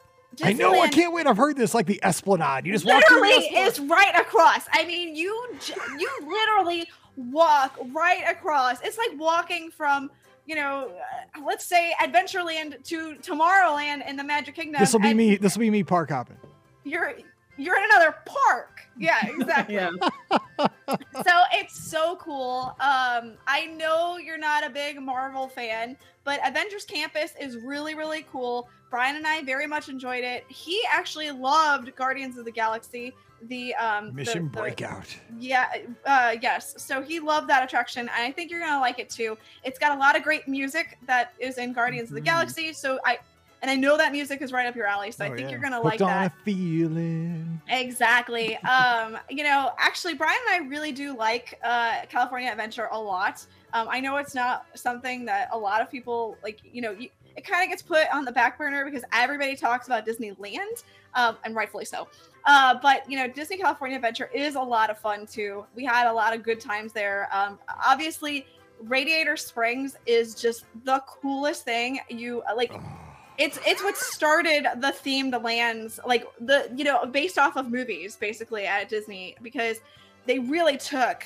I 0.44 0.52
know. 0.52 0.80
I 0.80 0.88
can't 0.88 1.12
wait. 1.12 1.26
I've 1.26 1.36
heard 1.36 1.56
this 1.56 1.74
like 1.74 1.86
the 1.86 1.98
Esplanade. 2.04 2.64
You 2.64 2.72
just 2.72 2.84
walk 2.86 3.02
through 3.08 3.16
the 3.16 3.22
literally 3.22 3.46
Esplanade. 3.58 3.66
is 3.72 3.80
right 3.80 4.14
across. 4.20 4.64
I 4.72 4.84
mean, 4.86 5.16
you 5.16 5.32
you 5.98 6.10
literally 6.24 6.88
walk 7.30 7.78
right 7.92 8.22
across. 8.28 8.80
It's 8.82 8.98
like 8.98 9.18
walking 9.18 9.70
from 9.70 10.10
you 10.46 10.56
know, 10.56 10.90
uh, 11.36 11.40
let's 11.46 11.64
say 11.64 11.94
Adventureland 12.02 12.82
to 12.84 13.14
Tomorrowland 13.16 14.08
in 14.08 14.16
the 14.16 14.24
Magic 14.24 14.56
Kingdom. 14.56 14.80
This 14.80 14.92
will 14.92 15.00
be 15.00 15.14
me. 15.14 15.36
This 15.36 15.54
will 15.54 15.60
be 15.60 15.70
me 15.70 15.84
park 15.84 16.10
hopping. 16.10 16.38
You're 16.82 17.14
you're 17.56 17.76
in 17.76 17.84
another 17.84 18.16
park. 18.24 18.80
Yeah, 18.98 19.24
exactly. 19.26 19.76
yeah. 19.76 19.90
so 20.58 21.42
it's 21.52 21.78
so 21.78 22.16
cool. 22.16 22.74
Um, 22.80 23.34
I 23.46 23.66
know 23.76 24.16
you're 24.16 24.38
not 24.38 24.66
a 24.66 24.70
big 24.70 25.00
Marvel 25.00 25.46
fan, 25.46 25.96
but 26.24 26.40
Avengers 26.44 26.84
Campus 26.84 27.34
is 27.40 27.56
really, 27.58 27.94
really 27.94 28.26
cool. 28.32 28.68
Brian 28.90 29.16
and 29.16 29.26
I 29.26 29.42
very 29.44 29.66
much 29.66 29.88
enjoyed 29.88 30.24
it. 30.24 30.44
He 30.48 30.82
actually 30.90 31.30
loved 31.30 31.94
Guardians 31.94 32.38
of 32.38 32.44
the 32.44 32.50
Galaxy. 32.50 33.14
The 33.48 33.74
um 33.76 34.14
Mission 34.14 34.44
the- 34.52 34.60
Breakout. 34.60 35.06
yeah, 35.38 35.68
uh, 36.04 36.36
yes. 36.42 36.74
So 36.78 37.00
he 37.02 37.20
loved 37.20 37.48
that 37.48 37.64
attraction, 37.64 38.00
and 38.14 38.22
I 38.24 38.30
think 38.32 38.50
you're 38.50 38.60
gonna 38.60 38.80
like 38.80 38.98
it 38.98 39.08
too. 39.10 39.38
It's 39.64 39.78
got 39.78 39.96
a 39.96 39.98
lot 39.98 40.16
of 40.16 40.22
great 40.22 40.46
music 40.46 40.98
that 41.06 41.32
is 41.38 41.56
in 41.58 41.72
Guardians 41.72 42.10
of 42.10 42.16
the 42.16 42.20
Mhm. 42.20 42.24
Galaxy. 42.26 42.72
So 42.72 42.98
I, 43.04 43.18
and 43.62 43.70
I 43.70 43.76
know 43.76 43.96
that 43.96 44.12
music 44.12 44.42
is 44.42 44.52
right 44.52 44.66
up 44.66 44.74
your 44.76 44.86
alley. 44.86 45.10
So 45.10 45.24
I 45.24 45.28
Oh, 45.28 45.34
think 45.34 45.42
yeah. 45.46 45.50
you're 45.52 45.60
gonna 45.60 45.76
Hooked 45.76 45.84
like 45.86 46.00
on 46.02 46.08
that. 46.08 46.32
a 46.32 46.44
feeling. 46.44 47.60
Exactly. 47.68 48.58
Um, 48.70 49.18
you 49.28 49.42
know, 49.44 49.72
actually, 49.78 50.14
Brian 50.14 50.38
and 50.52 50.64
I 50.64 50.68
really 50.68 50.92
do 50.92 51.16
like 51.16 51.58
uh, 51.64 52.02
California 52.08 52.50
Adventure 52.50 52.88
a 52.92 52.98
lot. 53.00 53.44
Um, 53.72 53.88
I 53.90 54.00
know 54.00 54.16
it's 54.16 54.34
not 54.34 54.66
something 54.74 55.24
that 55.26 55.48
a 55.52 55.58
lot 55.58 55.80
of 55.80 55.90
people 55.90 56.36
like. 56.42 56.60
You 56.72 56.82
know, 56.82 56.90
you, 56.92 57.08
it 57.36 57.44
kind 57.44 57.62
of 57.62 57.68
gets 57.70 57.82
put 57.82 58.06
on 58.12 58.24
the 58.24 58.32
back 58.32 58.58
burner 58.58 58.84
because 58.84 59.04
everybody 59.12 59.56
talks 59.56 59.86
about 59.86 60.06
Disneyland, 60.06 60.84
um, 61.14 61.36
and 61.44 61.54
rightfully 61.54 61.84
so. 61.84 62.08
Uh, 62.46 62.78
but 62.80 63.08
you 63.10 63.16
know, 63.16 63.28
Disney 63.28 63.56
California 63.56 63.96
Adventure 63.96 64.30
is 64.34 64.54
a 64.54 64.60
lot 64.60 64.90
of 64.90 64.98
fun 64.98 65.26
too. 65.26 65.64
We 65.74 65.84
had 65.84 66.08
a 66.08 66.12
lot 66.12 66.34
of 66.34 66.42
good 66.42 66.60
times 66.60 66.92
there. 66.92 67.28
Um, 67.32 67.58
obviously, 67.84 68.46
Radiator 68.82 69.36
Springs 69.36 69.96
is 70.06 70.34
just 70.34 70.64
the 70.84 71.02
coolest 71.06 71.64
thing. 71.64 72.00
You 72.08 72.42
uh, 72.50 72.56
like 72.56 72.72
it's 73.38 73.58
it's 73.66 73.82
what 73.82 73.96
started 73.96 74.66
the 74.76 74.88
themed 74.88 75.42
lands 75.42 75.98
like 76.06 76.26
the 76.40 76.70
you 76.76 76.84
know 76.84 77.06
based 77.06 77.38
off 77.38 77.56
of 77.56 77.70
movies 77.70 78.16
basically 78.16 78.66
at 78.66 78.86
disney 78.90 79.34
because 79.40 79.80
they 80.26 80.38
really 80.38 80.76
took 80.76 81.24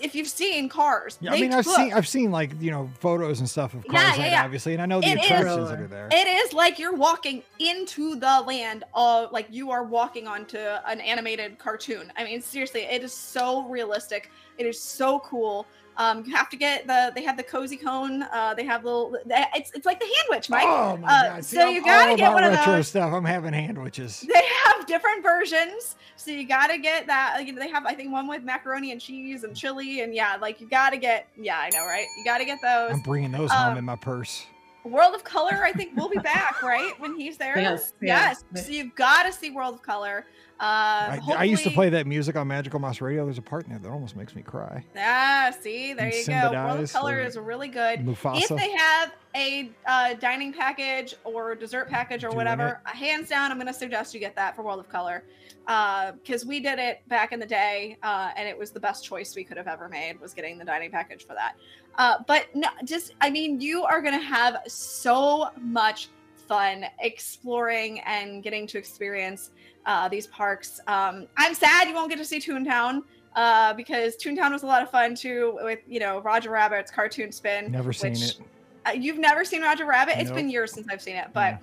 if 0.00 0.14
you've 0.14 0.28
seen 0.28 0.68
cars 0.68 1.16
Yeah, 1.20 1.32
I 1.32 1.40
mean, 1.40 1.52
I've 1.52 1.64
seen 1.66 1.92
I've 1.92 2.08
seen 2.08 2.30
like 2.30 2.50
you 2.60 2.70
know 2.70 2.90
photos 3.00 3.40
and 3.40 3.48
stuff 3.48 3.74
of 3.74 3.86
cars, 3.86 4.02
yeah, 4.02 4.10
Land, 4.22 4.32
yeah. 4.32 4.44
obviously, 4.44 4.72
and 4.72 4.82
I 4.82 4.86
know 4.86 5.00
the 5.00 5.06
It 5.08 5.18
is- 5.20 5.24
attractions 5.26 5.68
that 5.70 5.80
are 5.80 5.86
there. 5.86 6.08
it 6.12 6.26
is 6.26 6.52
like 6.52 6.78
you're 6.78 6.94
walking 6.94 7.42
into 7.58 8.16
the 8.16 8.42
land 8.46 8.84
of 8.94 9.30
like 9.32 9.46
you 9.50 9.70
are 9.70 9.84
walking 9.84 10.26
onto 10.26 10.58
an 10.58 11.00
animated 11.00 11.58
cartoon 11.58 12.12
i 12.16 12.24
mean 12.24 12.40
seriously 12.42 12.82
it 12.82 13.02
is 13.02 13.12
so 13.12 13.62
realistic 13.68 14.30
it 14.58 14.66
is 14.66 14.80
so 14.80 15.18
cool 15.20 15.66
um 15.96 16.24
you 16.24 16.34
have 16.34 16.48
to 16.48 16.56
get 16.56 16.86
the 16.86 17.12
they 17.14 17.22
have 17.22 17.36
the 17.36 17.42
cozy 17.42 17.76
cone 17.76 18.22
uh 18.32 18.54
they 18.54 18.64
have 18.64 18.84
little 18.84 19.16
it's 19.26 19.70
it's 19.74 19.86
like 19.86 20.00
the 20.00 20.06
handwich 20.18 20.50
mike 20.50 20.64
oh 20.66 20.96
my 20.96 21.08
uh, 21.08 21.34
god! 21.34 21.44
See, 21.44 21.56
so 21.56 21.66
I'm 21.66 21.74
you 21.74 21.84
gotta 21.84 22.16
get 22.16 22.32
one 22.32 22.44
of 22.44 22.52
retro 22.52 22.74
those. 22.74 22.88
stuff. 22.88 23.12
I'm 23.12 23.24
having 23.24 23.52
handwiches. 23.52 24.20
they 24.20 24.42
have 24.64 24.86
different 24.86 25.22
versions 25.22 25.96
so 26.16 26.30
you 26.30 26.46
gotta 26.46 26.78
get 26.78 27.06
that 27.06 27.34
like, 27.36 27.54
they 27.54 27.68
have 27.68 27.86
i 27.86 27.94
think 27.94 28.12
one 28.12 28.26
with 28.26 28.42
macaroni 28.42 28.92
and 28.92 29.00
cheese 29.00 29.44
and 29.44 29.56
chili 29.56 30.00
and 30.00 30.14
yeah 30.14 30.36
like 30.40 30.60
you 30.60 30.68
gotta 30.68 30.96
get 30.96 31.28
yeah 31.36 31.58
i 31.58 31.70
know 31.70 31.84
right 31.86 32.06
you 32.18 32.24
gotta 32.24 32.44
get 32.44 32.58
those 32.62 32.92
I'm 32.92 33.00
bringing 33.00 33.32
those 33.32 33.50
um, 33.50 33.56
home 33.56 33.78
in 33.78 33.84
my 33.84 33.96
purse. 33.96 34.46
World 34.84 35.14
of 35.14 35.24
Color, 35.24 35.62
I 35.64 35.72
think, 35.72 35.96
we'll 35.96 36.08
be 36.08 36.18
back, 36.18 36.62
right? 36.62 36.92
When 37.00 37.18
he's 37.18 37.36
there. 37.38 37.58
Yes, 37.58 37.94
Yes. 38.00 38.44
yes. 38.54 38.66
So 38.66 38.72
you've 38.72 38.94
got 38.94 39.24
to 39.24 39.32
see 39.32 39.50
World 39.50 39.74
of 39.74 39.82
Color. 39.82 40.26
Uh, 40.60 41.18
I, 41.18 41.20
I 41.38 41.44
used 41.44 41.64
to 41.64 41.70
play 41.70 41.88
that 41.90 42.06
music 42.06 42.36
on 42.36 42.46
Magical 42.46 42.78
Mouse 42.78 43.00
Radio. 43.00 43.24
There's 43.24 43.38
a 43.38 43.42
part 43.42 43.64
in 43.64 43.70
there 43.70 43.80
that 43.80 43.90
almost 43.90 44.14
makes 44.14 44.36
me 44.36 44.42
cry. 44.42 44.84
Yeah, 44.94 45.50
see, 45.50 45.94
there 45.94 46.06
And 46.06 46.14
you 46.14 46.24
go. 46.26 46.52
World 46.52 46.80
of 46.80 46.92
Color 46.92 47.20
is 47.20 47.36
really 47.36 47.68
good. 47.68 48.00
Mufasa. 48.00 48.42
If 48.42 48.48
they 48.50 48.70
have 48.70 49.12
a 49.34 49.70
uh, 49.86 50.14
dining 50.14 50.52
package 50.52 51.14
or 51.24 51.56
dessert 51.56 51.88
package 51.88 52.22
or 52.22 52.28
Doing 52.28 52.36
whatever, 52.36 52.80
hands 52.84 53.28
down, 53.28 53.50
I'm 53.50 53.56
going 53.56 53.66
to 53.66 53.72
suggest 53.72 54.14
you 54.14 54.20
get 54.20 54.36
that 54.36 54.54
for 54.54 54.62
World 54.62 54.78
of 54.78 54.88
Color 54.88 55.24
because 55.66 56.44
we 56.44 56.60
did 56.60 56.78
it 56.78 57.06
back 57.08 57.32
in 57.32 57.40
the 57.40 57.46
day, 57.46 57.96
uh, 58.02 58.30
and 58.36 58.48
it 58.48 58.56
was 58.56 58.70
the 58.70 58.80
best 58.80 59.04
choice 59.04 59.34
we 59.34 59.44
could 59.44 59.56
have 59.56 59.66
ever 59.66 59.88
made 59.88 60.20
was 60.20 60.34
getting 60.34 60.58
the 60.58 60.64
dining 60.64 60.90
package 60.90 61.26
for 61.26 61.34
that. 61.34 61.56
Uh, 61.96 62.16
but 62.26 62.46
no, 62.54 62.68
just 62.84 63.12
I 63.20 63.30
mean, 63.30 63.60
you 63.60 63.84
are 63.84 64.00
going 64.00 64.18
to 64.18 64.24
have 64.24 64.58
so 64.66 65.50
much 65.60 66.08
fun 66.48 66.84
exploring 67.00 68.00
and 68.00 68.42
getting 68.42 68.66
to 68.68 68.78
experience 68.78 69.50
uh, 69.86 70.08
these 70.08 70.26
parks. 70.26 70.80
Um, 70.86 71.26
I'm 71.36 71.54
sad 71.54 71.88
you 71.88 71.94
won't 71.94 72.10
get 72.10 72.18
to 72.18 72.24
see 72.24 72.38
Toontown 72.38 73.02
uh, 73.36 73.74
because 73.74 74.16
Toontown 74.16 74.52
was 74.52 74.62
a 74.62 74.66
lot 74.66 74.82
of 74.82 74.90
fun 74.90 75.14
too 75.14 75.58
with 75.62 75.80
you 75.86 76.00
know 76.00 76.20
Roger 76.20 76.50
Rabbit's 76.50 76.90
cartoon 76.90 77.32
spin. 77.32 77.70
Never 77.70 77.92
seen 77.92 78.12
which- 78.12 78.22
it. 78.22 78.40
uh, 78.86 78.90
you've 78.92 79.18
never 79.18 79.44
seen 79.44 79.62
Roger 79.62 79.86
Rabbit? 79.86 80.18
It's 80.18 80.30
been 80.30 80.50
years 80.50 80.72
since 80.72 80.86
I've 80.90 81.02
seen 81.02 81.16
it, 81.16 81.28
but 81.32 81.58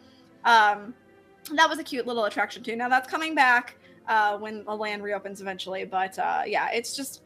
um, 0.45 0.93
that 1.55 1.69
was 1.69 1.79
a 1.79 1.83
cute 1.83 2.07
little 2.07 2.25
attraction 2.25 2.63
too. 2.63 2.75
Now 2.75 2.89
that's 2.89 3.09
coming 3.09 3.35
back 3.35 3.75
uh, 4.07 4.37
when 4.37 4.63
the 4.63 4.75
land 4.75 5.03
reopens 5.03 5.41
eventually. 5.41 5.85
But 5.85 6.17
uh, 6.17 6.43
yeah, 6.45 6.69
it's 6.71 6.95
just 6.95 7.21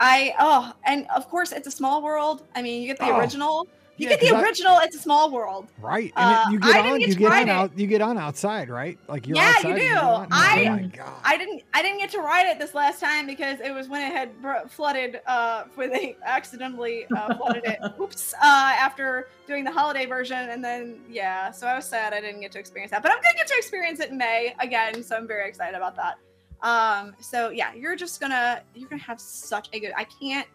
I 0.00 0.34
oh, 0.38 0.72
and 0.84 1.06
of 1.14 1.28
course 1.28 1.52
it's 1.52 1.66
a 1.66 1.72
small 1.72 2.02
world. 2.02 2.42
I 2.54 2.62
mean, 2.62 2.80
you 2.82 2.88
get 2.88 2.98
the 2.98 3.06
Oh, 3.12 3.18
original. 3.18 3.66
You 3.96 4.04
yeah, 4.04 4.10
get 4.10 4.20
the 4.20 4.26
'cause 4.28 4.34
I- 4.36 4.42
original. 4.44 4.78
it's 4.78 4.94
a 4.94 5.00
small 5.00 5.32
world. 5.32 5.66
Right. 5.80 6.12
And 6.16 6.36
Uh, 6.36 6.44
you 6.52 6.58
I 6.62 6.72
get 6.74 6.82
didn't 6.82 6.92
on 6.92 6.98
get 7.00 7.08
you 7.08 7.14
to 7.14 7.18
get 7.18 7.28
ride 7.30 7.42
on 7.42 7.48
it. 7.48 7.52
out 7.52 7.78
you 7.78 7.86
get 7.88 8.00
on 8.00 8.16
outside, 8.16 8.68
right? 8.70 8.96
Like 9.08 9.26
you're 9.26 9.36
Yeah, 9.36 9.48
you 9.48 9.54
outside. 9.56 9.70
and 9.72 9.80
do. 9.80 9.96
on. 9.96 10.28
I- 10.30 10.64
oh 10.66 10.70
my 10.70 10.82
god. 10.82 11.12
I 11.24 11.36
didn't 11.36 11.62
I 11.74 11.82
didn't 11.82 11.98
get 11.98 12.10
to 12.10 12.20
ride 12.20 12.46
it 12.46 12.60
this 12.60 12.74
last 12.74 13.00
time 13.00 13.26
because 13.26 13.58
it 13.58 13.72
was 13.72 13.88
when 13.88 14.02
it 14.02 14.12
had 14.16 14.40
br- 14.40 14.68
flooded 14.68 15.20
uh 15.26 15.64
when 15.74 15.90
they 15.90 16.16
accidentally 16.24 17.06
uh, 17.16 17.34
flooded 17.34 17.64
it. 17.64 17.80
Oops. 18.00 18.34
Uh 18.34 18.36
after 18.78 19.30
doing 19.48 19.64
the 19.64 19.72
holiday 19.72 20.06
version 20.06 20.48
and 20.50 20.64
then 20.64 21.00
yeah, 21.10 21.50
so 21.50 21.66
I 21.66 21.74
was 21.74 21.84
sad 21.84 22.14
I 22.14 22.20
didn't 22.20 22.40
get 22.40 22.52
to 22.52 22.60
experience 22.60 22.92
that. 22.92 23.02
But 23.02 23.10
I'm 23.10 23.20
going 23.20 23.32
to 23.34 23.38
get 23.38 23.48
to 23.48 23.54
experience 23.56 23.98
it 23.98 24.10
in 24.10 24.16
May 24.18 24.54
again, 24.60 25.02
so 25.02 25.16
I'm 25.16 25.26
very 25.26 25.48
excited 25.48 25.74
about 25.76 25.96
that. 25.96 26.18
Um 26.62 27.14
so 27.20 27.50
yeah, 27.50 27.74
you're 27.74 27.96
just 27.96 28.20
to 28.32 28.62
you're 28.74 28.88
to 28.88 28.96
have 28.98 29.20
such 29.20 29.68
a 29.72 29.80
good 29.80 29.92
I 29.96 30.04
can't 30.04 30.46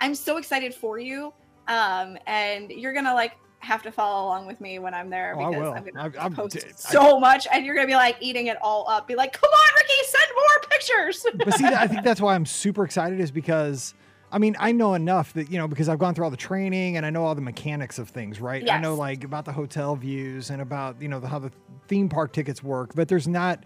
I'm 0.00 0.14
so 0.14 0.36
excited 0.36 0.74
for 0.74 0.98
you. 0.98 1.32
Um 1.68 2.16
and 2.26 2.70
you're 2.70 2.92
to 3.04 3.14
like 3.14 3.32
have 3.60 3.82
to 3.82 3.92
follow 3.92 4.24
along 4.26 4.46
with 4.46 4.60
me 4.60 4.78
when 4.78 4.94
I'm 4.94 5.10
there 5.10 5.34
Oh, 5.36 5.40
I 5.42 5.50
because 5.50 5.62
will. 5.62 5.72
I'm 5.74 5.84
gonna 5.84 6.12
I'm 6.18 6.34
post 6.34 6.56
I- 6.56 6.72
so 6.74 7.20
much 7.20 7.46
and 7.52 7.64
you're 7.64 7.74
to 7.86 7.90
be 7.92 7.94
like 7.94 8.16
eating 8.20 8.46
it 8.46 8.56
all 8.62 8.88
up. 8.88 9.06
Be 9.06 9.14
like, 9.14 9.32
"Come 9.34 9.50
on, 9.50 9.68
Ricky, 9.76 9.92
send 10.04 10.26
more 10.34 10.60
pictures." 10.70 11.26
but 11.44 11.54
see, 11.54 11.66
I 11.66 11.86
think 11.86 12.02
that's 12.02 12.20
why 12.20 12.34
I'm 12.34 12.46
super 12.46 12.84
excited 12.84 13.20
is 13.20 13.30
because 13.30 13.94
I 14.32 14.38
mean, 14.38 14.56
I 14.60 14.70
know 14.72 14.94
enough 14.94 15.32
that, 15.32 15.50
you 15.50 15.58
know, 15.58 15.66
because 15.66 15.88
I've 15.88 15.98
gone 15.98 16.14
through 16.14 16.24
all 16.24 16.30
the 16.30 16.36
training 16.36 16.96
and 16.96 17.04
I 17.04 17.10
know 17.10 17.24
all 17.24 17.34
the 17.34 17.40
mechanics 17.40 17.98
of 17.98 18.08
things, 18.10 18.40
right? 18.40 18.68
I 18.70 18.78
know 18.78 18.94
like 18.94 19.24
about 19.24 19.44
the 19.44 19.52
hotel 19.52 19.96
views 19.96 20.50
and 20.50 20.62
about, 20.62 21.02
you 21.02 21.08
know, 21.08 21.18
the, 21.18 21.26
how 21.26 21.40
the 21.40 21.50
theme 21.88 22.08
park 22.08 22.32
tickets 22.32 22.62
work, 22.62 22.94
but 22.94 23.08
there's 23.08 23.26
not 23.26 23.64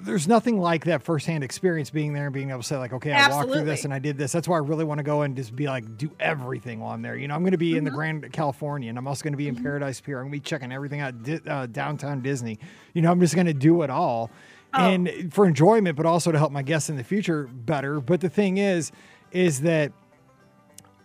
there's 0.00 0.28
nothing 0.28 0.58
like 0.60 0.84
that 0.84 1.02
firsthand 1.02 1.42
experience 1.44 1.90
being 1.90 2.12
there 2.12 2.26
and 2.26 2.34
being 2.34 2.50
able 2.50 2.60
to 2.60 2.66
say 2.66 2.76
like, 2.76 2.92
okay, 2.92 3.12
I 3.12 3.28
walked 3.28 3.50
through 3.52 3.64
this 3.64 3.84
and 3.84 3.92
I 3.92 3.98
did 3.98 4.16
this. 4.16 4.32
That's 4.32 4.46
why 4.48 4.56
I 4.56 4.60
really 4.60 4.84
want 4.84 4.98
to 4.98 5.02
go 5.04 5.22
and 5.22 5.34
just 5.36 5.54
be 5.56 5.66
like, 5.66 5.96
do 5.98 6.10
everything 6.20 6.80
while 6.80 6.92
I'm 6.92 7.02
there. 7.02 7.16
You 7.16 7.28
know, 7.28 7.34
I'm 7.34 7.42
going 7.42 7.52
to 7.52 7.58
be 7.58 7.76
in 7.76 7.84
the 7.84 7.90
Mhm. 7.90 7.94
Grand 7.94 8.32
California 8.32 8.88
and 8.88 8.96
I'm 8.98 9.06
also 9.08 9.22
going 9.24 9.32
to 9.32 9.36
be 9.38 9.48
in 9.48 9.56
Mhm. 9.56 9.62
Paradise 9.62 10.00
Pier. 10.00 10.18
I'm 10.18 10.24
going 10.24 10.32
to 10.32 10.36
be 10.36 10.40
checking 10.48 10.72
everything 10.72 11.00
out 11.00 11.22
Di- 11.22 11.40
uh, 11.46 11.66
downtown 11.66 12.20
Disney. 12.22 12.58
You 12.94 13.02
know, 13.02 13.10
I'm 13.10 13.20
just 13.20 13.34
going 13.34 13.46
to 13.48 13.54
do 13.54 13.82
it 13.82 13.90
all 13.90 14.30
Oh. 14.74 14.78
and 14.88 15.32
for 15.32 15.46
enjoyment, 15.46 15.96
but 15.96 16.06
also 16.06 16.30
to 16.30 16.38
help 16.38 16.52
my 16.52 16.62
guests 16.62 16.90
in 16.90 16.96
the 16.96 17.04
future 17.04 17.48
better. 17.52 18.00
But 18.00 18.20
the 18.20 18.28
thing 18.28 18.58
is, 18.58 18.92
is 19.32 19.62
that 19.62 19.92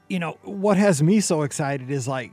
you 0.09 0.19
know 0.19 0.37
what 0.43 0.77
has 0.77 1.01
me 1.01 1.19
so 1.19 1.41
excited 1.43 1.89
is 1.89 2.07
like 2.07 2.31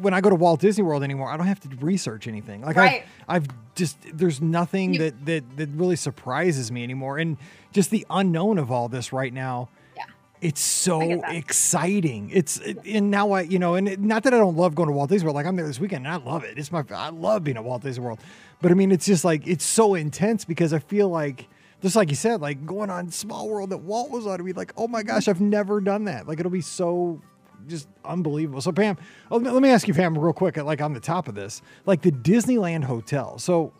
when 0.00 0.14
I 0.14 0.20
go 0.20 0.30
to 0.30 0.36
Walt 0.36 0.60
Disney 0.60 0.82
World 0.84 1.02
anymore, 1.02 1.30
I 1.30 1.36
don't 1.36 1.46
have 1.46 1.60
to 1.60 1.68
research 1.80 2.26
anything. 2.26 2.62
Like 2.62 2.76
Right. 2.76 3.04
I've, 3.28 3.44
I've 3.44 3.48
just 3.74 3.96
there's 4.12 4.40
nothing 4.40 4.94
You- 4.94 5.00
that 5.00 5.26
that 5.26 5.56
that 5.56 5.68
really 5.70 5.96
surprises 5.96 6.70
me 6.72 6.82
anymore, 6.82 7.18
and 7.18 7.36
just 7.72 7.90
the 7.90 8.06
unknown 8.10 8.58
of 8.58 8.70
all 8.70 8.88
this 8.88 9.12
right 9.12 9.32
now. 9.32 9.68
Yeah. 9.96 10.04
It's 10.40 10.60
so 10.60 11.00
exciting. 11.60 12.30
It's 12.32 12.58
it, 12.58 12.78
and 12.86 13.10
now 13.10 13.32
I 13.32 13.42
you 13.42 13.58
know 13.58 13.74
and 13.74 13.88
it, 13.88 14.00
not 14.00 14.22
that 14.22 14.32
I 14.34 14.38
don't 14.38 14.56
love 14.56 14.74
going 14.74 14.88
to 14.88 14.92
Walt 14.94 15.10
Disney 15.10 15.26
World. 15.26 15.34
Like 15.36 15.46
I'm 15.46 15.56
there 15.56 15.66
this 15.66 15.80
weekend 15.80 16.06
and 16.06 16.14
I 16.14 16.16
love 16.16 16.44
it. 16.44 16.58
It's 16.58 16.72
my 16.72 16.84
I 16.94 17.10
love 17.10 17.44
being 17.44 17.56
at 17.56 17.64
Walt 17.64 17.82
Disney 17.82 18.04
World, 18.04 18.20
but 18.62 18.70
I 18.70 18.74
mean 18.74 18.92
it's 18.92 19.06
just 19.06 19.24
like 19.24 19.46
it's 19.46 19.64
so 19.64 19.94
intense 19.94 20.44
because 20.44 20.72
I 20.72 20.78
feel 20.78 21.08
like 21.08 21.46
just 21.82 21.96
like 21.96 22.10
you 22.10 22.14
said, 22.16 22.40
like 22.40 22.64
going 22.66 22.90
on 22.90 23.10
Small 23.10 23.48
World 23.48 23.70
that 23.70 23.78
Walt 23.78 24.10
was 24.10 24.26
on, 24.26 24.36
to 24.38 24.44
be 24.44 24.52
like, 24.52 24.72
oh 24.76 24.86
my 24.86 25.02
gosh, 25.02 25.28
I've 25.28 25.40
never 25.40 25.80
done 25.80 26.04
that. 26.04 26.28
Like 26.28 26.38
it'll 26.38 26.50
be 26.50 26.60
so 26.60 27.20
just 27.66 27.88
unbelievable. 28.04 28.60
So 28.60 28.72
Pam, 28.72 28.96
oh, 29.30 29.36
let 29.36 29.62
me- 29.62 29.70
ask 29.70 29.86
you, 29.88 29.94
Pam, 29.94 30.16
real 30.18 30.32
quick, 30.32 30.56
like 30.56 30.80
on 30.80 30.92
the 30.92 31.00
top 31.00 31.28
of 31.28 31.34
this, 31.34 31.62
like 31.86 32.02
the 32.02 32.12
Disneyland 32.12 32.84
Hotel. 32.84 33.38
So 33.38 33.72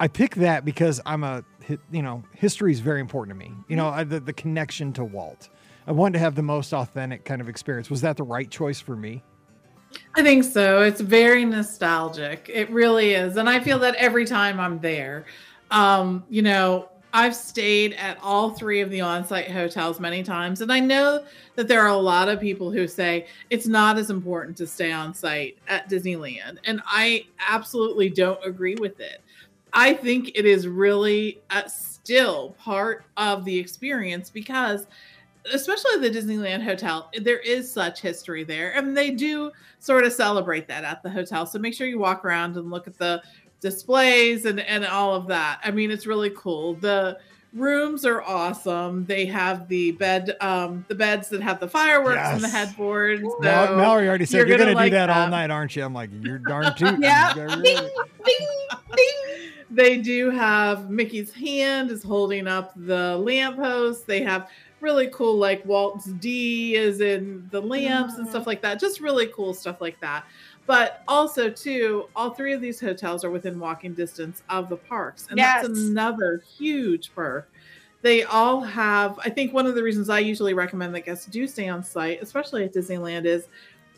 I 0.00 0.08
picked 0.08 0.36
that 0.36 0.64
because 0.64 1.00
I'm 1.04 1.24
a, 1.24 1.44
you 1.90 2.02
know, 2.02 2.22
history 2.34 2.72
is 2.72 2.80
very 2.80 3.00
important 3.00 3.38
to 3.38 3.48
me. 3.48 3.52
You 3.68 3.76
know, 3.76 3.88
I, 3.88 4.04
the, 4.04 4.20
the 4.20 4.32
connection 4.32 4.92
to 4.94 5.04
Walt. 5.04 5.48
I 5.86 5.92
wanted 5.92 6.14
to 6.14 6.18
have 6.20 6.34
the 6.34 6.42
most 6.42 6.72
authentic 6.72 7.24
kind 7.24 7.40
of 7.40 7.48
experience. 7.48 7.90
Was 7.90 8.02
that 8.02 8.16
the 8.16 8.22
right 8.22 8.50
choice 8.50 8.80
for 8.80 8.94
me? 8.94 9.22
I 10.14 10.22
think 10.22 10.44
so. 10.44 10.82
It's 10.82 11.00
very 11.00 11.44
nostalgic. 11.44 12.50
It 12.52 12.70
really 12.70 13.14
is. 13.14 13.36
And 13.36 13.48
I 13.48 13.60
feel 13.60 13.78
that 13.80 13.94
every 13.94 14.26
time 14.26 14.60
I'm 14.60 14.78
there. 14.80 15.24
Um, 15.70 16.24
you 16.28 16.42
know, 16.42 16.90
I've 17.12 17.34
stayed 17.34 17.94
at 17.94 18.18
all 18.22 18.50
three 18.50 18.80
of 18.80 18.90
the 18.90 19.00
on-site 19.00 19.50
hotels 19.50 19.98
many 19.98 20.22
times 20.22 20.60
and 20.60 20.72
I 20.72 20.80
know 20.80 21.24
that 21.56 21.68
there 21.68 21.80
are 21.80 21.88
a 21.88 21.96
lot 21.96 22.28
of 22.28 22.40
people 22.40 22.70
who 22.70 22.86
say 22.86 23.26
it's 23.50 23.66
not 23.66 23.98
as 23.98 24.10
important 24.10 24.56
to 24.58 24.66
stay 24.66 24.92
on 24.92 25.14
site 25.14 25.58
at 25.68 25.88
Disneyland 25.88 26.58
and 26.64 26.82
I 26.86 27.26
absolutely 27.46 28.10
don't 28.10 28.44
agree 28.44 28.74
with 28.76 29.00
it. 29.00 29.20
I 29.72 29.94
think 29.94 30.32
it 30.34 30.44
is 30.46 30.66
really 30.66 31.40
uh, 31.50 31.66
still 31.66 32.56
part 32.58 33.04
of 33.16 33.44
the 33.44 33.58
experience 33.58 34.30
because 34.30 34.86
especially 35.52 35.98
the 35.98 36.10
Disneyland 36.10 36.62
Hotel, 36.62 37.10
there 37.20 37.38
is 37.38 37.70
such 37.70 38.00
history 38.00 38.44
there, 38.44 38.74
and 38.74 38.96
they 38.96 39.10
do 39.10 39.50
sort 39.78 40.04
of 40.04 40.12
celebrate 40.12 40.68
that 40.68 40.84
at 40.84 41.02
the 41.02 41.10
hotel. 41.10 41.46
So 41.46 41.58
make 41.58 41.74
sure 41.74 41.86
you 41.86 41.98
walk 41.98 42.24
around 42.24 42.56
and 42.56 42.70
look 42.70 42.86
at 42.86 42.98
the 42.98 43.22
displays 43.60 44.44
and 44.44 44.60
and 44.60 44.84
all 44.86 45.14
of 45.14 45.26
that. 45.28 45.60
I 45.64 45.70
mean, 45.70 45.90
it's 45.90 46.06
really 46.06 46.30
cool. 46.30 46.74
The 46.74 47.18
rooms 47.52 48.04
are 48.04 48.22
awesome. 48.22 49.04
They 49.06 49.26
have 49.26 49.68
the 49.68 49.92
bed, 49.92 50.36
um, 50.40 50.84
the 50.88 50.94
beds 50.94 51.28
that 51.30 51.42
have 51.42 51.60
the 51.60 51.68
fireworks 51.68 52.20
and 52.20 52.40
the 52.40 52.48
headboards. 52.48 53.22
So 53.22 53.38
Mal- 53.40 53.76
Mallory 53.76 54.08
already 54.08 54.26
said 54.26 54.38
you're 54.38 54.46
you're, 54.46 54.58
gonna 54.58 54.74
going 54.74 54.76
to 54.76 54.90
do 54.90 54.96
like 54.96 55.08
that, 55.08 55.10
all 55.10 55.28
night, 55.28 55.50
aren't 55.50 55.74
you? 55.76 55.84
I'm 55.84 55.94
like, 55.94 56.10
you're 56.20 56.38
darn 56.38 56.74
tootin'. 56.76 57.02
Yeah. 57.02 57.32
Ding, 57.34 57.62
ding, 57.62 57.88
ding. 58.24 59.52
they 59.70 59.98
do 59.98 60.30
have 60.30 60.90
Mickey's 60.90 61.32
hand 61.32 61.90
is 61.90 62.02
holding 62.02 62.46
up 62.46 62.72
the 62.76 63.16
lamppost. 63.18 64.06
They 64.06 64.22
have 64.22 64.50
really 64.80 65.08
cool, 65.08 65.36
like 65.36 65.64
Walt's 65.64 66.04
D 66.04 66.76
is 66.76 67.00
in 67.00 67.48
the 67.50 67.60
lamps 67.60 68.14
and 68.14 68.28
stuff 68.28 68.46
like 68.46 68.62
that. 68.62 68.78
Just 68.78 69.00
really 69.00 69.26
cool 69.28 69.54
stuff 69.54 69.80
like 69.80 69.98
that. 70.00 70.24
But 70.68 71.02
also, 71.08 71.48
too, 71.48 72.10
all 72.14 72.34
three 72.34 72.52
of 72.52 72.60
these 72.60 72.78
hotels 72.78 73.24
are 73.24 73.30
within 73.30 73.58
walking 73.58 73.94
distance 73.94 74.42
of 74.50 74.68
the 74.68 74.76
parks. 74.76 75.26
And 75.30 75.38
that's 75.38 75.66
another 75.66 76.44
huge 76.58 77.10
perk. 77.14 77.50
They 78.02 78.24
all 78.24 78.60
have, 78.60 79.18
I 79.24 79.30
think 79.30 79.54
one 79.54 79.66
of 79.66 79.74
the 79.74 79.82
reasons 79.82 80.10
I 80.10 80.18
usually 80.18 80.52
recommend 80.52 80.94
that 80.94 81.06
guests 81.06 81.24
do 81.24 81.46
stay 81.46 81.68
on 81.68 81.82
site, 81.82 82.22
especially 82.22 82.64
at 82.64 82.74
Disneyland, 82.74 83.24
is 83.24 83.48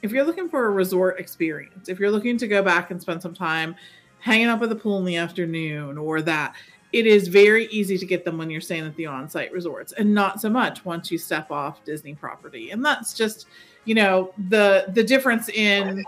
if 0.03 0.13
you're 0.13 0.23
looking 0.23 0.49
for 0.49 0.67
a 0.67 0.71
resort 0.71 1.19
experience, 1.19 1.89
if 1.89 1.99
you're 1.99 2.13
looking 2.13 2.39
to 2.39 2.47
go 2.47 2.63
back 2.63 2.93
and 2.93 3.03
spend 3.03 3.21
some 3.21 3.35
time 3.35 3.75
hanging 4.21 4.47
out 4.47 4.61
by 4.61 4.67
the 4.67 4.77
pool 4.77 4.97
in 4.99 5.05
the 5.05 5.17
afternoon 5.17 5.99
or 5.99 6.23
that, 6.23 6.55
it 6.93 7.05
is 7.05 7.27
very 7.27 7.67
easy 7.67 7.99
to 7.99 8.07
get 8.07 8.25
them 8.25 8.39
when 8.39 8.49
you're 8.49 8.61
staying 8.61 8.87
at 8.87 8.95
the 8.95 9.07
on-site 9.07 9.53
resorts 9.53 9.93
and 9.93 10.15
not 10.15 10.41
so 10.41 10.49
much 10.49 10.85
once 10.85 11.11
you 11.11 11.19
step 11.19 11.51
off 11.51 11.85
Disney 11.85 12.15
property. 12.15 12.71
And 12.71 12.85
that's 12.85 13.13
just, 13.13 13.49
you 13.85 13.97
know, 13.97 14.33
the 14.49 14.87
the 14.95 15.03
difference 15.03 15.49
in 15.49 16.05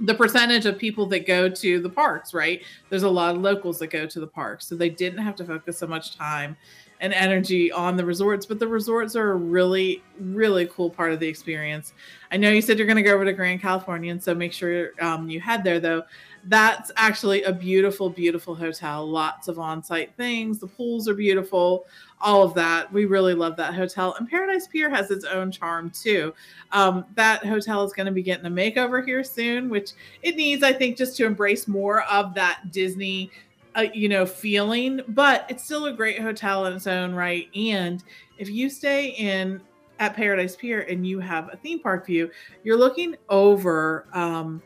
the 0.00 0.14
percentage 0.14 0.66
of 0.66 0.78
people 0.78 1.06
that 1.06 1.26
go 1.26 1.48
to 1.48 1.80
the 1.80 1.88
parks, 1.88 2.34
right? 2.34 2.62
There's 2.90 3.04
a 3.04 3.08
lot 3.08 3.34
of 3.34 3.40
locals 3.40 3.78
that 3.78 3.88
go 3.88 4.06
to 4.06 4.20
the 4.20 4.26
parks. 4.26 4.66
So 4.66 4.74
they 4.74 4.90
didn't 4.90 5.20
have 5.20 5.36
to 5.36 5.44
focus 5.44 5.78
so 5.78 5.86
much 5.86 6.16
time 6.16 6.56
and 7.00 7.12
energy 7.12 7.70
on 7.70 7.96
the 7.96 8.04
resorts, 8.04 8.46
but 8.46 8.58
the 8.58 8.66
resorts 8.66 9.14
are 9.14 9.32
a 9.32 9.36
really, 9.36 10.02
really 10.18 10.66
cool 10.66 10.88
part 10.90 11.12
of 11.12 11.20
the 11.20 11.28
experience. 11.28 11.92
I 12.30 12.36
know 12.36 12.50
you 12.50 12.62
said 12.62 12.78
you're 12.78 12.86
going 12.86 12.96
to 12.96 13.02
go 13.02 13.14
over 13.14 13.24
to 13.24 13.32
Grand 13.32 13.60
California, 13.60 14.10
and 14.10 14.22
so 14.22 14.34
make 14.34 14.52
sure 14.52 14.92
um, 15.00 15.28
you 15.28 15.40
head 15.40 15.64
there 15.64 15.80
though. 15.80 16.02
That's 16.46 16.90
actually 16.96 17.42
a 17.44 17.52
beautiful, 17.52 18.10
beautiful 18.10 18.54
hotel. 18.54 19.06
Lots 19.06 19.48
of 19.48 19.58
on 19.58 19.82
site 19.82 20.14
things. 20.16 20.58
The 20.58 20.66
pools 20.66 21.08
are 21.08 21.14
beautiful, 21.14 21.86
all 22.20 22.42
of 22.42 22.54
that. 22.54 22.92
We 22.92 23.06
really 23.06 23.34
love 23.34 23.56
that 23.56 23.74
hotel. 23.74 24.14
And 24.18 24.28
Paradise 24.28 24.66
Pier 24.66 24.90
has 24.90 25.10
its 25.10 25.24
own 25.24 25.50
charm 25.50 25.90
too. 25.90 26.34
Um, 26.72 27.04
that 27.14 27.44
hotel 27.44 27.84
is 27.84 27.92
going 27.92 28.06
to 28.06 28.12
be 28.12 28.22
getting 28.22 28.46
a 28.46 28.50
makeover 28.50 29.04
here 29.04 29.24
soon, 29.24 29.70
which 29.70 29.92
it 30.22 30.36
needs, 30.36 30.62
I 30.62 30.72
think, 30.72 30.96
just 30.96 31.16
to 31.16 31.26
embrace 31.26 31.66
more 31.66 32.02
of 32.04 32.34
that 32.34 32.70
Disney. 32.70 33.30
Uh, 33.76 33.86
you 33.92 34.08
know, 34.08 34.24
feeling, 34.24 35.00
but 35.08 35.46
it's 35.48 35.64
still 35.64 35.86
a 35.86 35.92
great 35.92 36.22
hotel 36.22 36.66
in 36.66 36.74
its 36.74 36.86
own 36.86 37.12
right. 37.12 37.48
And 37.56 38.04
if 38.38 38.48
you 38.48 38.70
stay 38.70 39.08
in 39.08 39.60
at 39.98 40.14
Paradise 40.14 40.54
Pier 40.54 40.82
and 40.82 41.04
you 41.04 41.18
have 41.18 41.52
a 41.52 41.56
theme 41.56 41.80
park 41.80 42.06
view, 42.06 42.30
you're 42.62 42.78
looking 42.78 43.16
over 43.28 44.06
um, 44.12 44.62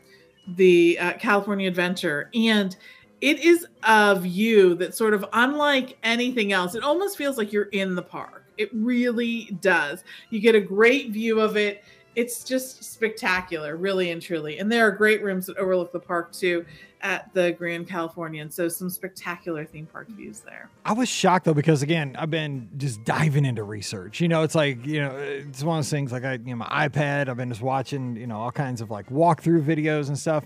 the 0.55 0.97
uh, 0.99 1.13
California 1.13 1.67
Adventure, 1.67 2.29
and 2.33 2.75
it 3.21 3.39
is 3.39 3.65
a 3.83 4.17
view 4.19 4.75
that's 4.75 4.97
sort 4.97 5.13
of 5.13 5.25
unlike 5.33 5.97
anything 6.03 6.53
else. 6.53 6.75
It 6.75 6.83
almost 6.83 7.17
feels 7.17 7.37
like 7.37 7.51
you're 7.51 7.65
in 7.65 7.95
the 7.95 8.01
park. 8.01 8.45
It 8.57 8.69
really 8.73 9.57
does. 9.61 10.03
You 10.29 10.39
get 10.39 10.55
a 10.55 10.61
great 10.61 11.11
view 11.11 11.39
of 11.39 11.57
it. 11.57 11.83
It's 12.15 12.43
just 12.43 12.83
spectacular, 12.83 13.75
really 13.75 14.11
and 14.11 14.21
truly. 14.21 14.59
And 14.59 14.71
there 14.71 14.87
are 14.87 14.91
great 14.91 15.23
rooms 15.23 15.45
that 15.45 15.57
overlook 15.57 15.91
the 15.91 15.99
park 15.99 16.31
too 16.31 16.65
at 17.01 17.33
the 17.33 17.51
Grand 17.53 17.87
Californian. 17.87 18.49
So 18.49 18.67
some 18.67 18.89
spectacular 18.89 19.65
theme 19.65 19.85
park 19.85 20.07
views 20.09 20.41
there. 20.41 20.69
I 20.85 20.93
was 20.93 21.07
shocked 21.07 21.45
though 21.45 21.53
because 21.53 21.81
again, 21.81 22.15
I've 22.17 22.31
been 22.31 22.69
just 22.77 23.03
diving 23.03 23.45
into 23.45 23.63
research. 23.63 24.19
You 24.21 24.27
know, 24.27 24.43
it's 24.43 24.55
like 24.55 24.85
you 24.85 25.01
know, 25.01 25.15
it's 25.17 25.63
one 25.63 25.79
of 25.79 25.85
those 25.85 25.91
things. 25.91 26.11
Like 26.11 26.23
I, 26.23 26.33
you 26.33 26.55
know, 26.55 26.57
my 26.57 26.87
iPad. 26.89 27.29
I've 27.29 27.37
been 27.37 27.49
just 27.49 27.61
watching, 27.61 28.15
you 28.15 28.27
know, 28.27 28.37
all 28.37 28.51
kinds 28.51 28.81
of 28.81 28.89
like 28.89 29.09
walkthrough 29.09 29.63
videos 29.63 30.07
and 30.07 30.17
stuff. 30.17 30.45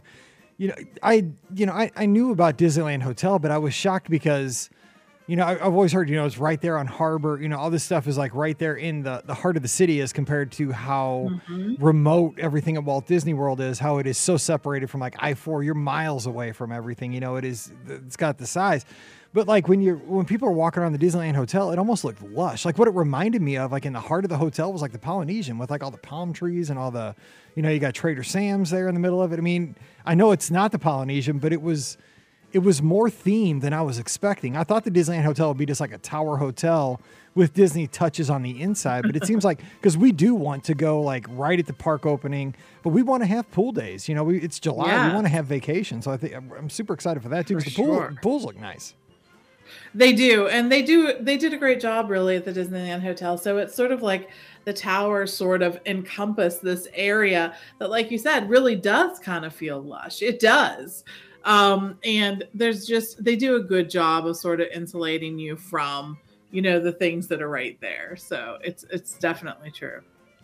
You 0.58 0.68
know, 0.70 0.76
I, 1.02 1.26
you 1.56 1.66
know, 1.66 1.74
I, 1.74 1.90
I 1.96 2.06
knew 2.06 2.32
about 2.32 2.58
Disneyland 2.58 3.02
Hotel, 3.02 3.40
but 3.40 3.50
I 3.50 3.58
was 3.58 3.74
shocked 3.74 4.10
because 4.10 4.70
you 5.26 5.38
know, 5.38 5.46
I, 5.46 5.52
have 5.52 5.74
always 5.74 5.94
heard, 5.94 6.10
you 6.10 6.16
know, 6.16 6.26
it's 6.26 6.38
right 6.38 6.60
there 6.60 6.78
on 6.78 6.86
Harbor. 6.86 7.40
You 7.42 7.48
know, 7.48 7.58
all 7.58 7.70
this 7.70 7.84
stuff 7.84 8.08
is 8.08 8.18
like 8.18 8.36
right 8.36 8.58
there 8.58 8.76
in 8.76 9.04
the, 9.04 9.24
the 9.26 9.34
heart 9.34 9.56
of 9.56 9.62
the 9.62 9.70
city 9.70 10.02
as 10.02 10.12
compared 10.12 10.52
to 10.54 10.72
how 10.72 11.30
mm-hmm. 11.32 11.84
remote 11.84 12.40
everything 12.40 12.76
at 12.76 12.84
Walt 12.84 13.08
Disney 13.08 13.34
World 13.34 13.62
is, 13.62 13.80
how 13.80 14.00
it 14.00 14.08
is 14.08 14.18
so 14.18 14.36
separated 14.36 14.90
from 14.90 15.00
like 15.00 15.16
I 15.20 15.34
4. 15.34 15.64
You're 15.64 15.76
miles 15.76 16.26
away 16.26 16.52
from 16.52 16.74
everything. 16.74 17.14
You 17.14 17.22
know, 17.22 17.38
it 17.38 17.46
is, 17.46 17.72
it's 17.88 18.18
got 18.18 18.38
the 18.38 18.46
size. 18.46 18.86
But 19.32 19.48
like 19.48 19.68
when 19.68 19.82
you're, 19.82 19.96
when 19.96 20.26
people 20.26 20.48
are 20.50 20.52
walking 20.52 20.84
around 20.84 20.92
the 20.92 21.00
Disneyland 21.00 21.36
Hotel, 21.36 21.72
it 21.72 21.80
almost 21.80 22.04
looked 22.04 22.22
lush. 22.22 22.66
Like 22.66 22.78
what 22.78 22.90
it 22.90 22.94
reminded 22.94 23.42
me 23.42 23.58
of, 23.58 23.72
like 23.72 23.86
in 23.86 23.94
the 23.94 24.02
heart 24.02 24.26
of 24.26 24.30
the 24.30 24.38
hotel 24.38 24.72
was 24.74 24.82
like 24.82 24.92
the 24.92 25.00
Polynesian 25.00 25.58
with 25.58 25.72
like 25.72 25.82
all 25.82 25.90
the 25.90 25.98
palm 25.98 26.34
trees 26.34 26.70
and 26.70 26.78
all 26.78 26.92
the, 26.92 27.16
you 27.56 27.64
know, 27.64 27.70
you 27.70 27.80
got 27.80 27.96
Trader 27.96 28.24
Sam's 28.24 28.70
there 28.70 28.90
in 28.90 28.94
the 28.94 29.00
middle 29.00 29.22
of 29.22 29.32
it. 29.32 29.40
I 29.40 29.42
mean, 29.42 29.76
I 30.06 30.16
know 30.16 30.32
it's 30.32 30.52
not 30.52 30.72
the 30.72 30.80
Polynesian, 30.80 31.40
but 31.40 31.54
it 31.54 31.62
was, 31.62 31.98
it 32.54 32.60
was 32.60 32.82
more 32.82 33.10
themed 33.10 33.62
than 33.62 33.74
I 33.74 33.82
was 33.82 33.98
expecting. 33.98 34.56
I 34.56 34.64
thought 34.64 34.84
the 34.84 34.92
Disneyland 34.92 35.24
Hotel 35.24 35.48
would 35.48 35.58
be 35.58 35.66
just 35.66 35.82
like 35.82 35.92
a 35.92 35.98
tower 35.98 36.38
hotel 36.38 37.02
with 37.36 37.56
Disney 37.56 37.88
touches 37.88 38.30
on 38.30 38.44
the 38.44 38.62
inside, 38.62 39.02
but 39.02 39.16
it 39.16 39.26
seems 39.26 39.44
like 39.44 39.60
because 39.82 39.98
we 39.98 40.12
do 40.12 40.36
want 40.36 40.64
to 40.66 40.76
go 40.76 41.02
like 41.02 41.26
right 41.30 41.60
at 41.60 41.66
the 41.66 41.74
park 41.74 42.06
opening, 42.06 42.54
but 42.84 42.90
we 42.90 43.02
want 43.02 43.24
to 43.24 43.28
have 43.28 43.50
pool 43.52 43.72
days. 43.72 44.08
You 44.08 44.14
know, 44.14 44.24
we, 44.24 44.40
it's 44.40 44.60
July, 44.60 44.88
yeah. 44.88 45.08
we 45.08 45.16
want 45.16 45.26
to 45.26 45.32
have 45.32 45.48
vacation, 45.48 46.02
so 46.02 46.12
I 46.12 46.18
think 46.18 46.36
I'm, 46.36 46.52
I'm 46.58 46.70
super 46.70 46.94
excited 46.94 47.24
for 47.24 47.30
that 47.30 47.48
too. 47.48 47.58
Because 47.58 47.74
the 47.74 47.84
pool, 47.84 47.96
sure. 47.96 48.16
pools 48.22 48.46
look 48.46 48.60
nice. 48.60 48.94
They 49.96 50.14
do, 50.14 50.48
and 50.48 50.72
they 50.72 50.84
do. 50.84 51.14
They 51.20 51.38
did 51.38 51.54
a 51.54 51.58
great 51.58 51.80
job, 51.80 52.10
really, 52.10 52.36
at 52.36 52.46
the 52.46 52.54
Disneyland 52.54 53.02
Hotel. 53.02 53.38
So 53.38 53.58
it's 53.58 53.74
sort 53.74 53.92
of 53.92 54.04
like 54.04 54.30
the 54.66 54.74
tower 54.74 55.26
sort 55.26 55.64
of 55.64 55.80
encompass 55.88 56.58
this 56.58 56.88
area 56.94 57.56
that, 57.80 57.90
like 57.90 58.12
you 58.12 58.20
said, 58.20 58.50
really 58.50 58.76
does 58.76 59.18
kind 59.20 59.46
of 59.46 59.54
feel 59.54 59.82
lush. 59.82 60.22
It 60.22 60.40
does. 60.40 61.04
Um, 61.44 61.98
and 62.04 62.48
there's 62.54 62.86
just 62.86 63.24
they 63.24 63.36
do 63.36 63.56
a 63.56 63.62
good 63.62 63.90
job 63.90 64.26
of 64.26 64.38
sort 64.38 64.62
of 64.62 64.68
insulating 64.74 65.38
you 65.38 65.56
from 65.56 66.18
you 66.52 66.62
know 66.62 66.80
the 66.80 66.92
things 66.92 67.28
that 67.28 67.42
are 67.42 67.50
right 67.50 67.80
there. 67.82 68.16
So 68.16 68.58
it's 68.64 68.86
it's 68.92 69.18
definitely 69.18 69.72
true. 69.72 70.02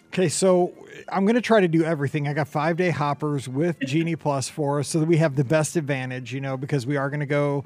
Okay, 0.08 0.28
so 0.28 0.74
I'm 1.10 1.24
going 1.24 1.36
to 1.36 1.42
try 1.42 1.62
to 1.62 1.68
do 1.68 1.84
everything. 1.84 2.28
I 2.28 2.34
got 2.34 2.48
five 2.48 2.78
day 2.78 2.90
hoppers 2.90 3.48
with 3.48 3.80
Genie 3.86 4.16
Plus 4.16 4.50
for 4.50 4.80
us 4.80 4.88
so 4.88 5.00
that 5.00 5.08
we 5.08 5.18
have 5.18 5.36
the 5.36 5.44
best 5.44 5.76
advantage, 5.76 6.34
you 6.34 6.42
know, 6.42 6.58
because 6.58 6.88
we 6.88 6.98
are 6.98 7.12
going 7.12 7.20
to 7.20 7.28
go, 7.28 7.64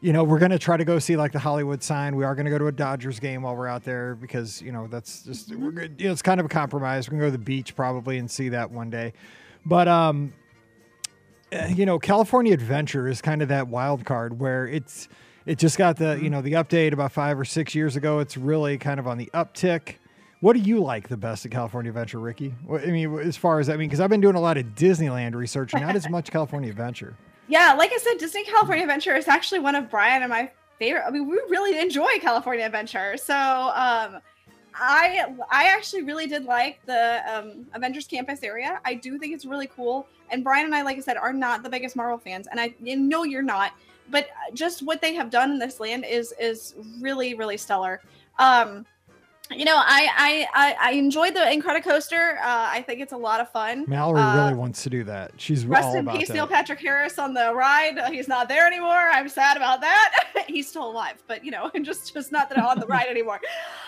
you 0.00 0.14
know, 0.14 0.24
we're 0.24 0.38
going 0.38 0.52
to 0.52 0.58
try 0.58 0.78
to 0.78 0.86
go 0.86 0.98
see 0.98 1.16
like 1.16 1.32
the 1.32 1.38
Hollywood 1.38 1.82
sign. 1.82 2.16
We 2.16 2.24
are 2.24 2.34
going 2.34 2.46
to 2.46 2.50
go 2.50 2.56
to 2.56 2.68
a 2.68 2.72
Dodgers 2.72 3.20
game 3.20 3.42
while 3.42 3.54
we're 3.54 3.68
out 3.68 3.84
there 3.84 4.14
because, 4.14 4.62
you 4.62 4.72
know, 4.72 4.86
that's 4.86 5.22
just, 5.22 5.54
we're 5.54 5.70
good. 5.70 5.96
You 5.98 6.06
know, 6.06 6.12
it's 6.12 6.22
kind 6.22 6.40
of 6.40 6.46
a 6.46 6.48
compromise. 6.48 7.08
We're 7.08 7.18
going 7.18 7.20
to 7.20 7.26
go 7.26 7.30
to 7.32 7.38
the 7.38 7.44
beach 7.44 7.76
probably 7.76 8.16
and 8.16 8.30
see 8.30 8.48
that 8.48 8.70
one 8.70 8.88
day. 8.88 9.12
But, 9.66 9.86
um, 9.86 10.32
you 11.68 11.86
know, 11.86 11.98
California 11.98 12.52
Adventure 12.52 13.08
is 13.08 13.20
kind 13.20 13.42
of 13.42 13.48
that 13.48 13.68
wild 13.68 14.04
card 14.04 14.38
where 14.38 14.66
it's 14.66 15.08
it 15.46 15.58
just 15.58 15.78
got 15.78 15.96
the 15.96 16.14
you 16.14 16.22
mm-hmm. 16.22 16.30
know 16.30 16.42
the 16.42 16.52
update 16.52 16.92
about 16.92 17.12
five 17.12 17.38
or 17.38 17.44
six 17.44 17.74
years 17.74 17.96
ago. 17.96 18.18
It's 18.20 18.36
really 18.36 18.78
kind 18.78 18.98
of 18.98 19.06
on 19.06 19.18
the 19.18 19.30
uptick. 19.34 19.96
What 20.40 20.54
do 20.54 20.58
you 20.60 20.82
like 20.82 21.08
the 21.08 21.16
best 21.16 21.46
at 21.46 21.52
California 21.52 21.90
Adventure, 21.90 22.18
Ricky? 22.18 22.52
I 22.68 22.86
mean, 22.86 23.16
as 23.20 23.36
far 23.36 23.60
as 23.60 23.68
I 23.68 23.76
mean, 23.76 23.88
because 23.88 24.00
I've 24.00 24.10
been 24.10 24.20
doing 24.20 24.34
a 24.34 24.40
lot 24.40 24.56
of 24.56 24.66
Disneyland 24.74 25.34
research, 25.34 25.72
not 25.72 25.94
as 25.94 26.08
much 26.08 26.30
California 26.30 26.70
Adventure. 26.70 27.16
Yeah, 27.48 27.74
like 27.74 27.92
I 27.92 27.98
said, 27.98 28.18
Disney 28.18 28.44
California 28.44 28.84
Adventure 28.84 29.14
is 29.14 29.28
actually 29.28 29.58
one 29.58 29.74
of 29.74 29.90
Brian 29.90 30.22
and 30.22 30.30
my 30.30 30.50
favorite. 30.78 31.02
I 31.06 31.10
mean, 31.10 31.28
we 31.28 31.36
really 31.50 31.78
enjoy 31.78 32.18
California 32.20 32.64
Adventure. 32.64 33.16
So, 33.18 33.34
um, 33.34 34.20
I 34.74 35.34
I 35.50 35.68
actually 35.68 36.02
really 36.02 36.26
did 36.26 36.44
like 36.44 36.84
the 36.86 37.22
um, 37.32 37.66
Avengers 37.74 38.06
Campus 38.06 38.42
area. 38.42 38.80
I 38.84 38.94
do 38.94 39.18
think 39.18 39.34
it's 39.34 39.44
really 39.44 39.66
cool. 39.66 40.06
And 40.30 40.42
Brian 40.42 40.64
and 40.64 40.74
I, 40.74 40.82
like 40.82 40.96
I 40.96 41.00
said, 41.00 41.16
are 41.16 41.32
not 41.32 41.62
the 41.62 41.68
biggest 41.68 41.96
Marvel 41.96 42.18
fans, 42.18 42.46
and 42.50 42.58
I 42.58 42.74
know 42.80 43.24
you're 43.24 43.42
not. 43.42 43.72
But 44.10 44.28
just 44.54 44.82
what 44.82 45.00
they 45.00 45.14
have 45.14 45.30
done 45.30 45.52
in 45.52 45.58
this 45.58 45.80
land 45.80 46.04
is 46.08 46.34
is 46.40 46.74
really 47.00 47.34
really 47.34 47.56
stellar. 47.56 48.00
Um, 48.38 48.86
you 49.56 49.64
know, 49.64 49.76
I 49.76 50.46
I 50.54 50.74
I, 50.80 50.92
enjoyed 50.92 51.34
the 51.34 51.40
Incredicoaster. 51.40 52.38
Uh, 52.38 52.68
I 52.70 52.82
think 52.86 53.00
it's 53.00 53.12
a 53.12 53.16
lot 53.16 53.40
of 53.40 53.50
fun. 53.50 53.84
Mallory 53.86 54.20
uh, 54.20 54.36
really 54.36 54.54
wants 54.54 54.82
to 54.84 54.90
do 54.90 55.04
that. 55.04 55.32
She's 55.36 55.66
rest 55.66 55.88
all 55.88 55.96
in 55.96 56.06
peace, 56.06 56.28
that. 56.28 56.34
Neil 56.34 56.46
Patrick 56.46 56.80
Harris 56.80 57.18
on 57.18 57.34
the 57.34 57.54
ride. 57.54 57.98
Uh, 57.98 58.10
he's 58.10 58.28
not 58.28 58.48
there 58.48 58.66
anymore. 58.66 58.90
I'm 58.90 59.28
sad 59.28 59.56
about 59.56 59.80
that. 59.80 60.44
he's 60.48 60.68
still 60.68 60.90
alive, 60.90 61.22
but 61.26 61.44
you 61.44 61.50
know, 61.50 61.70
just 61.82 62.12
just 62.12 62.32
not 62.32 62.48
that 62.48 62.58
on 62.58 62.78
the 62.78 62.86
ride 62.86 63.08
anymore. 63.08 63.40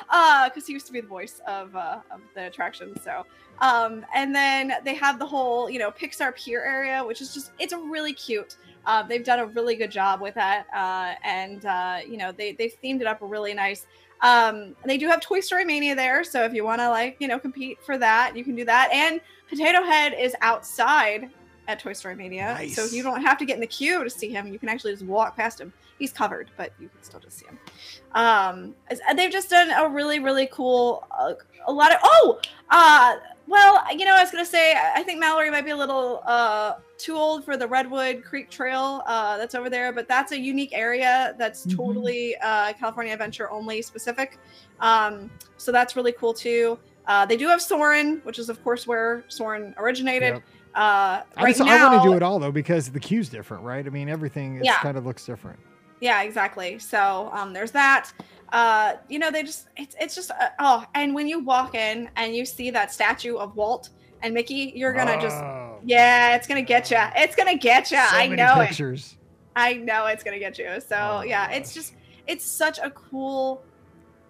Uh, 0.08 0.48
because 0.48 0.66
he 0.66 0.72
used 0.72 0.86
to 0.86 0.92
be 0.92 1.00
the 1.00 1.08
voice 1.08 1.40
of 1.46 1.74
uh 1.76 2.00
of 2.10 2.20
the 2.34 2.46
attraction. 2.46 2.98
So, 3.02 3.24
um, 3.60 4.04
and 4.14 4.34
then 4.34 4.74
they 4.84 4.94
have 4.94 5.18
the 5.18 5.26
whole 5.26 5.70
you 5.70 5.78
know 5.78 5.90
Pixar 5.90 6.34
Pier 6.36 6.62
area, 6.62 7.04
which 7.04 7.20
is 7.20 7.32
just 7.34 7.52
it's 7.58 7.72
a 7.72 7.78
really 7.78 8.12
cute. 8.12 8.56
Uh, 8.86 9.02
they've 9.02 9.24
done 9.24 9.38
a 9.38 9.46
really 9.46 9.76
good 9.76 9.90
job 9.90 10.20
with 10.20 10.34
that, 10.34 10.66
uh, 10.74 11.14
and 11.24 11.64
uh, 11.64 12.00
you 12.06 12.16
know 12.16 12.32
they 12.32 12.52
they've 12.52 12.74
themed 12.82 13.00
it 13.00 13.06
up 13.06 13.18
really 13.20 13.54
nice. 13.54 13.86
Um, 14.20 14.74
they 14.84 14.96
do 14.96 15.08
have 15.08 15.20
Toy 15.20 15.40
Story 15.40 15.64
Mania 15.64 15.94
there, 15.94 16.24
so 16.24 16.44
if 16.44 16.52
you 16.52 16.64
want 16.64 16.80
to 16.80 16.88
like 16.88 17.16
you 17.18 17.28
know 17.28 17.38
compete 17.38 17.78
for 17.84 17.98
that, 17.98 18.36
you 18.36 18.44
can 18.44 18.54
do 18.54 18.64
that. 18.64 18.90
And 18.92 19.20
Potato 19.48 19.82
Head 19.82 20.14
is 20.18 20.34
outside 20.40 21.30
at 21.68 21.78
Toy 21.78 21.92
Story 21.92 22.14
Mania, 22.14 22.54
nice. 22.54 22.74
so 22.74 22.84
you 22.84 23.02
don't 23.02 23.22
have 23.22 23.38
to 23.38 23.44
get 23.44 23.54
in 23.54 23.60
the 23.60 23.66
queue 23.66 24.04
to 24.04 24.10
see 24.10 24.30
him. 24.30 24.52
You 24.52 24.58
can 24.58 24.68
actually 24.68 24.92
just 24.92 25.04
walk 25.04 25.36
past 25.36 25.60
him. 25.60 25.72
He's 25.98 26.12
covered, 26.12 26.50
but 26.56 26.72
you 26.78 26.88
can 26.88 27.02
still 27.02 27.20
just 27.20 27.38
see 27.38 27.46
him. 27.46 27.58
Um, 28.12 28.74
they've 29.16 29.30
just 29.30 29.50
done 29.50 29.70
a 29.70 29.88
really 29.88 30.18
really 30.20 30.48
cool, 30.52 31.06
uh, 31.18 31.34
a 31.66 31.72
lot 31.72 31.92
of 31.92 31.98
oh, 32.02 32.40
uh, 32.70 33.16
well, 33.46 33.82
you 33.92 34.04
know, 34.04 34.14
I 34.14 34.22
was 34.22 34.30
gonna 34.30 34.46
say 34.46 34.74
I 34.74 35.02
think 35.02 35.20
Mallory 35.20 35.50
might 35.50 35.64
be 35.64 35.70
a 35.70 35.76
little 35.76 36.22
uh, 36.24 36.74
too 36.96 37.14
old 37.14 37.44
for 37.44 37.56
the 37.56 37.66
Redwood 37.66 38.24
Creek 38.24 38.48
Trail 38.50 39.02
uh, 39.06 39.36
that's 39.36 39.54
over 39.54 39.68
there, 39.68 39.92
but 39.92 40.08
that's 40.08 40.32
a 40.32 40.38
unique 40.38 40.70
area 40.72 41.34
that's 41.38 41.66
mm-hmm. 41.66 41.76
totally 41.76 42.36
uh, 42.42 42.72
California 42.74 43.12
Adventure 43.12 43.50
only 43.50 43.82
specific. 43.82 44.38
Um, 44.80 45.30
so 45.56 45.72
that's 45.72 45.96
really 45.96 46.12
cool 46.12 46.32
too. 46.32 46.78
Uh, 47.06 47.26
they 47.26 47.36
do 47.36 47.46
have 47.48 47.60
Soarin', 47.60 48.20
which 48.24 48.38
is 48.38 48.48
of 48.48 48.62
course 48.64 48.86
where 48.86 49.24
Soarin' 49.28 49.74
originated. 49.76 50.34
Yep. 50.34 50.42
Uh, 50.74 50.80
right 50.80 51.24
I, 51.36 51.48
just, 51.50 51.60
now, 51.60 51.88
I 51.88 51.92
want 51.92 52.02
to 52.02 52.08
do 52.08 52.16
it 52.16 52.22
all 52.22 52.38
though 52.38 52.50
because 52.50 52.90
the 52.90 52.98
queue's 52.98 53.28
different, 53.28 53.62
right? 53.62 53.86
I 53.86 53.90
mean, 53.90 54.08
everything 54.08 54.64
yeah. 54.64 54.78
kind 54.78 54.96
of 54.96 55.06
looks 55.06 55.24
different. 55.24 55.58
Yeah, 56.00 56.22
exactly. 56.22 56.78
So 56.78 57.30
um, 57.32 57.52
there's 57.52 57.70
that 57.72 58.12
uh, 58.54 58.94
you 59.08 59.18
know, 59.18 59.32
they 59.32 59.42
just 59.42 59.66
it's 59.76 59.96
it's 60.00 60.14
just 60.14 60.30
uh, 60.30 60.50
oh, 60.60 60.84
and 60.94 61.12
when 61.12 61.26
you 61.26 61.40
walk 61.40 61.74
in 61.74 62.08
and 62.14 62.36
you 62.36 62.44
see 62.46 62.70
that 62.70 62.92
statue 62.92 63.36
of 63.36 63.56
Walt 63.56 63.90
and 64.22 64.32
Mickey, 64.32 64.72
you're 64.76 64.92
gonna 64.92 65.16
oh. 65.16 65.20
just 65.20 65.42
yeah, 65.84 66.36
it's 66.36 66.46
gonna 66.46 66.62
get 66.62 66.88
you. 66.88 66.98
It's 67.16 67.34
gonna 67.34 67.58
get 67.58 67.90
you. 67.90 67.96
So 67.96 68.16
I 68.16 68.28
know 68.28 68.54
pictures. 68.64 69.12
it. 69.12 69.18
I 69.56 69.74
know 69.74 70.06
it's 70.06 70.22
gonna 70.22 70.38
get 70.38 70.56
you. 70.56 70.80
So 70.86 70.96
oh, 70.96 71.22
yeah, 71.22 71.48
gosh. 71.48 71.56
it's 71.56 71.74
just 71.74 71.94
it's 72.28 72.44
such 72.44 72.78
a 72.78 72.90
cool 72.90 73.64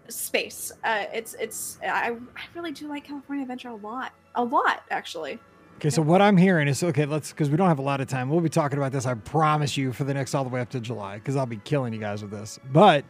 space. 0.09 0.73
Uh, 0.83 1.05
it's 1.13 1.35
it's 1.35 1.79
I 1.83 2.13
I 2.13 2.17
really 2.55 2.73
do 2.73 2.89
like 2.89 3.05
California 3.05 3.43
Adventure 3.43 3.69
a 3.69 3.77
lot, 3.77 4.13
a 4.37 4.43
lot 4.43 4.85
actually. 4.91 5.39
Okay, 5.77 5.91
so 5.91 6.03
what 6.03 6.23
I'm 6.23 6.37
hearing 6.37 6.69
is 6.69 6.83
okay. 6.83 7.05
Let's 7.05 7.31
because 7.31 7.51
we 7.51 7.57
don't 7.57 7.69
have 7.69 7.79
a 7.79 7.83
lot 7.83 8.01
of 8.01 8.09
time. 8.09 8.31
We'll 8.31 8.41
be 8.41 8.49
talking 8.49 8.79
about 8.79 8.93
this. 8.93 9.07
I 9.07 9.15
promise 9.15 9.77
you 9.77 9.93
for 9.93 10.05
the 10.05 10.15
next 10.15 10.35
all 10.35 10.45
the 10.45 10.51
way 10.51 10.61
up 10.61 10.71
to 10.71 10.81
July 10.81 11.17
because 11.17 11.37
I'll 11.37 11.47
be 11.47 11.59
killing 11.59 11.93
you 11.93 12.01
guys 12.01 12.23
with 12.23 12.31
this. 12.31 12.59
But 12.73 13.05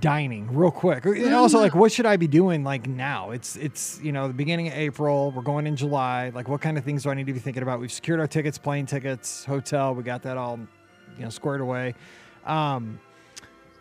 dining 0.00 0.54
real 0.54 0.70
quick. 0.70 1.04
And 1.04 1.34
also 1.34 1.58
like 1.58 1.74
what 1.74 1.92
should 1.92 2.06
I 2.06 2.16
be 2.16 2.26
doing 2.26 2.64
like 2.64 2.86
now? 2.86 3.30
It's 3.30 3.56
it's 3.56 4.00
you 4.02 4.12
know 4.12 4.28
the 4.28 4.34
beginning 4.34 4.68
of 4.68 4.74
April. 4.74 5.30
We're 5.30 5.42
going 5.42 5.66
in 5.66 5.76
July. 5.76 6.30
Like 6.30 6.48
what 6.48 6.60
kind 6.60 6.78
of 6.78 6.84
things 6.84 7.02
do 7.02 7.10
I 7.10 7.14
need 7.14 7.26
to 7.26 7.32
be 7.32 7.38
thinking 7.38 7.62
about? 7.62 7.80
We've 7.80 7.92
secured 7.92 8.20
our 8.20 8.26
tickets, 8.26 8.56
plane 8.56 8.86
tickets, 8.86 9.44
hotel. 9.44 9.94
We 9.94 10.02
got 10.02 10.22
that 10.22 10.36
all 10.36 10.58
you 11.18 11.24
know 11.24 11.30
squared 11.30 11.60
away. 11.60 11.94
Um, 12.46 13.00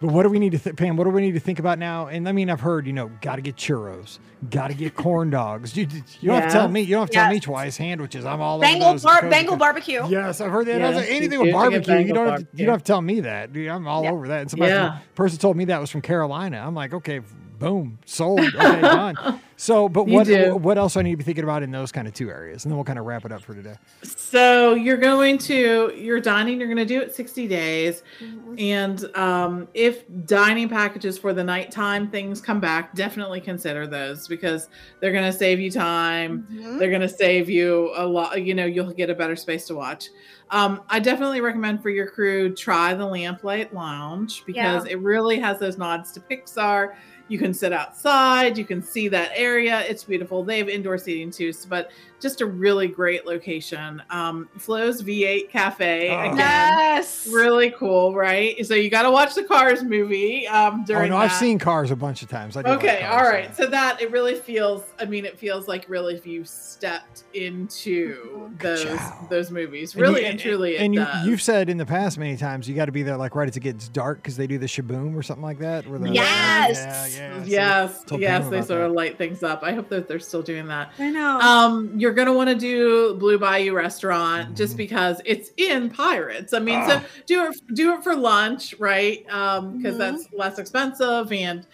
but 0.01 0.11
what 0.11 0.23
do 0.23 0.29
we 0.29 0.39
need 0.39 0.51
to 0.51 0.59
th- 0.59 0.75
Pam? 0.75 0.97
What 0.97 1.05
do 1.05 1.09
we 1.11 1.21
need 1.21 1.33
to 1.33 1.39
think 1.39 1.59
about 1.59 1.79
now? 1.79 2.07
And 2.07 2.27
I 2.27 2.31
mean, 2.33 2.49
I've 2.49 2.59
heard 2.61 2.85
you 2.85 2.93
know, 2.93 3.09
got 3.21 3.37
to 3.37 3.41
get 3.41 3.55
churros, 3.55 4.19
got 4.49 4.67
to 4.67 4.73
get 4.73 4.95
corn 4.95 5.29
dogs. 5.29 5.77
You, 5.77 5.87
you 6.19 6.29
don't 6.29 6.41
have 6.41 6.51
to 6.51 6.57
tell 6.57 6.67
me. 6.67 6.81
You 6.81 6.95
don't 6.95 7.01
have 7.03 7.09
to 7.09 7.13
tell 7.15 7.29
me 7.29 7.35
Yes. 7.35 7.43
twice. 7.43 7.75
Sandwiches. 7.75 8.25
I'm 8.25 8.41
all 8.41 8.59
Bengal 8.59 8.87
over 8.89 8.93
those. 8.95 9.03
bar- 9.03 9.29
Bengal 9.29 9.55
barbecue. 9.55 10.05
Yes, 10.09 10.41
I've 10.41 10.51
heard 10.51 10.67
that. 10.67 10.79
Yes, 10.79 10.95
like, 10.95 11.09
anything 11.09 11.39
with 11.39 11.53
barbecue, 11.53 11.99
you 11.99 12.13
don't 12.13 12.27
have 12.27 12.39
to, 12.39 12.47
you 12.53 12.65
don't 12.65 12.73
have 12.73 12.83
to 12.83 12.87
tell 12.87 13.01
me 13.01 13.21
that. 13.21 13.53
Dude, 13.53 13.69
I'm 13.69 13.87
all 13.87 14.03
Yeah. 14.03 14.11
over 14.11 14.27
that. 14.27 14.41
And 14.41 14.51
somebody 14.51 14.71
Yeah. 14.73 14.97
person 15.15 15.39
told 15.39 15.55
me 15.55 15.65
that 15.65 15.79
was 15.79 15.89
from 15.89 16.01
Carolina. 16.01 16.61
I'm 16.65 16.75
like, 16.75 16.93
okay, 16.93 17.21
boom, 17.59 17.97
sold. 18.05 18.39
Okay, 18.41 18.81
done. 18.81 19.39
So, 19.55 19.87
but 19.87 20.07
You 20.07 20.13
what 20.13 20.27
do. 20.27 20.55
what 20.55 20.77
else 20.77 20.93
do 20.93 20.99
I 20.99 21.03
need 21.03 21.11
to 21.11 21.17
be 21.17 21.23
thinking 21.23 21.43
about 21.43 21.63
in 21.63 21.71
those 21.71 21.91
kind 21.91 22.07
of 22.07 22.13
two 22.13 22.29
areas, 22.29 22.65
and 22.65 22.71
then 22.71 22.77
we'll 22.77 22.85
kind 22.85 22.99
of 22.99 23.05
wrap 23.05 23.23
it 23.25 23.31
up 23.31 23.41
for 23.41 23.53
today. 23.53 23.75
So 24.03 24.73
you're 24.73 24.97
going 24.97 25.37
to 25.39 25.93
your 25.95 26.19
dining. 26.19 26.59
You're 26.59 26.67
going 26.67 26.77
to 26.77 26.85
do 26.85 27.01
it 27.01 27.15
60 27.15 27.47
days, 27.47 28.03
Mhm. 28.21 28.59
and 28.61 29.15
um, 29.15 29.67
if 29.73 30.03
dining 30.25 30.69
packages 30.69 31.17
for 31.17 31.33
the 31.33 31.43
nighttime 31.43 32.09
things 32.09 32.41
come 32.41 32.59
back, 32.59 32.93
definitely 32.95 33.41
consider 33.41 33.87
those 33.87 34.27
because 34.27 34.67
they're 34.99 35.11
going 35.11 35.31
to 35.31 35.37
save 35.37 35.59
you 35.59 35.69
time. 35.71 36.47
Mhm. 36.51 36.79
They're 36.79 36.89
going 36.89 37.01
to 37.01 37.09
save 37.09 37.49
you 37.49 37.91
a 37.95 38.05
lot. 38.05 38.41
You 38.43 38.53
know, 38.55 38.65
you'll 38.65 38.91
get 38.93 39.09
a 39.09 39.15
better 39.15 39.35
space 39.35 39.67
to 39.67 39.75
watch. 39.75 40.09
Um, 40.49 40.81
I 40.89 40.99
definitely 40.99 41.41
recommend 41.41 41.81
for 41.81 41.89
your 41.89 42.07
crew 42.07 42.53
try 42.53 42.93
the 42.93 43.05
Lamplight 43.05 43.73
Lounge 43.73 44.43
because 44.45 44.85
it 44.85 44.99
really 44.99 45.39
has 45.39 45.59
those 45.59 45.77
nods 45.77 46.11
to 46.11 46.19
Pixar. 46.19 46.93
You 47.29 47.39
can 47.39 47.53
sit 47.53 47.71
outside, 47.73 48.57
you 48.57 48.65
can 48.65 48.81
see 48.83 49.07
that 49.07 49.31
area. 49.43 49.81
It's 49.81 50.03
beautiful. 50.03 50.43
They 50.43 50.57
have 50.57 50.69
indoor 50.69 50.97
seating 50.97 51.31
too, 51.31 51.53
but 51.69 51.91
just 52.23 52.41
a 52.41 52.45
really 52.47 52.87
great 52.87 53.27
location. 53.27 54.01
Um, 54.09 54.49
Flo's 54.57 55.03
V8 55.03 55.49
Cafe 55.51 56.09
Oh. 56.09 56.19
again. 56.21 56.37
Yes. 56.37 57.27
Really 57.31 57.69
cool, 57.71 58.15
right? 58.15 58.65
So 58.65 58.73
you 58.73 58.89
got 58.89 59.03
to 59.03 59.11
watch 59.11 59.35
the 59.35 59.43
Cars 59.43 59.83
movie 59.83 60.47
um, 60.47 60.81
Oh 60.81 60.85
during 60.87 61.09
no, 61.11 61.17
I've 61.17 61.31
seen 61.33 61.59
Cars 61.59 61.91
a 61.91 61.95
bunch 61.95 62.23
of 62.23 62.29
times. 62.29 62.57
I 62.57 62.63
do 62.63 62.69
like 62.69 62.77
Okay, 62.79 63.01
Cars, 63.03 63.45
all 63.47 63.53
so- 63.55 63.63
So 63.65 63.69
that 63.69 64.01
it 64.01 64.09
really 64.11 64.35
feels. 64.35 64.81
I 64.99 65.05
mean, 65.05 65.25
it 65.25 65.37
feels 65.37 65.67
like 65.67 65.85
really 65.87 66.15
if 66.15 66.25
you 66.25 66.43
stepped 66.45 67.23
into 67.33 68.49
those 68.59 68.83
Ka-chow. 68.85 69.27
those 69.29 69.51
movies, 69.51 69.93
And 69.93 70.01
really 70.01 70.21
you- 70.21 70.27
and, 70.27 70.39
truly. 70.39 70.77
And 70.77 70.93
it 70.95 70.99
you, 70.99 71.05
does. 71.05 71.25
you've 71.27 71.41
said 71.41 71.69
in 71.69 71.77
the 71.77 71.85
past 71.85 72.17
many 72.17 72.37
times 72.37 72.67
you 72.67 72.75
got 72.75 72.85
to 72.85 72.91
be 72.91 73.03
there 73.03 73.17
like 73.17 73.35
right 73.35 73.47
as 73.47 73.55
it 73.57 73.59
gets 73.61 73.87
dark 73.89 74.17
because 74.17 74.37
they 74.37 74.47
do 74.47 74.57
the 74.57 74.65
shaboom 74.65 75.15
or 75.15 75.21
something 75.23 75.43
like 75.43 75.59
that. 75.59 75.87
Where 75.87 75.99
they're- 75.99 76.13
Yes! 76.13 76.77
Yeah, 76.77 77.05
yeah. 77.27 77.41
so- 77.41 77.45
yes, 77.49 78.03
told 78.05 78.21
yes, 78.21 78.43
they 78.49 78.57
sort 78.61 78.67
that. 78.79 78.85
of 78.85 78.91
light 78.93 79.17
things 79.17 79.43
up. 79.43 79.61
I 79.63 79.73
hope 79.73 79.89
that 79.89 80.07
they're 80.07 80.19
still 80.19 80.41
doing 80.41 80.67
that. 80.67 80.91
I 80.99 81.09
know. 81.09 81.39
Um, 81.39 81.91
you're 82.13 82.25
gonna 82.25 82.37
want 82.37 82.49
to 82.49 82.55
do 82.55 83.15
Blue 83.15 83.39
Bayou 83.39 83.73
Restaurant 83.73 84.55
just 84.55 84.75
Mhm. 84.75 84.77
because 84.77 85.19
it's 85.25 85.49
in 85.57 85.89
Pirates. 85.89 86.53
I 86.53 86.59
mean, 86.59 86.79
Ah. 86.81 86.99
so 86.99 87.01
do 87.25 87.45
it 87.45 87.55
do 87.73 87.93
it 87.93 88.03
for 88.03 88.15
lunch, 88.15 88.75
right? 88.77 89.25
Um, 89.31 89.77
because 89.77 89.95
Mhm. 89.95 89.99
that's 89.99 90.27
less 90.31 90.59
expensive 90.59 91.31
and 91.31 91.65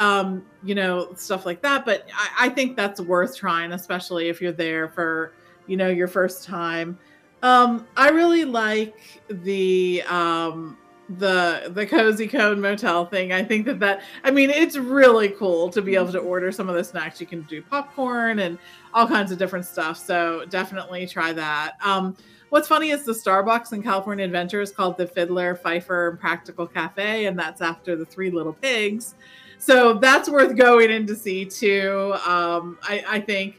um, 0.00 0.44
you 0.64 0.74
know, 0.74 1.12
stuff 1.14 1.46
like 1.46 1.62
that. 1.62 1.84
But 1.84 2.06
I, 2.12 2.46
I 2.46 2.48
think 2.48 2.76
that's 2.76 3.00
worth 3.00 3.36
trying, 3.36 3.70
especially 3.72 4.28
if 4.28 4.40
you're 4.40 4.50
there 4.50 4.88
for, 4.88 5.34
you 5.68 5.76
know, 5.76 5.88
your 5.88 6.08
first 6.08 6.44
time. 6.44 6.98
Um, 7.42 7.86
I 7.96 8.08
really 8.08 8.44
like 8.44 8.96
the 9.28 10.02
um 10.08 10.78
the 11.18 11.70
the 11.74 11.86
cozy 11.86 12.26
cone 12.26 12.60
motel 12.60 13.06
thing. 13.06 13.32
I 13.32 13.42
think 13.42 13.66
that 13.66 13.80
that 13.80 14.02
i 14.24 14.30
mean 14.30 14.50
it's 14.50 14.76
really 14.76 15.28
cool 15.30 15.68
to 15.70 15.82
be 15.82 15.94
able 15.94 16.12
to 16.12 16.18
order 16.18 16.52
some 16.52 16.68
of 16.68 16.74
the 16.74 16.84
snacks. 16.84 17.20
You 17.20 17.26
can 17.26 17.42
do 17.42 17.60
popcorn 17.62 18.38
and 18.38 18.58
all 18.94 19.06
kinds 19.06 19.32
of 19.32 19.38
different 19.38 19.66
stuff. 19.66 19.98
So 19.98 20.44
definitely 20.48 21.06
try 21.06 21.32
that. 21.32 21.76
Um 21.84 22.16
what's 22.50 22.68
funny 22.68 22.90
is 22.90 23.04
the 23.04 23.12
starbucks 23.12 23.72
in 23.72 23.82
california 23.82 24.24
adventure 24.24 24.60
is 24.60 24.70
called 24.70 24.96
the 24.96 25.06
fiddler 25.06 25.54
fifer 25.54 26.10
and 26.10 26.20
practical 26.20 26.66
cafe 26.66 27.26
and 27.26 27.38
that's 27.38 27.60
after 27.60 27.96
the 27.96 28.06
three 28.06 28.30
little 28.30 28.52
pigs. 28.52 29.14
So 29.58 29.94
that's 29.94 30.28
worth 30.28 30.56
going 30.56 30.90
in 30.90 31.06
to 31.06 31.16
see 31.16 31.44
too. 31.44 32.14
Um 32.26 32.78
i 32.82 33.04
i 33.08 33.20
think 33.20 33.58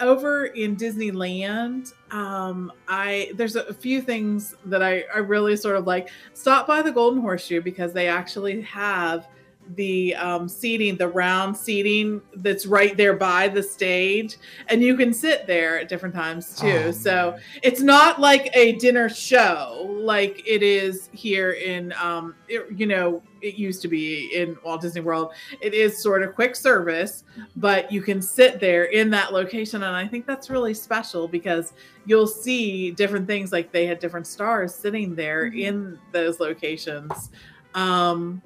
over 0.00 0.46
in 0.46 0.76
Disneyland, 0.76 1.92
um, 2.10 2.72
I 2.88 3.32
there's 3.34 3.56
a 3.56 3.74
few 3.74 4.00
things 4.00 4.54
that 4.64 4.82
I, 4.82 5.04
I 5.14 5.18
really 5.18 5.56
sort 5.56 5.76
of 5.76 5.86
like. 5.86 6.08
Stop 6.34 6.66
by 6.66 6.82
the 6.82 6.92
Golden 6.92 7.20
Horseshoe 7.20 7.60
because 7.60 7.92
they 7.92 8.08
actually 8.08 8.60
have 8.62 9.28
the 9.76 10.14
um, 10.16 10.48
seating, 10.48 10.96
the 10.96 11.08
round 11.08 11.56
seating 11.56 12.20
that's 12.36 12.66
right 12.66 12.96
there 12.96 13.14
by 13.14 13.48
the 13.48 13.62
stage, 13.62 14.36
and 14.68 14.82
you 14.82 14.96
can 14.96 15.12
sit 15.12 15.46
there 15.46 15.78
at 15.80 15.88
different 15.88 16.14
times 16.14 16.56
too. 16.56 16.84
Oh, 16.86 16.90
so 16.90 17.32
man. 17.32 17.40
it's 17.62 17.80
not 17.80 18.20
like 18.20 18.50
a 18.54 18.72
dinner 18.76 19.08
show 19.08 19.86
like 20.00 20.42
it 20.46 20.62
is 20.62 21.10
here 21.12 21.52
in, 21.52 21.92
um, 22.00 22.34
it, 22.48 22.66
you 22.76 22.86
know, 22.86 23.22
it 23.40 23.54
used 23.54 23.82
to 23.82 23.88
be 23.88 24.34
in 24.34 24.56
Walt 24.64 24.80
Disney 24.80 25.00
World. 25.00 25.32
It 25.60 25.74
is 25.74 26.02
sort 26.02 26.22
of 26.22 26.34
quick 26.34 26.56
service, 26.56 27.24
but 27.56 27.92
you 27.92 28.02
can 28.02 28.20
sit 28.20 28.58
there 28.58 28.84
in 28.84 29.10
that 29.10 29.32
location. 29.32 29.82
And 29.84 29.94
I 29.94 30.08
think 30.08 30.26
that's 30.26 30.50
really 30.50 30.74
special 30.74 31.28
because 31.28 31.72
you'll 32.04 32.26
see 32.26 32.90
different 32.90 33.26
things 33.26 33.52
like 33.52 33.70
they 33.70 33.86
had 33.86 33.98
different 34.00 34.26
stars 34.26 34.74
sitting 34.74 35.14
there 35.14 35.50
Mhm. 35.50 35.60
in 35.60 35.98
those 36.10 36.40
locations. 36.40 37.30
Um, 37.74 38.42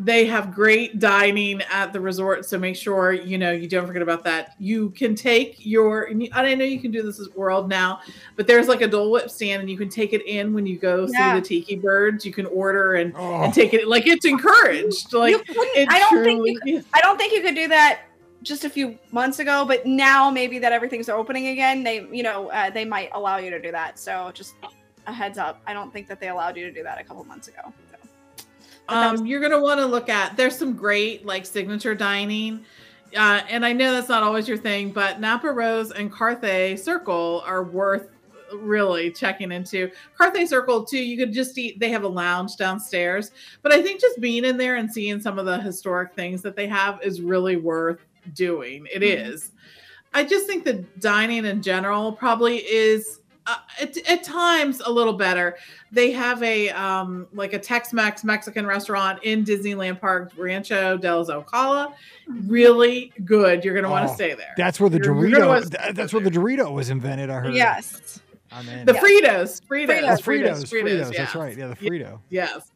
they 0.00 0.26
have 0.26 0.54
great 0.54 0.98
dining 1.00 1.60
at 1.72 1.92
the 1.92 2.00
resort, 2.00 2.44
so 2.46 2.56
make 2.58 2.76
sure 2.76 3.12
you 3.12 3.36
know 3.36 3.50
you 3.50 3.66
don't 3.68 3.86
forget 3.86 4.02
about 4.02 4.22
that. 4.24 4.54
You 4.58 4.90
can 4.90 5.14
take 5.14 5.64
your, 5.66 6.04
and 6.04 6.22
you- 6.22 6.30
I 6.32 6.54
know 6.54 6.64
you 6.64 6.78
can 6.80 6.90
do 6.90 7.02
this 7.02 7.18
as 7.18 7.28
World 7.34 7.68
now, 7.68 8.00
but 8.36 8.46
there's 8.46 8.68
like 8.68 8.80
a 8.80 8.86
Dole 8.86 9.10
Whip 9.10 9.28
stand, 9.30 9.60
and 9.60 9.70
you 9.70 9.76
can 9.76 9.88
take 9.88 10.12
it 10.12 10.24
in 10.26 10.54
when 10.54 10.66
you 10.66 10.78
go 10.78 11.08
Yeah. 11.10 11.34
see 11.34 11.40
the 11.40 11.46
Tiki 11.46 11.76
Birds. 11.76 12.24
You 12.24 12.32
can 12.32 12.46
order 12.46 12.94
and, 12.94 13.12
Oh. 13.16 13.42
and 13.42 13.52
take 13.52 13.74
it 13.74 13.88
like 13.88 14.06
it's 14.06 14.24
encouraged. 14.24 15.12
Like 15.12 15.32
you 15.32 15.42
it 15.74 15.88
I 15.90 15.98
don't 15.98 16.22
think 16.24 16.46
you, 16.46 16.60
truly. 16.60 16.84
I 16.94 17.00
don't 17.00 17.18
think 17.18 17.32
you 17.32 17.42
could 17.42 17.54
do 17.56 17.66
that 17.68 18.00
just 18.42 18.64
a 18.64 18.70
few 18.70 18.96
months 19.10 19.40
ago, 19.40 19.64
but 19.66 19.84
now 19.84 20.30
maybe 20.30 20.60
that 20.60 20.72
everything's 20.72 21.08
opening 21.08 21.48
again, 21.48 21.82
they 21.82 22.06
you 22.12 22.22
know 22.22 22.50
uh, 22.50 22.70
they 22.70 22.84
might 22.84 23.10
allow 23.14 23.38
you 23.38 23.50
to 23.50 23.60
do 23.60 23.72
that. 23.72 23.98
So 23.98 24.30
just 24.32 24.54
a 25.08 25.12
heads 25.12 25.38
up. 25.38 25.60
I 25.66 25.72
don't 25.72 25.92
think 25.92 26.06
that 26.06 26.20
they 26.20 26.28
allowed 26.28 26.56
you 26.56 26.64
to 26.66 26.72
do 26.72 26.84
that 26.84 27.00
a 27.00 27.04
couple 27.04 27.24
months 27.24 27.48
ago. 27.48 27.72
Um, 28.88 29.26
you're 29.26 29.40
gonna 29.40 29.60
want 29.60 29.80
to 29.80 29.86
look 29.86 30.08
at. 30.08 30.36
There's 30.36 30.56
some 30.56 30.74
great 30.74 31.26
like 31.26 31.46
signature 31.46 31.94
dining, 31.94 32.64
uh, 33.16 33.42
and 33.48 33.64
I 33.64 33.72
know 33.72 33.92
that's 33.92 34.08
not 34.08 34.22
always 34.22 34.48
your 34.48 34.58
thing, 34.58 34.90
but 34.90 35.20
Napa 35.20 35.50
Rose 35.50 35.92
and 35.92 36.12
Carthay 36.12 36.78
Circle 36.78 37.42
are 37.46 37.64
worth 37.64 38.10
really 38.54 39.10
checking 39.10 39.52
into. 39.52 39.90
Carthay 40.18 40.48
Circle 40.48 40.84
too. 40.84 40.98
You 40.98 41.18
could 41.18 41.32
just 41.32 41.56
eat. 41.58 41.78
They 41.78 41.90
have 41.90 42.04
a 42.04 42.08
lounge 42.08 42.56
downstairs, 42.56 43.30
but 43.62 43.72
I 43.72 43.82
think 43.82 44.00
just 44.00 44.20
being 44.20 44.44
in 44.44 44.56
there 44.56 44.76
and 44.76 44.90
seeing 44.90 45.20
some 45.20 45.38
of 45.38 45.46
the 45.46 45.60
historic 45.60 46.14
things 46.14 46.40
that 46.42 46.56
they 46.56 46.66
have 46.66 47.00
is 47.02 47.20
really 47.20 47.56
worth 47.56 48.00
doing. 48.34 48.86
It 48.92 49.02
Mhm. 49.02 49.32
is. 49.32 49.52
I 50.14 50.24
just 50.24 50.46
think 50.46 50.64
the 50.64 50.84
dining 51.00 51.44
in 51.44 51.60
general 51.62 52.12
probably 52.12 52.58
is. 52.58 53.20
Uh, 53.48 53.56
at, 53.80 53.96
at 54.08 54.22
times 54.22 54.82
a 54.84 54.90
little 54.92 55.14
better 55.14 55.56
they 55.90 56.12
have 56.12 56.42
a 56.42 56.68
um 56.70 57.26
like 57.32 57.54
a 57.54 57.58
Tex-Mex 57.58 58.22
Mexican 58.22 58.66
restaurant 58.66 59.18
in 59.22 59.42
Disneyland 59.44 59.98
Park, 60.00 60.32
Rancho 60.36 60.98
del 60.98 61.24
Zocalo. 61.24 61.94
Really 62.46 63.12
good. 63.24 63.64
You're 63.64 63.74
gonna 63.74 63.88
want 63.90 64.04
Oh, 64.04 64.08
to 64.08 64.14
stay 64.14 64.34
there. 64.34 64.52
That's 64.56 64.78
where 64.80 64.90
the 64.90 64.98
You're- 64.98 65.18
you're 65.28 65.30
gonna 65.30 65.44
Dorito. 65.44 65.48
wanna 65.48 65.60
th- 65.62 65.82
stay 65.82 65.92
That's 65.92 66.12
where 66.12 66.22
the 66.22 66.30
Dorito 66.30 66.72
was 66.72 66.90
invented. 66.90 67.30
I 67.30 67.40
heard. 67.40 67.54
Yes. 67.54 68.20
I'm 68.52 68.68
in. 68.68 68.84
the 68.86 68.92
Yeah. 68.94 69.00
Fritos, 69.00 69.62
Fritos, 69.62 69.88
Fritos. 69.88 70.02
Oh, 70.04 70.22
Fritos, 70.22 70.64
Fritos. 70.72 71.12
yeah. 71.12 71.18
That's 71.24 71.34
right. 71.34 71.56
Yeah, 71.56 71.66
the 71.68 71.76
Frito. 71.76 72.18
Yes. 72.30 72.70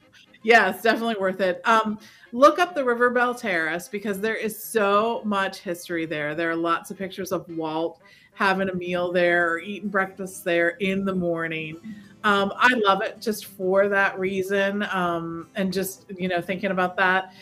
Yes, 0.45 0.83
definitely 0.83 1.17
worth 1.21 1.41
it. 1.41 1.61
Um, 1.65 1.99
look 2.33 2.59
up 2.59 2.75
the 2.75 2.85
River 2.85 3.11
Belle 3.11 3.35
Terrace 3.35 3.89
because 3.89 4.21
there 4.21 4.35
is 4.35 4.61
so 4.61 5.23
much 5.25 5.59
history 5.61 6.05
there. 6.05 6.35
There 6.35 6.51
are 6.51 6.57
lots 6.57 6.91
of 6.91 6.99
pictures 6.99 7.31
of 7.31 7.49
Walt 7.51 8.01
having 8.35 8.69
a 8.69 8.75
meal 8.75 9.13
there 9.13 9.51
or 9.51 9.61
eating 9.61 9.89
breakfast 9.89 10.45
there 10.45 10.71
in 10.81 11.05
the 11.05 11.15
morning. 11.15 11.79
Um, 12.25 12.53
I 12.57 12.75
love 12.75 13.03
it 13.03 13.21
just 13.21 13.47
for 13.47 13.89
that 13.89 14.19
reason. 14.19 14.85
Um, 14.85 15.49
and 15.55 15.73
just, 15.73 16.07
you 16.17 16.29
know, 16.29 16.41
thinking 16.41 16.71
about 16.71 16.97
that. 16.97 17.35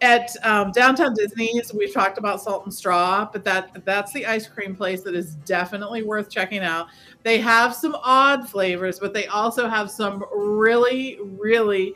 At 0.00 0.30
um, 0.44 0.70
downtown 0.70 1.12
Disney's, 1.14 1.74
we've 1.74 1.92
talked 1.92 2.18
about 2.18 2.40
Salt 2.40 2.64
and 2.64 2.72
Straw, 2.72 3.28
but 3.32 3.44
that 3.44 3.84
that's 3.84 4.12
the 4.12 4.26
ice 4.26 4.46
cream 4.46 4.76
place 4.76 5.02
that 5.02 5.16
is 5.16 5.34
definitely 5.34 6.04
worth 6.04 6.30
checking 6.30 6.60
out. 6.60 6.86
They 7.24 7.38
have 7.38 7.74
some 7.74 7.96
odd 8.04 8.48
flavors, 8.48 9.00
but 9.00 9.12
they 9.12 9.26
also 9.26 9.68
have 9.68 9.90
some 9.90 10.24
really, 10.32 11.18
really 11.20 11.94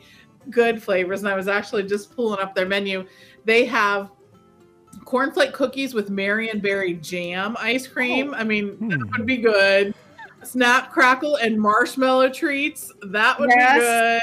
good 0.49 0.83
flavors. 0.83 1.21
And 1.21 1.29
I 1.29 1.35
was 1.35 1.47
actually 1.47 1.83
just 1.83 2.13
pulling 2.13 2.41
up 2.41 2.53
their 2.53 2.67
menu. 2.67 3.07
They 3.45 3.63
have 3.65 4.11
cornflake 5.13 5.53
cookies 5.53 5.93
with 5.93 6.09
Marionberry 6.09 6.99
jam 6.99 7.55
ice 7.59 7.85
cream. 7.85 8.33
I 8.33 8.43
mean, 8.43 8.77
that 8.89 8.95
Hmm. 8.99 9.09
would 9.15 9.25
be 9.27 9.37
good. 9.37 9.93
Snap, 10.43 10.91
crackle, 10.91 11.35
and 11.35 11.59
marshmallow 11.59 12.29
treats. 12.29 12.91
That 13.03 13.39
would 13.39 13.49
Yes. 13.51 14.21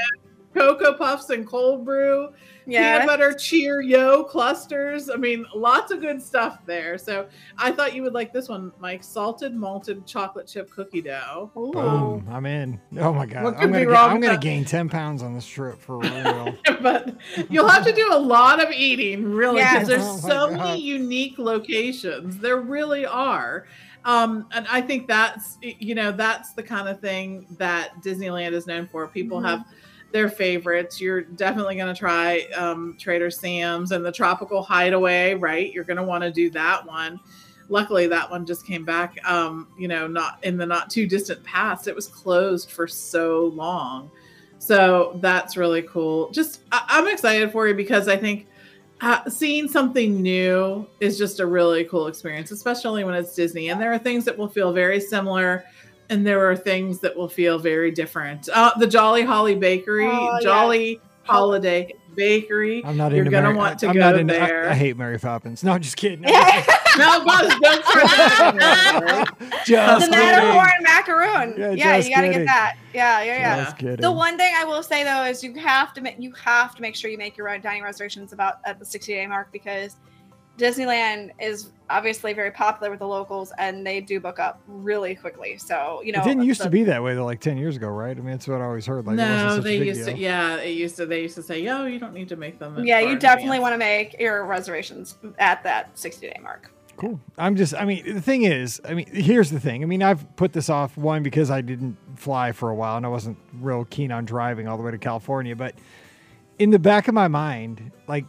be 0.53 0.59
good. 0.59 0.67
Cocoa 0.77 0.93
Puffs 0.97 1.29
and 1.29 1.47
cold 1.47 1.85
brew, 1.85 2.27
Yeah. 2.65 2.99
peanut 2.99 3.07
butter 3.07 3.33
Cheerio 3.33 4.23
clusters. 4.23 5.09
I 5.09 5.15
mean, 5.15 5.45
lots 5.55 5.91
of 5.91 6.01
good 6.01 6.21
stuff 6.21 6.59
there. 6.65 6.97
So 6.97 7.27
I 7.57 7.71
thought 7.71 7.95
you 7.95 8.03
would 8.03 8.13
like 8.13 8.31
this 8.33 8.49
one, 8.49 8.71
Mike. 8.79 9.03
Salted 9.03 9.55
malted 9.55 10.05
chocolate 10.05 10.47
chip 10.47 10.69
cookie 10.69 11.01
dough. 11.01 11.51
Ooh. 11.57 11.71
Boom. 11.71 12.27
I'm 12.31 12.45
in. 12.45 12.79
Oh 12.99 13.13
my 13.13 13.25
god. 13.25 13.43
What 13.43 13.53
I'm 13.55 13.59
could 13.61 13.67
be 13.73 13.79
gonna, 13.85 13.89
wrong 13.89 14.09
I'm 14.11 14.21
gonna 14.21 14.37
gain 14.37 14.63
10 14.65 14.89
pounds 14.89 15.23
on 15.23 15.33
this 15.33 15.45
trip 15.45 15.79
for 15.79 15.97
real. 15.99 16.55
but 16.81 17.15
you'll 17.49 17.67
have 17.67 17.85
to 17.85 17.93
do 17.93 18.07
a 18.11 18.17
lot 18.19 18.63
of 18.63 18.71
eating, 18.71 19.31
really, 19.31 19.61
because 19.61 19.71
Yes. 19.73 19.87
there's 19.87 20.03
Oh 20.03 20.17
so 20.17 20.49
God. 20.49 20.57
many 20.57 20.81
unique 20.81 21.37
locations. 21.39 22.37
There 22.37 22.57
really 22.61 23.05
are. 23.05 23.65
Um, 24.03 24.47
and 24.51 24.65
I 24.67 24.81
think 24.81 25.07
that's 25.07 25.57
you 25.61 25.93
know 25.93 26.11
that's 26.11 26.53
the 26.53 26.63
kind 26.63 26.87
of 26.89 26.99
thing 26.99 27.45
that 27.59 28.01
Disneyland 28.01 28.53
is 28.53 28.65
known 28.65 28.87
for. 28.87 29.07
People 29.07 29.39
Mhm. 29.39 29.45
have 29.45 29.63
their 30.11 30.29
favorites. 30.29 30.99
You're 30.99 31.21
definitely 31.21 31.75
going 31.75 31.93
to 31.93 31.97
try 31.97 32.47
um, 32.55 32.95
Trader 32.99 33.31
Sam's 33.31 33.91
and 33.91 34.05
the 34.05 34.11
Tropical 34.11 34.61
Hideaway, 34.61 35.35
right? 35.35 35.71
You're 35.73 35.83
going 35.83 35.97
to 35.97 36.03
want 36.03 36.23
to 36.23 36.31
do 36.31 36.49
that 36.51 36.85
one. 36.85 37.19
Luckily, 37.69 38.07
that 38.07 38.29
one 38.29 38.45
just 38.45 38.65
came 38.65 38.83
back. 38.83 39.17
Um, 39.27 39.67
you 39.77 39.87
know, 39.87 40.07
not 40.07 40.43
in 40.43 40.57
the 40.57 40.65
not 40.65 40.89
too 40.89 41.07
distant 41.07 41.43
past. 41.43 41.87
It 41.87 41.95
was 41.95 42.07
closed 42.07 42.69
for 42.71 42.87
so 42.87 43.51
long. 43.55 44.11
So 44.59 45.17
that's 45.21 45.57
really 45.57 45.81
cool. 45.83 46.29
Just 46.31 46.61
I, 46.71 46.83
I'm 46.87 47.07
excited 47.07 47.51
for 47.51 47.67
you 47.67 47.73
because 47.73 48.07
I 48.07 48.17
think 48.17 48.47
uh, 49.01 49.27
seeing 49.29 49.67
something 49.67 50.21
new 50.21 50.87
is 50.99 51.17
just 51.17 51.39
a 51.39 51.45
really 51.45 51.85
cool 51.85 52.07
experience, 52.07 52.51
especially 52.51 53.03
when 53.03 53.15
it's 53.15 53.33
Disney. 53.33 53.69
And 53.69 53.81
there 53.81 53.91
are 53.91 53.97
things 53.97 54.25
that 54.25 54.37
will 54.37 54.47
feel 54.47 54.71
very 54.71 54.99
similar, 54.99 55.63
and 56.11 56.27
there 56.27 56.45
are 56.49 56.55
things 56.55 56.99
that 56.99 57.15
will 57.17 57.27
feel 57.29 57.57
very 57.57 57.89
different. 57.91 58.47
Uh, 58.49 58.71
the 58.77 58.85
Jolly 58.87 59.23
Holly 59.23 59.55
Bakery, 59.55 60.05
Oh, 60.07 60.33
yeah. 60.33 60.39
Jolly 60.43 61.01
Holiday 61.23 61.93
Bakery. 62.15 62.83
I'm 62.85 62.97
not 62.97 63.11
You're 63.11 63.19
into 63.19 63.31
gonna 63.31 63.47
Mary, 63.47 63.57
want 63.57 63.79
to 63.79 63.87
I'm 63.87 63.93
go 63.93 63.99
not 64.01 64.19
into, 64.19 64.33
there. 64.33 64.67
I, 64.67 64.71
I 64.71 64.75
hate 64.75 64.97
Mary 64.97 65.17
Poppins. 65.17 65.63
No, 65.63 65.79
just 65.79 65.95
kidding. 65.95 66.21
no, 66.21 66.29
Buzz, 67.25 67.53
don't 67.61 67.85
start 67.85 68.07
that. 68.59 69.25
just 69.65 70.05
the 70.09 70.11
kidding. 70.11 70.19
Matterhorn 70.19 70.83
macaroon. 70.83 71.55
Yeah, 71.57 71.71
Yeah, 71.71 71.97
just 71.97 72.09
you 72.09 72.15
gotta 72.15 72.27
kidding. 72.27 72.39
get 72.41 72.45
that. 72.47 72.75
Yeah, 72.93 73.23
yeah, 73.23 73.37
yeah. 73.37 73.63
Just 73.63 73.77
kidding. 73.77 73.95
The 74.01 74.11
one 74.11 74.37
thing 74.37 74.53
I 74.57 74.65
will 74.65 74.83
say 74.83 75.03
though 75.05 75.23
is 75.23 75.41
you 75.43 75.53
have 75.55 75.93
to 75.93 76.01
make 76.01 76.15
you 76.19 76.33
have 76.33 76.75
to 76.75 76.81
make 76.81 76.95
sure 76.95 77.09
you 77.09 77.17
make 77.17 77.37
your 77.37 77.47
own 77.49 77.61
dining 77.61 77.83
reservations 77.83 78.33
about 78.33 78.55
at 78.65 78.77
the 78.77 78.85
60 78.85 79.13
day 79.13 79.25
mark 79.27 79.49
because 79.53 79.95
Disneyland 80.61 81.31
is 81.39 81.69
obviously 81.89 82.31
very 82.33 82.51
popular 82.51 82.89
with 82.89 82.99
the 82.99 83.07
locals 83.07 83.51
and 83.57 83.85
they 83.85 83.99
do 83.99 84.19
book 84.19 84.39
up 84.39 84.61
really 84.67 85.15
quickly. 85.15 85.57
So 85.57 86.01
you 86.05 86.11
know 86.11 86.21
it 86.21 86.25
didn't 86.25 86.43
used 86.43 86.61
the- 86.61 86.65
to 86.65 86.69
be 86.69 86.83
that 86.83 87.01
way 87.03 87.15
though, 87.15 87.25
like 87.25 87.39
10 87.41 87.57
years 87.57 87.75
ago, 87.75 87.87
right? 87.89 88.15
I 88.15 88.19
mean, 88.21 88.31
that's 88.31 88.47
what 88.47 88.61
I 88.61 88.65
always 88.65 88.85
heard. 88.85 89.05
Like, 89.05 89.15
no, 89.17 89.59
they 89.59 89.77
used 89.77 90.05
deal. 90.05 90.15
to. 90.15 90.21
Yeah, 90.21 90.57
it 90.57 90.71
used 90.71 90.95
to. 90.97 91.05
They 91.05 91.21
used 91.23 91.35
to 91.35 91.43
say, 91.43 91.59
"Yo, 91.61 91.85
you 91.85 91.99
don't 91.99 92.13
need 92.13 92.29
to 92.29 92.35
make 92.35 92.59
them." 92.59 92.85
Yeah, 92.85 92.99
you 92.99 93.17
definitely 93.17 93.59
want 93.59 93.73
to 93.73 93.77
make 93.79 94.19
your 94.19 94.45
reservations 94.45 95.17
at 95.39 95.63
that 95.63 95.97
60 95.97 96.27
day 96.27 96.39
mark. 96.41 96.71
Cool. 96.97 97.19
I'm 97.35 97.55
just, 97.55 97.73
I 97.73 97.85
mean, 97.85 98.13
the 98.13 98.21
thing 98.21 98.43
is, 98.43 98.79
I 98.87 98.93
mean, 98.93 99.07
here's 99.11 99.49
the 99.49 99.59
thing. 99.59 99.81
I 99.81 99.87
mean, 99.87 100.03
I've 100.03 100.35
put 100.35 100.53
this 100.53 100.69
off 100.69 100.95
one 100.97 101.23
because 101.23 101.49
I 101.49 101.61
didn't 101.61 101.97
fly 102.15 102.51
for 102.51 102.69
a 102.69 102.75
while 102.75 102.95
and 102.97 103.05
I 103.07 103.09
wasn't 103.09 103.37
real 103.59 103.85
keen 103.85 104.11
on 104.11 104.23
driving 104.25 104.67
all 104.67 104.77
the 104.77 104.83
way 104.83 104.91
to 104.91 104.99
California. 104.99 105.55
But 105.55 105.73
in 106.59 106.69
the 106.69 106.77
back 106.77 107.07
of 107.07 107.15
my 107.15 107.27
mind, 107.27 107.91
like, 108.07 108.25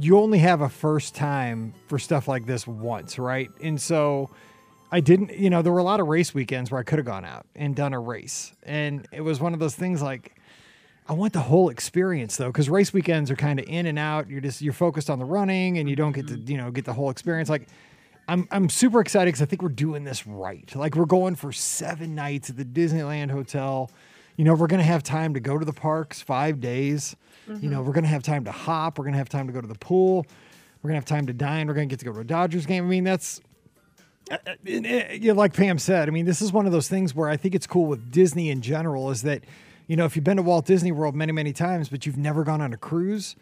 you 0.00 0.18
only 0.18 0.38
have 0.38 0.60
a 0.60 0.68
first 0.68 1.14
time 1.14 1.74
for 1.86 1.98
stuff 1.98 2.28
like 2.28 2.46
this 2.46 2.66
once, 2.66 3.18
right? 3.18 3.50
And 3.62 3.80
so 3.80 4.30
I 4.90 5.00
didn't, 5.00 5.36
you 5.36 5.50
know, 5.50 5.62
there 5.62 5.72
were 5.72 5.78
a 5.78 5.84
lot 5.84 6.00
of 6.00 6.06
race 6.06 6.34
weekends 6.34 6.70
where 6.70 6.80
I 6.80 6.84
could 6.84 6.98
have 6.98 7.06
gone 7.06 7.24
out 7.24 7.46
and 7.54 7.74
done 7.74 7.92
a 7.92 8.00
race. 8.00 8.52
And 8.62 9.06
it 9.12 9.20
was 9.20 9.40
one 9.40 9.52
of 9.52 9.60
those 9.60 9.74
things 9.74 10.02
like, 10.02 10.34
I 11.06 11.12
want 11.12 11.34
the 11.34 11.40
whole 11.40 11.68
experience 11.68 12.36
though, 12.36 12.48
because 12.48 12.70
race 12.70 12.92
weekends 12.92 13.30
are 13.30 13.36
kind 13.36 13.60
of 13.60 13.66
in 13.68 13.86
and 13.86 13.98
out. 13.98 14.28
You're 14.28 14.40
just 14.40 14.62
you're 14.62 14.72
focused 14.72 15.10
on 15.10 15.18
the 15.18 15.24
running, 15.24 15.78
and 15.78 15.88
you 15.88 15.96
don't 15.96 16.12
get 16.12 16.28
to 16.28 16.34
mm-hmm. 16.34 16.50
you 16.50 16.56
know 16.56 16.70
get 16.70 16.86
the 16.86 16.94
whole 16.94 17.10
experience. 17.10 17.50
Like, 17.50 17.68
I'm 18.26 18.48
I'm 18.50 18.70
super 18.70 19.00
excited 19.00 19.26
because 19.26 19.42
I 19.42 19.44
think 19.44 19.60
we're 19.60 19.68
doing 19.68 20.04
this 20.04 20.26
right. 20.26 20.74
Like 20.74 20.96
we're 20.96 21.04
going 21.04 21.34
for 21.34 21.52
seven 21.52 22.14
nights 22.14 22.48
at 22.48 22.56
the 22.56 22.64
Disneyland 22.64 23.30
Hotel. 23.30 23.90
You 24.36 24.44
know, 24.44 24.54
we're 24.54 24.66
gonna 24.66 24.82
have 24.82 25.02
time 25.02 25.34
to 25.34 25.40
go 25.40 25.58
to 25.58 25.64
the 25.64 25.74
parks 25.74 26.22
five 26.22 26.60
days. 26.60 27.16
You 27.46 27.68
know, 27.68 27.82
we're 27.82 27.92
gonna 27.92 28.06
have 28.06 28.22
time 28.22 28.44
to 28.44 28.52
hop. 28.52 28.98
We're 28.98 29.04
gonna 29.04 29.18
have 29.18 29.28
time 29.28 29.46
to 29.46 29.52
go 29.52 29.60
to 29.60 29.66
the 29.66 29.74
pool. 29.74 30.26
We're 30.82 30.88
gonna 30.88 30.98
have 30.98 31.04
time 31.04 31.26
to 31.26 31.32
dine. 31.32 31.66
We're 31.66 31.74
gonna 31.74 31.86
get 31.86 31.98
to 32.00 32.04
go 32.04 32.12
to 32.12 32.20
a 32.20 32.24
Dodgers 32.24 32.66
game. 32.66 32.84
I 32.84 32.88
mean, 32.88 33.04
that's 33.04 33.40
uh, 34.30 34.38
uh, 34.46 34.52
uh, 34.66 35.34
like 35.34 35.52
Pam 35.52 35.78
said, 35.78 36.08
I 36.08 36.10
mean, 36.10 36.24
this 36.24 36.40
is 36.40 36.52
one 36.52 36.66
of 36.66 36.72
those 36.72 36.88
things 36.88 37.14
where 37.14 37.28
I 37.28 37.36
think 37.36 37.54
it's 37.54 37.66
cool 37.66 37.86
with 37.86 38.10
Disney 38.10 38.50
in 38.50 38.62
general 38.62 39.10
is 39.10 39.22
that, 39.22 39.44
you 39.86 39.96
know, 39.96 40.06
if 40.06 40.16
you've 40.16 40.24
been 40.24 40.38
to 40.38 40.42
Walt 40.42 40.64
Disney 40.64 40.92
World 40.92 41.14
many, 41.14 41.32
many 41.32 41.52
times, 41.52 41.90
but 41.90 42.06
you've 42.06 42.16
never 42.16 42.42
gone 42.42 42.62
on 42.62 42.72
a 42.72 42.76
cruise, 42.78 43.36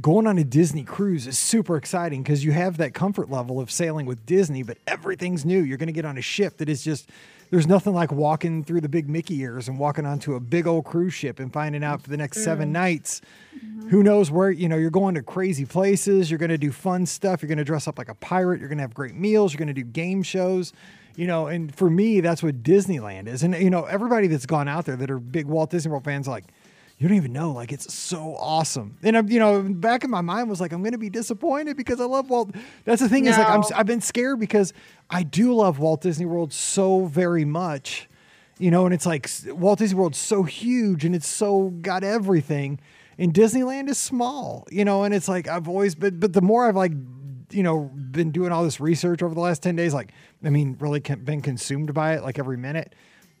going 0.00 0.26
on 0.26 0.38
a 0.38 0.44
Disney 0.44 0.82
cruise 0.82 1.26
is 1.26 1.38
super 1.38 1.76
exciting 1.76 2.22
because 2.22 2.44
you 2.44 2.52
have 2.52 2.78
that 2.78 2.94
comfort 2.94 3.30
level 3.30 3.60
of 3.60 3.70
sailing 3.70 4.06
with 4.06 4.26
Disney, 4.26 4.62
but 4.62 4.78
everything's 4.86 5.44
new. 5.44 5.60
You're 5.60 5.78
going 5.78 5.86
to 5.86 5.92
get 5.92 6.04
on 6.04 6.18
a 6.18 6.22
ship 6.22 6.56
that 6.56 6.68
is 6.68 6.82
just, 6.82 7.08
there's 7.50 7.66
nothing 7.66 7.94
like 7.94 8.10
walking 8.10 8.64
through 8.64 8.80
the 8.80 8.88
big 8.88 9.08
Mickey 9.08 9.40
ears 9.40 9.68
and 9.68 9.78
walking 9.78 10.04
onto 10.04 10.34
a 10.34 10.40
big 10.40 10.66
old 10.66 10.84
cruise 10.84 11.14
ship 11.14 11.38
and 11.38 11.52
finding 11.52 11.84
out 11.84 12.02
for 12.02 12.10
the 12.10 12.16
next 12.16 12.42
seven 12.42 12.72
nights. 12.72 13.20
Mm-hmm. 13.56 13.88
Who 13.90 14.02
knows 14.02 14.30
where 14.30 14.50
you 14.50 14.68
know 14.68 14.76
you're 14.76 14.90
going 14.90 15.14
to 15.14 15.22
crazy 15.22 15.64
places 15.64 16.30
you're 16.30 16.38
going 16.38 16.50
to 16.50 16.58
do 16.58 16.72
fun 16.72 17.06
stuff 17.06 17.42
you're 17.42 17.48
going 17.48 17.58
to 17.58 17.64
dress 17.64 17.86
up 17.86 17.98
like 17.98 18.08
a 18.08 18.14
pirate 18.14 18.58
you're 18.58 18.68
going 18.68 18.78
to 18.78 18.82
have 18.82 18.94
great 18.94 19.14
meals 19.14 19.52
you're 19.52 19.58
going 19.58 19.68
to 19.68 19.74
do 19.74 19.84
game 19.84 20.22
shows 20.22 20.72
you 21.16 21.26
know 21.26 21.46
and 21.46 21.74
for 21.74 21.90
me 21.90 22.20
that's 22.20 22.42
what 22.42 22.62
disneyland 22.62 23.28
is. 23.28 23.42
And 23.42 23.54
you 23.54 23.70
know 23.70 23.84
everybody 23.84 24.26
that's 24.26 24.46
gone 24.46 24.68
out 24.68 24.86
there 24.86 24.96
that 24.96 25.10
are 25.10 25.18
big 25.18 25.46
walt 25.46 25.70
disney 25.70 25.90
world 25.90 26.04
fans 26.04 26.26
like 26.26 26.44
you 27.04 27.08
don't 27.10 27.18
even 27.18 27.32
know 27.34 27.52
like 27.52 27.70
it's 27.70 27.92
so 27.92 28.34
awesome 28.38 28.96
and 29.02 29.16
i'm 29.16 29.28
you 29.28 29.38
know 29.38 29.62
back 29.62 30.04
in 30.04 30.10
my 30.10 30.22
mind 30.22 30.48
was 30.48 30.60
like 30.60 30.72
i'm 30.72 30.82
going 30.82 30.92
to 30.92 30.98
be 30.98 31.10
disappointed 31.10 31.76
because 31.76 32.00
i 32.00 32.04
love 32.04 32.30
walt 32.30 32.54
that's 32.84 33.02
the 33.02 33.08
thing 33.08 33.26
is 33.26 33.36
like 33.36 33.46
I'm, 33.46 33.62
I've 33.74 33.86
been 33.86 34.00
scared 34.00 34.40
because 34.40 34.72
i 35.10 35.22
do 35.22 35.52
love 35.52 35.78
walt 35.78 36.00
disney 36.00 36.24
world 36.24 36.52
so 36.52 37.04
very 37.04 37.44
much 37.44 38.08
you 38.58 38.70
know, 38.70 38.84
and 38.84 38.94
it's 38.94 39.06
like 39.06 39.28
Walt 39.48 39.78
Disney 39.78 39.98
World's 39.98 40.18
so 40.18 40.42
huge 40.42 41.04
and 41.04 41.14
it's 41.14 41.26
so 41.26 41.70
got 41.82 42.04
everything, 42.04 42.80
and 43.18 43.32
Disneyland 43.32 43.88
is 43.88 43.98
small, 43.98 44.66
you 44.70 44.84
know, 44.84 45.04
and 45.04 45.14
it's 45.14 45.28
like 45.28 45.48
I've 45.48 45.68
always 45.68 45.94
been, 45.94 46.18
but 46.20 46.32
the 46.32 46.42
more 46.42 46.68
I've 46.68 46.76
like, 46.76 46.92
you 47.50 47.62
know, 47.62 47.90
been 47.94 48.30
doing 48.30 48.52
all 48.52 48.64
this 48.64 48.80
research 48.80 49.22
over 49.22 49.34
the 49.34 49.40
last 49.40 49.62
ten 49.62 49.76
days, 49.76 49.92
like, 49.92 50.12
I 50.44 50.50
mean, 50.50 50.76
really 50.78 51.00
been 51.00 51.42
consumed 51.42 51.94
by 51.94 52.14
it 52.14 52.22
like 52.22 52.38
every 52.38 52.56
minute. 52.56 52.94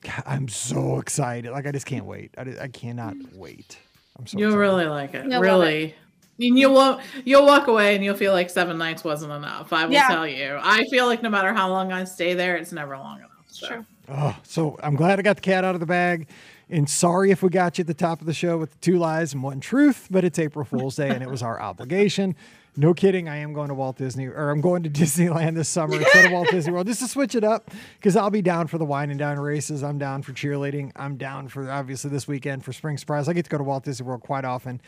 God, 0.04 0.22
I'm 0.26 0.48
so 0.48 0.98
excited, 1.00 1.50
like 1.50 1.66
I 1.66 1.72
just 1.72 1.86
can't 1.86 2.04
wait. 2.04 2.32
I, 2.38 2.46
I 2.62 2.68
cannot 2.68 3.16
wait. 3.34 3.78
I'm 4.18 4.26
so 4.26 4.38
You'll 4.38 4.50
excited. 4.50 4.60
really 4.60 4.84
like 4.86 5.14
it. 5.14 5.24
You'll 5.24 5.32
love 5.32 5.42
really. 5.42 5.94
And 6.40 6.58
you 6.58 6.70
won't 6.70 7.00
you'll 7.24 7.46
walk 7.46 7.66
away 7.68 7.94
and 7.94 8.04
you'll 8.04 8.16
feel 8.16 8.32
like 8.32 8.50
seven 8.50 8.76
nights 8.78 9.02
wasn't 9.04 9.32
enough. 9.32 9.72
I 9.72 9.86
will 9.86 9.92
Yeah. 9.92 10.08
tell 10.08 10.26
you. 10.26 10.58
I 10.60 10.84
feel 10.90 11.06
like 11.06 11.22
no 11.22 11.28
matter 11.30 11.52
how 11.52 11.68
long 11.70 11.92
I 11.92 12.04
stay 12.04 12.34
there, 12.34 12.56
it's 12.56 12.72
never 12.72 12.96
long 12.96 13.18
enough. 13.18 13.30
So 13.46 13.66
True. 13.68 13.86
Oh, 14.08 14.36
so 14.42 14.76
I'm 14.82 14.96
glad 14.96 15.18
I 15.18 15.22
got 15.22 15.36
the 15.36 15.42
cat 15.42 15.64
out 15.64 15.74
of 15.74 15.80
the 15.80 15.86
bag. 15.86 16.28
And 16.70 16.88
sorry 16.90 17.30
if 17.30 17.42
we 17.42 17.50
got 17.50 17.78
you 17.78 17.82
at 17.82 17.86
the 17.86 17.94
top 17.94 18.20
of 18.20 18.26
the 18.26 18.32
show 18.34 18.58
with 18.58 18.72
the 18.72 18.78
two 18.78 18.98
lies 18.98 19.32
and 19.32 19.42
one 19.42 19.60
truth, 19.60 20.08
but 20.10 20.24
it's 20.24 20.38
April 20.38 20.64
Fool's 20.64 20.96
Day 20.96 21.08
and 21.10 21.22
it 21.22 21.30
was 21.30 21.42
our 21.42 21.60
obligation. 21.60 22.34
No 22.76 22.92
kidding. 22.92 23.28
I 23.28 23.36
am 23.36 23.52
going 23.52 23.68
to 23.68 23.74
Walt 23.74 23.96
Disney 23.96 24.26
or 24.26 24.50
I'm 24.50 24.60
going 24.60 24.82
to 24.82 24.90
Disneyland 25.04 25.54
this 25.54 25.68
summer 25.68 25.96
instead 25.96 26.26
of 26.26 26.32
Walt 26.32 26.48
Disney 26.50 26.72
World 26.72 26.86
just 26.86 27.00
to 27.00 27.08
switch 27.08 27.34
it 27.34 27.44
up 27.44 27.70
because 27.98 28.16
I'll 28.16 28.30
be 28.30 28.42
down 28.42 28.66
for 28.66 28.78
the 28.78 28.84
wine 28.84 29.10
and 29.10 29.18
dine 29.18 29.38
races. 29.38 29.84
I'm 29.84 29.98
down 29.98 30.22
for 30.22 30.32
cheerleading. 30.32 30.90
I'm 30.96 31.16
down 31.16 31.48
for 31.48 31.70
obviously 31.70 32.10
this 32.10 32.26
weekend 32.26 32.64
for 32.64 32.72
Spring 32.72 32.98
Surprise. 32.98 33.28
I 33.28 33.32
get 33.32 33.44
to 33.44 33.50
go 33.50 33.58
to 33.58 33.64
Walt 33.64 33.84
Disney 33.84 34.06
World 34.06 34.22
quite 34.22 34.44
often. 34.44 34.80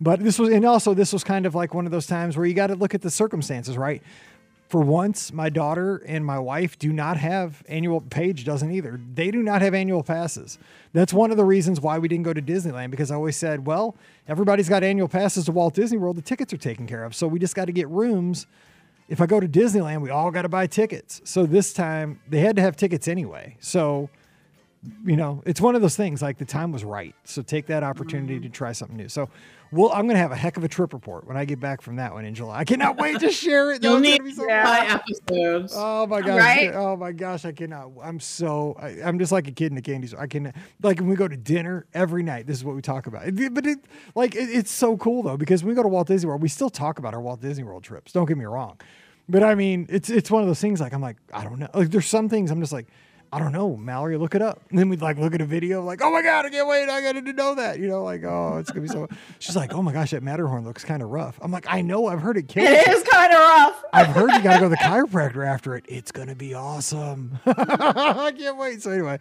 But 0.00 0.20
this 0.20 0.38
was, 0.38 0.50
and 0.50 0.64
also 0.64 0.94
this 0.94 1.12
was 1.12 1.22
kind 1.22 1.46
of 1.46 1.54
like 1.54 1.74
one 1.74 1.86
of 1.86 1.92
those 1.92 2.06
times 2.06 2.36
where 2.36 2.46
you 2.46 2.54
got 2.54 2.68
to 2.68 2.74
look 2.74 2.94
at 2.94 3.02
the 3.02 3.10
circumstances, 3.10 3.76
right? 3.76 4.02
For 4.74 4.80
once, 4.80 5.32
my 5.32 5.50
daughter 5.50 5.98
and 5.98 6.26
my 6.26 6.40
wife 6.40 6.76
do 6.80 6.92
not 6.92 7.16
have 7.16 7.62
annual. 7.68 8.00
Paige 8.00 8.44
doesn't 8.44 8.72
either. 8.72 9.00
They 9.14 9.30
do 9.30 9.40
not 9.40 9.62
have 9.62 9.72
annual 9.72 10.02
passes. 10.02 10.58
That's 10.92 11.12
one 11.12 11.30
of 11.30 11.36
the 11.36 11.44
reasons 11.44 11.80
why 11.80 12.00
we 12.00 12.08
didn't 12.08 12.24
go 12.24 12.32
to 12.32 12.42
Disneyland 12.42 12.90
because 12.90 13.12
I 13.12 13.14
always 13.14 13.36
said, 13.36 13.68
well, 13.68 13.94
everybody's 14.26 14.68
got 14.68 14.82
annual 14.82 15.06
passes 15.06 15.44
to 15.44 15.52
Walt 15.52 15.74
Disney 15.74 15.96
World. 15.96 16.16
The 16.16 16.22
tickets 16.22 16.52
are 16.52 16.56
taken 16.56 16.88
care 16.88 17.04
of, 17.04 17.14
so 17.14 17.28
we 17.28 17.38
just 17.38 17.54
got 17.54 17.66
to 17.66 17.72
get 17.72 17.88
rooms. 17.88 18.48
If 19.08 19.20
I 19.20 19.26
go 19.26 19.38
to 19.38 19.46
Disneyland, 19.46 20.00
we 20.00 20.10
all 20.10 20.32
got 20.32 20.42
to 20.42 20.48
buy 20.48 20.66
tickets. 20.66 21.20
So 21.22 21.46
this 21.46 21.72
time 21.72 22.18
they 22.28 22.40
had 22.40 22.56
to 22.56 22.62
have 22.62 22.76
tickets 22.76 23.06
anyway. 23.06 23.56
So 23.60 24.10
you 25.04 25.16
know, 25.16 25.42
it's 25.46 25.60
one 25.60 25.74
of 25.74 25.82
those 25.82 25.96
things 25.96 26.20
like 26.22 26.38
the 26.38 26.44
time 26.44 26.72
was 26.72 26.84
right. 26.84 27.14
So 27.24 27.42
take 27.42 27.66
that 27.66 27.82
opportunity 27.82 28.38
to 28.40 28.48
try 28.48 28.72
something 28.72 28.96
new. 28.96 29.08
So, 29.08 29.28
well, 29.72 29.90
I'm 29.92 30.02
going 30.06 30.14
to 30.14 30.20
have 30.20 30.30
a 30.30 30.36
heck 30.36 30.56
of 30.56 30.64
a 30.64 30.68
trip 30.68 30.92
report 30.92 31.26
when 31.26 31.36
I 31.36 31.44
get 31.44 31.58
back 31.58 31.82
from 31.82 31.96
that 31.96 32.12
one 32.12 32.24
in 32.24 32.34
July. 32.34 32.58
I 32.58 32.64
cannot 32.64 32.96
wait 32.98 33.18
to 33.20 33.30
share 33.30 33.72
it. 33.72 33.82
you'll 33.82 33.98
need 33.98 34.20
so 34.34 34.46
Yeah. 34.46 35.00
episodes. 35.28 35.72
Oh 35.76 36.06
my 36.06 36.20
gosh! 36.20 36.38
Right? 36.38 36.70
Oh 36.74 36.96
my 36.96 37.12
gosh! 37.12 37.44
I 37.44 37.52
cannot. 37.52 37.90
I'm 38.02 38.20
so. 38.20 38.76
I, 38.78 39.00
I'm 39.02 39.18
just 39.18 39.32
like 39.32 39.48
a 39.48 39.52
kid 39.52 39.72
in 39.72 39.78
a 39.78 39.82
candy 39.82 40.06
store. 40.06 40.20
I 40.20 40.26
can 40.26 40.52
like 40.82 41.00
when 41.00 41.08
we 41.08 41.16
go 41.16 41.28
to 41.28 41.36
dinner 41.36 41.86
every 41.94 42.22
night. 42.22 42.46
This 42.46 42.58
is 42.58 42.64
what 42.64 42.76
we 42.76 42.82
talk 42.82 43.06
about. 43.06 43.22
But 43.52 43.66
it 43.66 43.78
like 44.14 44.34
it, 44.34 44.48
it's 44.50 44.70
so 44.70 44.96
cool 44.96 45.22
though 45.22 45.36
because 45.36 45.62
when 45.64 45.70
we 45.70 45.74
go 45.74 45.82
to 45.82 45.88
Walt 45.88 46.06
Disney 46.08 46.28
World, 46.28 46.42
we 46.42 46.48
still 46.48 46.70
talk 46.70 46.98
about 46.98 47.14
our 47.14 47.20
Walt 47.20 47.40
Disney 47.40 47.64
World 47.64 47.82
trips. 47.82 48.12
Don't 48.12 48.26
get 48.26 48.36
me 48.38 48.44
wrong, 48.44 48.78
but 49.28 49.42
I 49.42 49.54
mean 49.54 49.86
it's 49.88 50.10
it's 50.10 50.30
one 50.30 50.42
of 50.42 50.48
those 50.48 50.60
things. 50.60 50.80
Like 50.80 50.92
I'm 50.92 51.02
like 51.02 51.16
I 51.32 51.42
don't 51.42 51.58
know. 51.58 51.68
Like 51.74 51.90
there's 51.90 52.06
some 52.06 52.28
things 52.28 52.50
I'm 52.50 52.60
just 52.60 52.72
like 52.72 52.86
I 53.34 53.40
don't 53.40 53.50
know, 53.50 53.76
Mallory, 53.76 54.16
look 54.16 54.36
it 54.36 54.42
up. 54.42 54.62
And 54.70 54.78
then 54.78 54.88
we'd 54.88 55.02
like 55.02 55.18
look 55.18 55.34
at 55.34 55.40
a 55.40 55.44
video, 55.44 55.82
like, 55.82 56.00
oh 56.00 56.12
my 56.12 56.22
God, 56.22 56.46
I 56.46 56.50
can't 56.50 56.68
wait. 56.68 56.88
I 56.88 57.00
got 57.00 57.14
to 57.14 57.32
know 57.32 57.56
that. 57.56 57.80
You 57.80 57.88
know, 57.88 58.04
like, 58.04 58.22
oh, 58.22 58.58
it's 58.58 58.70
going 58.70 58.86
to 58.86 58.92
be 58.92 58.96
so. 58.96 59.08
She's 59.40 59.56
like, 59.56 59.74
oh 59.74 59.82
my 59.82 59.92
gosh, 59.92 60.12
that 60.12 60.22
Matterhorn 60.22 60.64
looks 60.64 60.84
kind 60.84 61.02
of 61.02 61.08
rough. 61.08 61.36
I'm 61.42 61.50
like, 61.50 61.66
I 61.68 61.82
know, 61.82 62.06
I've 62.06 62.20
heard 62.20 62.36
it 62.36 62.46
kills. 62.46 62.68
It 62.68 62.86
is 62.86 63.02
kind 63.02 63.32
of 63.32 63.40
rough. 63.40 63.82
I've 63.92 64.06
heard 64.06 64.30
you 64.34 64.40
got 64.40 64.54
to 64.54 64.58
go 64.60 64.64
to 64.66 64.68
the 64.68 64.76
chiropractor 64.76 65.44
after 65.44 65.74
it. 65.74 65.84
It's 65.88 66.12
going 66.12 66.28
to 66.28 66.36
be 66.36 66.54
awesome. 66.54 67.40
I 67.46 68.32
can't 68.38 68.56
wait. 68.56 68.84
So, 68.84 68.92
anyway, 68.92 69.18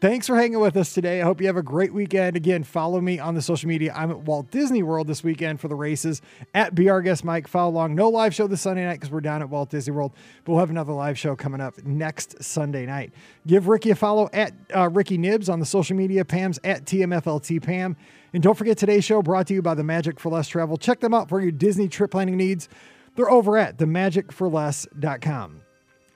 Thanks 0.00 0.26
for 0.26 0.34
hanging 0.34 0.60
with 0.60 0.78
us 0.78 0.94
today. 0.94 1.20
I 1.20 1.24
hope 1.24 1.42
you 1.42 1.46
have 1.46 1.58
a 1.58 1.62
great 1.62 1.92
weekend. 1.92 2.34
Again, 2.34 2.64
follow 2.64 3.02
me 3.02 3.18
on 3.18 3.34
the 3.34 3.42
social 3.42 3.68
media. 3.68 3.92
I'm 3.94 4.10
at 4.10 4.20
Walt 4.20 4.50
Disney 4.50 4.82
World 4.82 5.06
this 5.06 5.22
weekend 5.22 5.60
for 5.60 5.68
the 5.68 5.74
races 5.74 6.22
at 6.54 6.72
Our 6.88 7.02
Guest 7.02 7.22
Mike. 7.22 7.46
Follow 7.46 7.70
along. 7.70 7.96
No 7.96 8.08
live 8.08 8.34
show 8.34 8.46
this 8.46 8.62
Sunday 8.62 8.86
night 8.86 8.94
because 8.94 9.10
we're 9.10 9.20
down 9.20 9.42
at 9.42 9.50
Walt 9.50 9.68
Disney 9.68 9.92
World, 9.92 10.12
but 10.44 10.52
we'll 10.52 10.60
have 10.60 10.70
another 10.70 10.94
live 10.94 11.18
show 11.18 11.36
coming 11.36 11.60
up 11.60 11.76
next 11.84 12.42
Sunday 12.42 12.86
night. 12.86 13.12
Give 13.46 13.68
Ricky 13.68 13.90
a 13.90 13.94
follow 13.94 14.30
at 14.32 14.54
uh, 14.74 14.88
Ricky 14.88 15.18
Nibs 15.18 15.50
on 15.50 15.60
the 15.60 15.66
social 15.66 15.98
media. 15.98 16.24
Pam's 16.24 16.58
at 16.64 16.86
TMFLT 16.86 17.62
Pam. 17.62 17.94
And 18.32 18.42
don't 18.42 18.56
forget 18.56 18.78
today's 18.78 19.04
show 19.04 19.20
brought 19.20 19.48
to 19.48 19.54
you 19.54 19.60
by 19.60 19.74
the 19.74 19.84
Magic 19.84 20.18
for 20.18 20.30
Less 20.30 20.48
Travel. 20.48 20.78
Check 20.78 21.00
them 21.00 21.12
out 21.12 21.28
for 21.28 21.42
your 21.42 21.52
Disney 21.52 21.88
trip 21.88 22.12
planning 22.12 22.38
needs. 22.38 22.70
They're 23.16 23.30
over 23.30 23.58
at 23.58 23.76
themagicforless.com. 23.76 25.60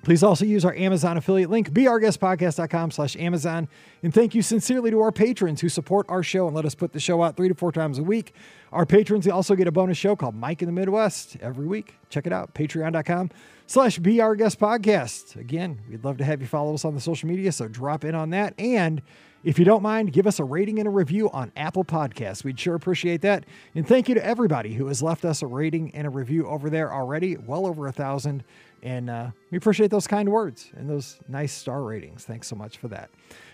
Please 0.05 0.23
also 0.23 0.45
use 0.45 0.65
our 0.65 0.75
Amazon 0.75 1.17
affiliate 1.17 1.51
link, 1.51 1.71
beourguestpodcast.com 1.71 2.91
slash 2.91 3.17
Amazon. 3.17 3.69
And 4.03 4.13
thank 4.13 4.35
you 4.35 4.43
sincerely 4.43 4.91
to 4.91 5.01
our 5.01 5.11
patrons 5.11 5.63
who 5.63 5.69
support 5.69 6.07
our 6.09 6.23
show 6.23 6.47
and 6.47 6.55
let 6.55 6.67
us 6.67 6.75
put 6.75 6.93
the 6.93 7.01
show 7.01 7.23
out 7.23 7.37
three 7.37 7.49
to 7.49 7.55
four 7.55 7.73
times 7.73 7.99
a 7.99 8.03
week. 8.03 8.35
Our 8.71 8.85
patrons 8.85 9.27
also 9.27 9.55
get 9.55 9.67
a 9.67 9.73
bonus 9.73 9.97
show 9.97 10.15
called 10.15 10.35
Mike 10.35 10.61
in 10.61 10.67
the 10.67 10.73
Midwest 10.73 11.37
every 11.41 11.67
week. 11.67 11.95
Check 12.11 12.27
it 12.27 12.33
out, 12.33 12.55
patreon.com 12.55 13.31
slash 13.67 13.99
beourguestpodcast. 13.99 15.37
Again, 15.37 15.81
we'd 15.89 16.05
love 16.05 16.19
to 16.19 16.25
have 16.25 16.41
you 16.41 16.47
follow 16.47 16.75
us 16.75 16.85
on 16.85 16.95
the 16.95 17.01
social 17.01 17.29
media, 17.29 17.51
so 17.51 17.67
drop 17.67 18.05
in 18.05 18.15
on 18.15 18.31
that. 18.31 18.55
And 18.59 19.01
if 19.45 19.59
you 19.59 19.65
don't 19.67 19.83
mind, 19.83 20.13
give 20.13 20.27
us 20.27 20.39
a 20.39 20.45
rating 20.45 20.79
and 20.79 20.89
a 20.89 20.91
review 20.91 21.31
on 21.31 21.53
Apple 21.55 21.85
Podcasts. 21.85 22.43
We'd 22.43 22.59
sure 22.59 22.75
appreciate 22.75 23.21
that. 23.21 23.45
And 23.75 23.87
thank 23.87 24.09
you 24.09 24.15
to 24.15 24.25
everybody 24.25 24.73
who 24.73 24.87
has 24.87 25.03
left 25.03 25.25
us 25.27 25.43
a 25.43 25.47
rating 25.47 25.95
and 25.95 26.07
a 26.07 26.11
review 26.11 26.47
over 26.47 26.71
there 26.71 26.93
already, 26.93 27.37
well 27.37 27.67
over 27.67 27.87
a 27.87 27.93
thousand. 27.93 28.43
And 28.83 29.11
uh, 29.11 29.31
we 29.51 29.59
appreciate 29.59 29.91
those 29.91 30.07
kind 30.07 30.31
words 30.31 30.71
and 30.77 30.89
those 30.89 31.19
nice 31.29 31.53
star 31.53 31.83
ratings. 31.83 32.25
Thanks 32.25 32.49
so 32.49 32.57
much 32.57 32.79
for 32.79 32.89
that. 32.89 33.11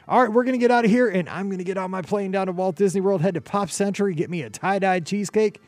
All 0.07 0.23
right, 0.23 0.33
we're 0.33 0.45
going 0.45 0.59
to 0.59 0.59
get 0.59 0.71
out 0.71 0.85
of 0.85 0.91
here, 0.91 1.09
and 1.09 1.29
I'm 1.29 1.49
going 1.49 1.59
to 1.59 1.65
get 1.65 1.77
on 1.77 1.91
my 1.91 2.03
plane 2.03 2.31
down 2.31 2.47
to 2.47 2.53
Walt 2.53 2.77
Disney 2.77 3.01
World, 3.01 3.21
head 3.21 3.35
to 3.35 3.41
Pop 3.41 3.71
Century, 3.71 4.15
get 4.15 4.31
me 4.31 4.43
a 4.43 4.51
tie 4.51 4.79
dyed 4.79 5.07
cheesecake, 5.07 5.61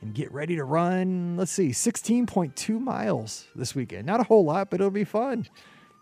and 0.00 0.14
get 0.14 0.32
ready 0.32 0.56
to 0.56 0.64
run, 0.64 1.36
let's 1.36 1.52
see, 1.52 1.68
16.2 1.68 2.80
miles 2.80 3.46
this 3.54 3.74
weekend. 3.74 4.06
Not 4.06 4.20
a 4.20 4.24
whole 4.24 4.44
lot, 4.44 4.70
but 4.70 4.80
it'll 4.80 4.90
be 4.90 5.04
fun. 5.04 5.46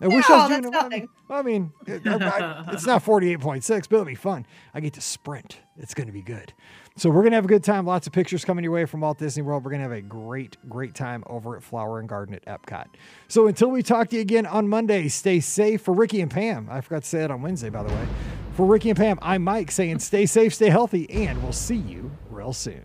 I 0.00 0.08
wish 0.08 0.28
I 0.28 0.36
was 0.36 0.48
doing 0.50 0.64
it. 0.64 0.70
nothing. 0.70 1.08
I 1.30 1.42
mean, 1.42 1.72
it- 1.86 2.06
I- 2.06 2.64
I- 2.66 2.72
it's 2.72 2.84
not 2.86 3.02
48.6, 3.04 3.88
but 3.88 3.96
it'll 3.96 4.04
be 4.04 4.14
fun. 4.14 4.46
I 4.74 4.80
get 4.80 4.92
to 4.94 5.00
sprint. 5.00 5.58
It's 5.76 5.94
going 5.94 6.06
to 6.08 6.12
be 6.12 6.20
good. 6.22 6.52
So 6.96 7.10
we're 7.10 7.22
going 7.22 7.30
to 7.32 7.36
have 7.36 7.44
a 7.44 7.48
good 7.48 7.64
time. 7.64 7.86
Lots 7.86 8.06
of 8.06 8.12
pictures 8.12 8.44
coming 8.44 8.62
your 8.64 8.72
way 8.72 8.84
from 8.84 9.00
Walt 9.00 9.18
Disney 9.18 9.42
World. 9.42 9.64
We're 9.64 9.70
going 9.70 9.82
to 9.82 9.88
have 9.88 9.96
a 9.98 10.02
great, 10.02 10.56
great 10.68 10.94
time 10.94 11.24
over 11.26 11.56
at 11.56 11.62
Flower 11.62 11.98
and 11.98 12.08
Garden 12.08 12.34
at 12.36 12.44
Epcot. 12.46 12.86
So 13.28 13.46
until 13.48 13.70
we 13.70 13.82
talk 13.82 14.08
to 14.10 14.16
you 14.16 14.22
again 14.22 14.46
on 14.46 14.68
Monday, 14.68 15.08
stay 15.08 15.40
safe. 15.40 15.82
For 15.82 15.92
Ricky 15.94 16.20
and 16.20 16.30
Pam, 16.30 16.68
I 16.70 16.80
forgot 16.80 17.02
to 17.02 17.08
say 17.08 17.18
that 17.18 17.30
on 17.32 17.42
Wednesday, 17.42 17.70
by 17.70 17.82
the 17.82 17.92
way. 17.92 18.06
For 18.52 18.66
Ricky 18.66 18.90
and 18.90 18.96
Pam, 18.98 19.18
I'm 19.22 19.42
Mike 19.42 19.72
saying 19.72 19.98
stay 19.98 20.26
safe, 20.26 20.54
stay 20.54 20.68
healthy, 20.70 21.10
and 21.10 21.42
we'll 21.42 21.52
see 21.52 21.74
you 21.76 22.12
real 22.30 22.52
soon. 22.52 22.84